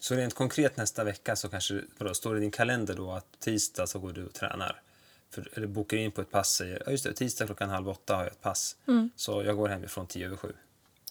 [0.00, 3.40] Så rent konkret nästa vecka så kanske, vadå, står det i din kalender då att
[3.40, 4.82] tisdag så går du och tränar?
[5.30, 8.16] För, eller bokar in på ett pass, säger ja just det, tisdag klockan halv åtta
[8.16, 8.76] har jag ett pass.
[8.88, 9.10] Mm.
[9.16, 10.52] Så jag går hemifrån tio över sju.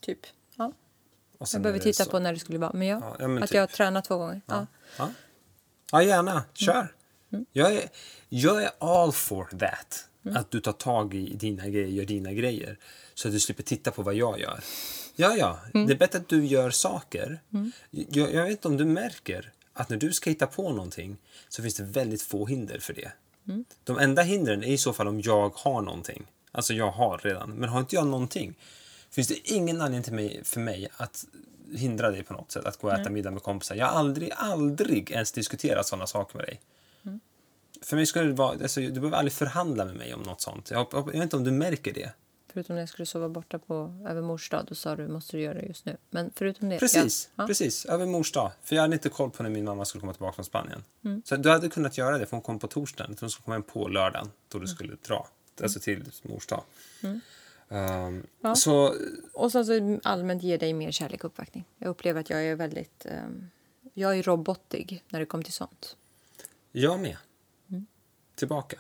[0.02, 0.20] Typ.
[0.56, 0.72] Ja.
[1.54, 2.12] Jag behöver titta så.
[2.12, 2.72] på när det skulle vara.
[2.74, 3.56] Men ja, Ja, ja, men att typ.
[3.56, 4.42] jag har tränat två gånger.
[4.46, 4.68] Ja.
[5.92, 6.04] Ja.
[6.04, 6.44] gärna.
[6.54, 6.94] Kör.
[7.34, 7.46] Mm.
[7.52, 7.90] Jag, är,
[8.30, 10.08] jag är all for that.
[10.26, 10.38] Mm.
[10.38, 12.78] Att du tar tag i dina grejer, gör dina grejer.
[13.14, 14.60] Så att du slipper titta på vad jag gör.
[15.16, 15.60] Ja, ja.
[15.74, 15.88] Mm.
[15.88, 17.42] Det är bättre att du gör saker.
[17.90, 21.18] Jag, jag vet inte om du märker att när du ska hitta på någonting
[21.50, 23.12] så finns det väldigt få hinder för det.
[23.48, 23.66] Mm.
[23.84, 26.28] De enda hindren är i så fall om jag har någonting.
[26.52, 27.52] Alltså jag har redan.
[27.52, 28.56] Men har inte jag någonting
[29.12, 31.26] finns det ingen anledning till mig, för mig att
[31.74, 33.76] hindra dig på något sätt att gå och äta middag med kompisar.
[33.76, 36.62] Jag har aldrig, aldrig ens diskuterat sådana saker med dig.
[37.82, 40.72] För mig skulle det vara, alltså, du behöver aldrig förhandla med mig om något sånt.
[40.72, 42.12] Jag, jag, vet inte om du märker det.
[42.54, 45.44] Förutom när jag skulle sova borta på över mors dag, då sa du måste du
[45.44, 45.98] göra det just nu.
[46.10, 46.80] Men förutom det.
[46.80, 47.48] Precis, Ja.
[47.48, 47.86] Precis.
[47.86, 48.52] Över mors dag.
[48.64, 50.84] För jag hade inte koll på när min mamma skulle komma tillbaka från Spanien.
[51.26, 53.16] Så du hade kunnat göra det, för hon kom på torsdagen.
[53.20, 55.28] Hon skulle komma hem på lördagen, då du skulle dra.
[55.64, 56.64] Alltså till mors dag.
[57.70, 58.56] Ehm, Ja.
[58.56, 58.96] Så
[59.34, 61.66] Och sen så allmänt ge dig mer kärlek och uppbackning.
[61.78, 63.06] Jag upplever att jag är väldigt...
[63.06, 63.50] ehm,
[63.94, 65.96] jag är robotig när det kommer till sånt.
[66.72, 67.18] Jag med.
[68.36, 68.80] Tillbaka.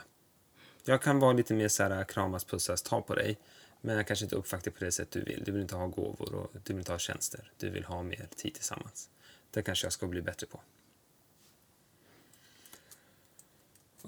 [0.83, 3.37] Jag kan vara lite mer så här kramas, pussas, ta på dig.
[3.81, 5.43] Men jag kanske inte uppvaktar på det sätt du vill.
[5.45, 7.51] Du vill inte ha gåvor och du vill inte ha tjänster.
[7.57, 9.09] Du vill ha mer tid tillsammans.
[9.51, 10.59] Det kanske jag ska bli bättre på.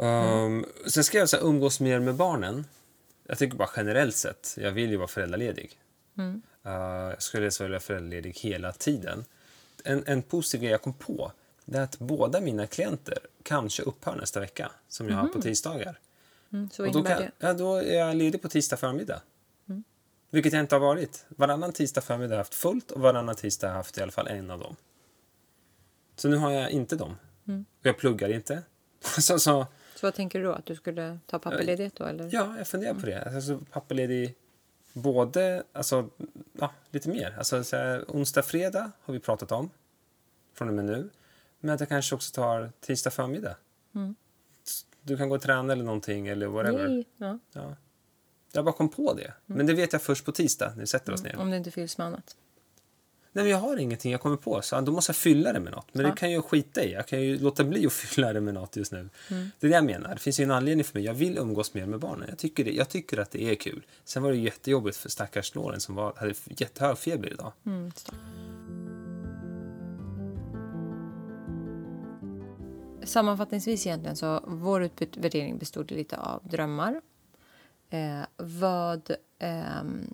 [0.03, 2.65] Um, sen ska jag så här, umgås mer med barnen.
[3.27, 5.79] Jag tycker bara generellt sett, jag vill ju vara föräldraledig.
[6.19, 9.25] Uh, jag skulle så vilja vara föräldraledig hela tiden.
[9.83, 11.31] En, en positiv grej jag kom på
[11.65, 15.99] det är att båda mina klienter kanske upphör nästa vecka, som jag har på tisdagar.
[16.53, 17.31] Mm, så Och då, kan, det?
[17.39, 19.21] ja, då är jag ledig på tisdag förmiddag.
[20.29, 21.25] Vilket jag inte har varit.
[21.27, 24.11] Varannan tisdag förmiddag har jag haft fullt och varannan tisdag har jag haft i alla
[24.11, 24.75] fall en av dem.
[26.15, 27.15] Så nu har jag inte dem.
[27.79, 28.63] Och jag pluggar inte.
[29.19, 29.67] så, så,
[29.99, 30.51] Så vad tänker du då?
[30.51, 32.05] Att du skulle ta pappaledighet då?
[32.05, 32.29] Eller?
[32.33, 33.35] ja, jag funderar på det.
[33.35, 34.35] Alltså, pappaledig
[34.93, 36.09] både, alltså,
[36.59, 37.35] ja, lite mer.
[37.37, 39.69] Alltså, så här, onsdag, fredag har vi pratat om.
[40.53, 41.09] Från och med nu.
[41.59, 43.55] Men att jag kanske också tar tisdag förmiddag.
[45.01, 46.87] Du kan gå och träna eller någonting eller whatever.
[46.87, 47.05] Nej.
[47.17, 47.39] Ja.
[47.51, 47.75] Ja.
[48.51, 49.33] Jag bara kom på det.
[49.45, 51.37] Men det vet jag först på tisdag när vi sätter oss ner.
[51.37, 52.35] Om det inte fylls med annat.
[53.37, 55.71] Nej, men jag har ingenting jag kommer på, så då måste jag fylla det med
[55.73, 55.87] något.
[55.91, 56.11] Men Ja.
[56.11, 56.91] det kan jag skita i.
[56.93, 59.09] Jag kan ju låta bli att fylla det med något just nu.
[59.29, 59.49] Mm.
[59.59, 60.13] Det är det jag menar.
[60.13, 61.03] Det finns ju en anledning för mig.
[61.05, 62.25] Jag vill umgås mer med barnen.
[62.29, 63.85] Jag tycker, det, jag tycker att det är kul.
[64.03, 67.51] Sen var det jättejobbigt för stackars Loren som var, hade jättehög feber idag.
[67.65, 67.91] Mm.
[73.03, 77.01] Sammanfattningsvis egentligen så vår utvärdering bestod lite av drömmar.
[77.89, 80.13] Eh, vad, ehm,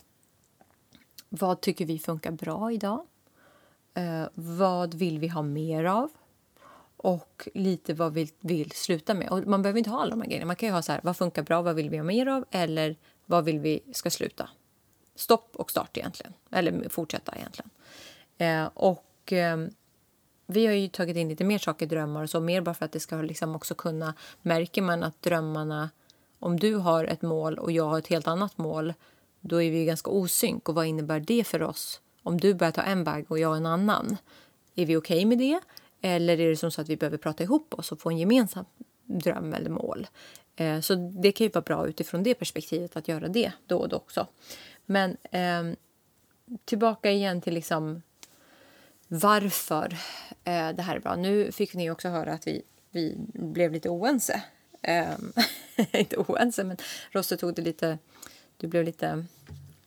[1.30, 3.06] vad tycker vi funkar bra idag?
[3.94, 6.10] Eh, vad vill vi ha mer av?
[6.98, 9.30] Och lite vad vi vill sluta med.
[9.30, 10.46] Och man behöver inte ha alla de här grejerna.
[10.46, 12.46] Man kan ju ha så här, vad funkar bra, vad vill vi ha mer av?
[12.52, 14.50] Eller vad vill vi ska sluta?
[15.16, 16.34] Stopp och start egentligen.
[16.52, 17.70] Eller fortsätta egentligen.
[18.38, 19.68] Eh, och eh,
[20.46, 22.92] vi har ju tagit in lite mer saker, drömmar och så, mer bara för att
[22.92, 24.14] det ska liksom också kunna...
[24.42, 25.90] Märker man att drömmarna...
[26.40, 28.94] Om du har ett mål och jag har ett helt annat mål,
[29.40, 30.70] då är vi ganska osynk.
[30.70, 32.02] Och vad innebär det för oss?
[32.24, 34.18] Om du börjar ta en bag och jag en annan,
[34.76, 35.60] är vi okej med det?
[36.02, 38.66] Eller är det som så att vi behöver prata ihop oss och få en gemensam
[39.06, 40.08] dröm eller mål?
[40.56, 43.90] Eh, så det kan ju vara bra utifrån det perspektivet att göra det då och
[43.90, 44.28] då också.
[44.86, 45.78] Men eh,
[46.66, 48.02] tillbaka igen till liksom
[49.08, 49.98] varför
[50.44, 51.16] eh, det här är bra.
[51.16, 52.62] Nu fick ni också höra att vi,
[52.92, 54.44] vi blev lite oense.
[54.82, 55.34] Ehm,
[55.92, 56.78] inte oense, men
[57.12, 57.98] Rosse tog det lite...
[58.58, 59.26] Du blev lite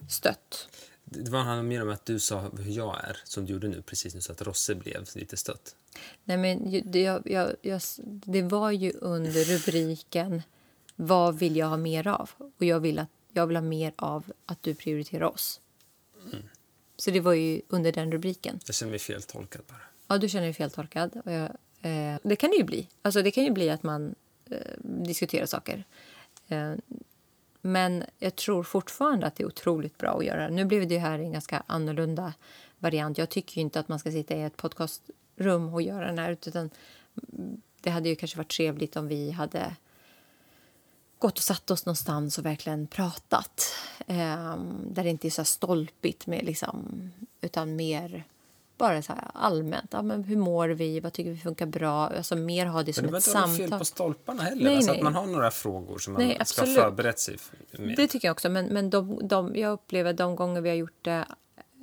[0.09, 0.69] stött.
[1.09, 3.83] Det var han mer om att du sa hur jag är, som du gjorde nu
[3.83, 5.75] precis nu, så att Rosse blev lite stött.
[6.25, 10.43] Nej, men det, jag, jag, jag, det var ju under rubriken
[10.97, 12.31] Vad vill jag ha mer av?
[12.39, 15.61] Och jag vill, att, jag vill ha mer av att du prioriterar oss.
[16.97, 18.61] Så det var ju under den rubriken.
[18.67, 19.81] Jag känner mig feltolkad bara.
[20.09, 21.21] Ja, du känner dig feltolkad.
[21.25, 21.51] Och jag,
[21.81, 22.89] eh, det kan det ju bli.
[23.03, 24.15] Alltså, det kan ju bli att man
[24.51, 25.85] eh, diskuterar saker.
[26.49, 26.73] Eh,
[27.67, 30.49] men jag tror fortfarande att det är otroligt bra att göra.
[30.49, 32.33] Nu blev det här en ganska annorlunda
[32.79, 33.19] variant.
[33.19, 36.31] Jag tycker ju inte att man ska sitta i ett podcastrum och göra den här.
[36.31, 36.71] Utan
[37.81, 39.77] det hade ju kanske varit trevligt om vi hade
[41.19, 43.75] gått och satt oss någonstans och verkligen pratat.
[44.07, 44.57] Eh,
[44.91, 47.11] där det inte är så här stolpigt, med liksom,
[47.41, 48.25] utan mer
[48.79, 49.89] bara så allmänt.
[49.91, 51.01] Ja, men hur mår vi?
[51.01, 52.07] Vad tycker vi funkar bra?
[52.07, 53.79] Alltså mer ha det Men som det ett inte något fel samtal.
[53.79, 54.65] på stolparna heller.
[54.65, 54.99] Nej, alltså nej.
[54.99, 56.75] att man har några frågor som man Nej, ska absolut.
[56.75, 57.37] förberett sig
[57.71, 57.97] med.
[57.97, 58.49] Det tycker jag också.
[58.49, 61.27] Men, men de, de, jag upplever de gånger vi har gjort det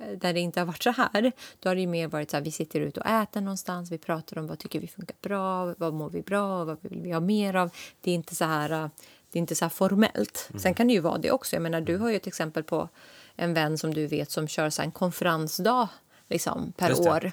[0.00, 2.36] eh, där det inte har varit så här, då har det ju mer varit så
[2.36, 5.74] här, vi sitter ute och äter någonstans, vi pratar om vad tycker vi funkar bra,
[5.78, 7.70] vad mår vi bra vad vill vi ha mer av.
[8.00, 8.88] Det är inte så här, eh,
[9.30, 10.46] det är inte så formellt.
[10.50, 10.60] Mm.
[10.60, 11.56] Sen kan det ju vara det också.
[11.56, 12.88] Jag menar, du har ju ett exempel på
[13.36, 15.88] en vän som du vet som kör så en konferensdag
[16.28, 17.10] liksom, per det.
[17.10, 17.32] år.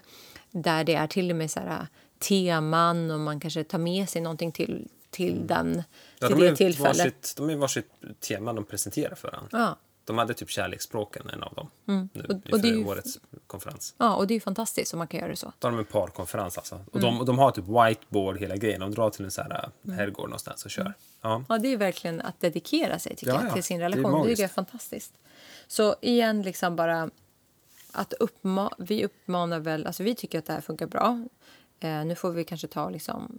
[0.52, 1.86] Där det är till och med så här, eh,
[2.20, 5.84] teman och man kanske tar med sig någonting till, till, den, Mm.
[6.20, 6.98] Ja, till de, det är tillfället.
[6.98, 7.90] varsitt, de är varsitt
[8.20, 9.50] tema de presenterar för varandra.
[9.52, 9.78] Ja.
[10.06, 12.10] De hade typ kärleksspråken, en av dem, nu Mm.
[12.14, 13.96] Och- inför och det är ju- årets konferens.
[13.98, 15.54] Ja, och det är ju fantastiskt om man kan göra det så.
[15.60, 16.76] Då har de en parkonferens alltså.
[16.92, 17.16] Och Mm.
[17.18, 18.80] de, de har typ whiteboard hela grejen.
[18.80, 19.98] De drar till en så här Mm.
[19.98, 20.94] herrgård någonstans och kör.
[21.22, 21.44] Ja.
[21.50, 23.54] Ja, det är verkligen att dedikera sig tycker Ja, jag, ja.
[23.54, 24.22] till sin Det är relation.
[24.24, 25.14] Det, tycker jag är fantastiskt.
[25.68, 27.10] Så igen, liksom bara
[27.92, 31.24] att uppma vi uppmanar väl, alltså vi tycker att det här funkar bra.
[31.80, 33.32] Eh, nu får vi kanske ta liksom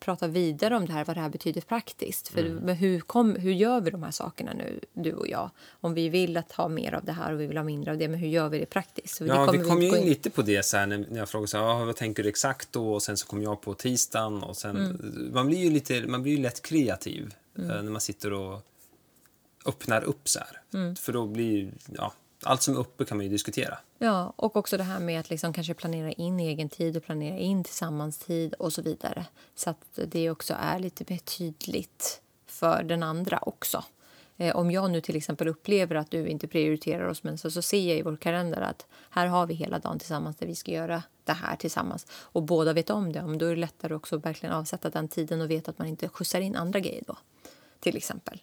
[0.00, 2.28] prata vidare om det här, vad det här betyder praktiskt.
[2.28, 2.56] För Mm.
[2.56, 5.50] men hur, kom, hur gör vi de här sakerna nu, du och jag?
[5.70, 7.98] Om vi vill att ha mer av det här och vi vill ha mindre av
[7.98, 9.16] det, men hur gör vi det praktiskt?
[9.16, 11.16] Så det Ja, vi kommer kom ju gå in lite på det så här, när,
[11.16, 12.94] jag frågade så här, "Ja, vad tänker du exakt då?
[12.94, 15.30] Och sen så kom jag på tisdagen och sen, Mm.
[15.34, 18.60] man blir ju lite, man blir ju lätt kreativ eh, när man sitter och
[19.66, 20.60] öppnar upp så här.
[20.80, 20.96] Mm.
[20.96, 22.12] För då blir ja,
[22.46, 23.78] allt som är uppe kan man ju diskutera.
[23.98, 27.38] Ja, och också det här med att liksom kanske planera in egen tid och planera
[27.38, 29.26] in tillsammans tid och så vidare.
[29.54, 33.84] Så att det också är lite mer tydligt för den andra också.
[34.36, 37.62] Eh, om jag nu till exempel upplever att du inte prioriterar oss men så, så
[37.62, 40.72] ser jag i vår kalender att här har vi hela dagen tillsammans där vi ska
[40.72, 42.06] göra det här tillsammans.
[42.10, 43.20] Och båda vet om det.
[43.20, 45.88] Om då är det lättare också att verkligen avsätta den tiden och veta att man
[45.88, 47.16] inte skjutsar in andra grejer då.
[47.80, 48.42] Till exempel.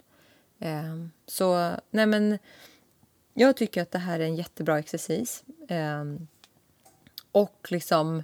[0.59, 2.37] Eh, så, nej men...
[3.33, 5.43] Jag tycker att det här är en jättebra exercis.
[5.67, 6.27] Ehm,
[7.31, 8.23] och liksom...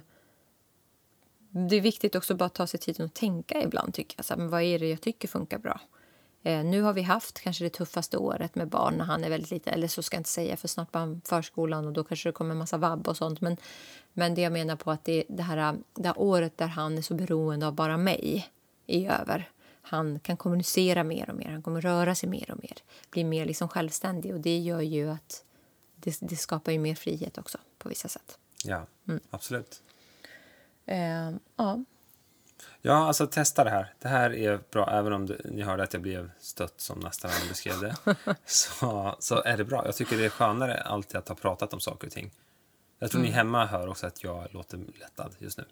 [1.50, 3.94] Det är viktigt också bara att ta sig tiden att tänka ibland.
[3.94, 4.24] tycker jag.
[4.24, 5.80] Så här, men vad är det jag tycker funkar bra?
[6.42, 9.50] Eh, nu har vi haft kanske det tuffaste året med barn när han är väldigt
[9.50, 9.74] liten.
[9.74, 12.32] Eller så ska jag inte säga, för snart börjar han förskolan och då kanske det
[12.32, 13.40] kommer en massa vabb och sånt.
[13.40, 13.56] Men,
[14.12, 17.02] men det jag menar på att det, det, här, det här året där han är
[17.02, 18.48] så beroende av bara mig
[18.86, 19.50] är över.
[19.88, 22.76] Han kan kommunicera mer och mer, han kommer röra sig mer och mer.
[23.10, 25.44] Bli mer liksom självständig och det gör ju att
[25.96, 28.38] det, det skapar ju mer frihet också på vissa sätt.
[28.64, 29.20] Ja, Mm.
[29.30, 29.82] absolut.
[30.86, 31.84] Eh, ja,
[32.82, 33.94] Ja, alltså testa det här.
[33.98, 37.30] Det här är bra, även om det, ni hörde att jag blev stött som nästan
[37.30, 37.96] alla beskrev det.
[38.46, 39.82] så, så är det bra.
[39.86, 42.30] Jag tycker det är skönare alltid att ha pratat om saker och ting.
[42.98, 45.64] Jag tror ni hemma hör också att jag låter lättad just nu.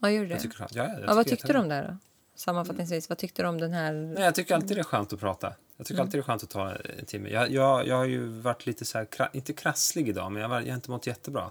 [0.00, 0.30] Ja, gör det?
[0.30, 1.96] Jag tycker, ja, ja, jag ja, vad tyckte du om det då?
[2.38, 3.92] Sammanfattningsvis, vad tyckte du om den här...
[3.92, 5.54] Nej, jag tycker alltid det är skönt att prata.
[5.76, 7.28] Jag tycker alltid det är skönt att ta en timme.
[7.28, 10.60] Jag, jag, jag har ju varit lite så här, inte krasslig idag, men jag, var,
[10.60, 11.50] jag har inte mått jättebra.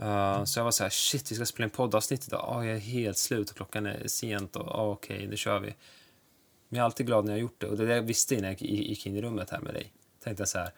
[0.00, 2.56] Uh, så jag var så här, shit, vi ska spela en poddavsnitt idag.
[2.56, 5.74] Oh, jag är helt slut och klockan är sent och oh, okej, nu kör vi.
[6.68, 7.66] Men jag är alltid glad när jag har gjort det.
[7.66, 9.92] Och det det jag visste innan jag gick in i rummet här med dig.
[10.24, 10.70] Tänkte jag så här,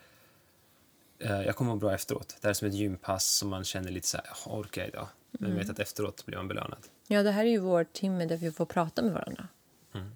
[1.19, 2.29] eh, jag kommer må bra efteråt.
[2.41, 5.09] Det här är som ett gympass som man känner lite så här, jag orkar idag.
[5.31, 6.87] Men vet att efteråt blir man belönad.
[7.07, 9.49] Ja, det här är ju vår timme där vi får prata med varandra.
[9.95, 10.11] Mm.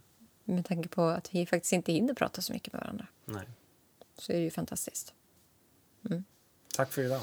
[0.44, 3.06] Med tanke på att vi faktiskt inte hinner prata så mycket med varandra.
[3.24, 3.48] Nej.
[4.18, 5.14] Så är det ju fantastiskt.
[6.76, 7.20] Tack för idag.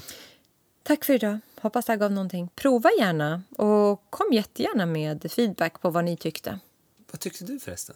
[0.84, 1.40] Tack för idag.
[1.62, 2.50] Hoppas det här gav någonting.
[2.56, 6.60] Prova gärna och kom jättegärna med feedback på vad ni tyckte.
[7.12, 7.96] Vad tyckte du förresten?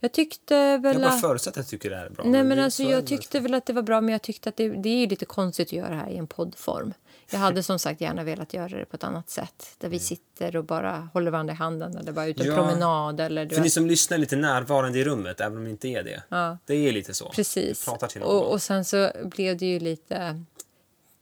[0.00, 2.24] Jag tyckte väl Jag bara förutsätter att jag tycker det här är bra.
[2.24, 4.68] Nej, men alltså, jag tyckte väl att det var bra, men jag tyckte att det,
[4.68, 6.92] det är lite konstigt att göra det här i en poddform.
[7.30, 9.74] Jag hade som sagt gärna velat göra det på ett annat sätt.
[9.78, 12.56] Där vi sitter och bara håller varandra i handen eller bara ut en Mm.
[12.58, 12.64] Ja.
[12.66, 13.20] promenad.
[13.20, 13.72] Eller, du För ni vet.
[13.72, 16.22] som lyssnar är lite närvarande i rummet, även om ni inte är det.
[16.28, 16.58] Ja.
[16.66, 17.28] Det är lite så.
[17.28, 17.88] Precis.
[18.22, 20.44] Och, och sen så blev det ju lite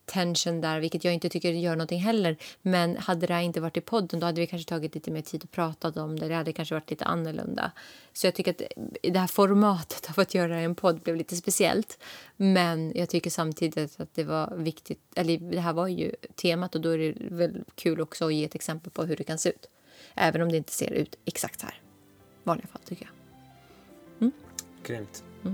[0.06, 2.36] tension där, vilket jag inte tycker gör någonting heller.
[2.62, 5.22] Men hade det här inte varit i podden då hade vi kanske tagit lite mer
[5.22, 6.28] tid att prata om det.
[6.28, 7.72] Det hade kanske varit lite annorlunda.
[8.12, 8.62] Så jag tycker att
[9.02, 11.98] det här formatet av att göra en podd blev lite speciellt.
[12.36, 16.80] Men jag tycker samtidigt att det var viktigt, eller det här var ju temat och
[16.80, 19.48] då är det väl kul också att ge ett exempel på hur det kan se
[19.48, 19.66] ut.
[20.14, 21.80] Även om det inte ser ut exakt så här.
[22.44, 23.12] Vanliga fall tycker jag.
[24.86, 25.24] Grymt.
[25.42, 25.52] Tack,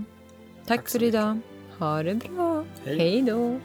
[0.66, 1.40] Tack så för idag.
[1.78, 2.64] Ha det bra.
[2.84, 2.98] Hej.
[2.98, 3.60] Hej då.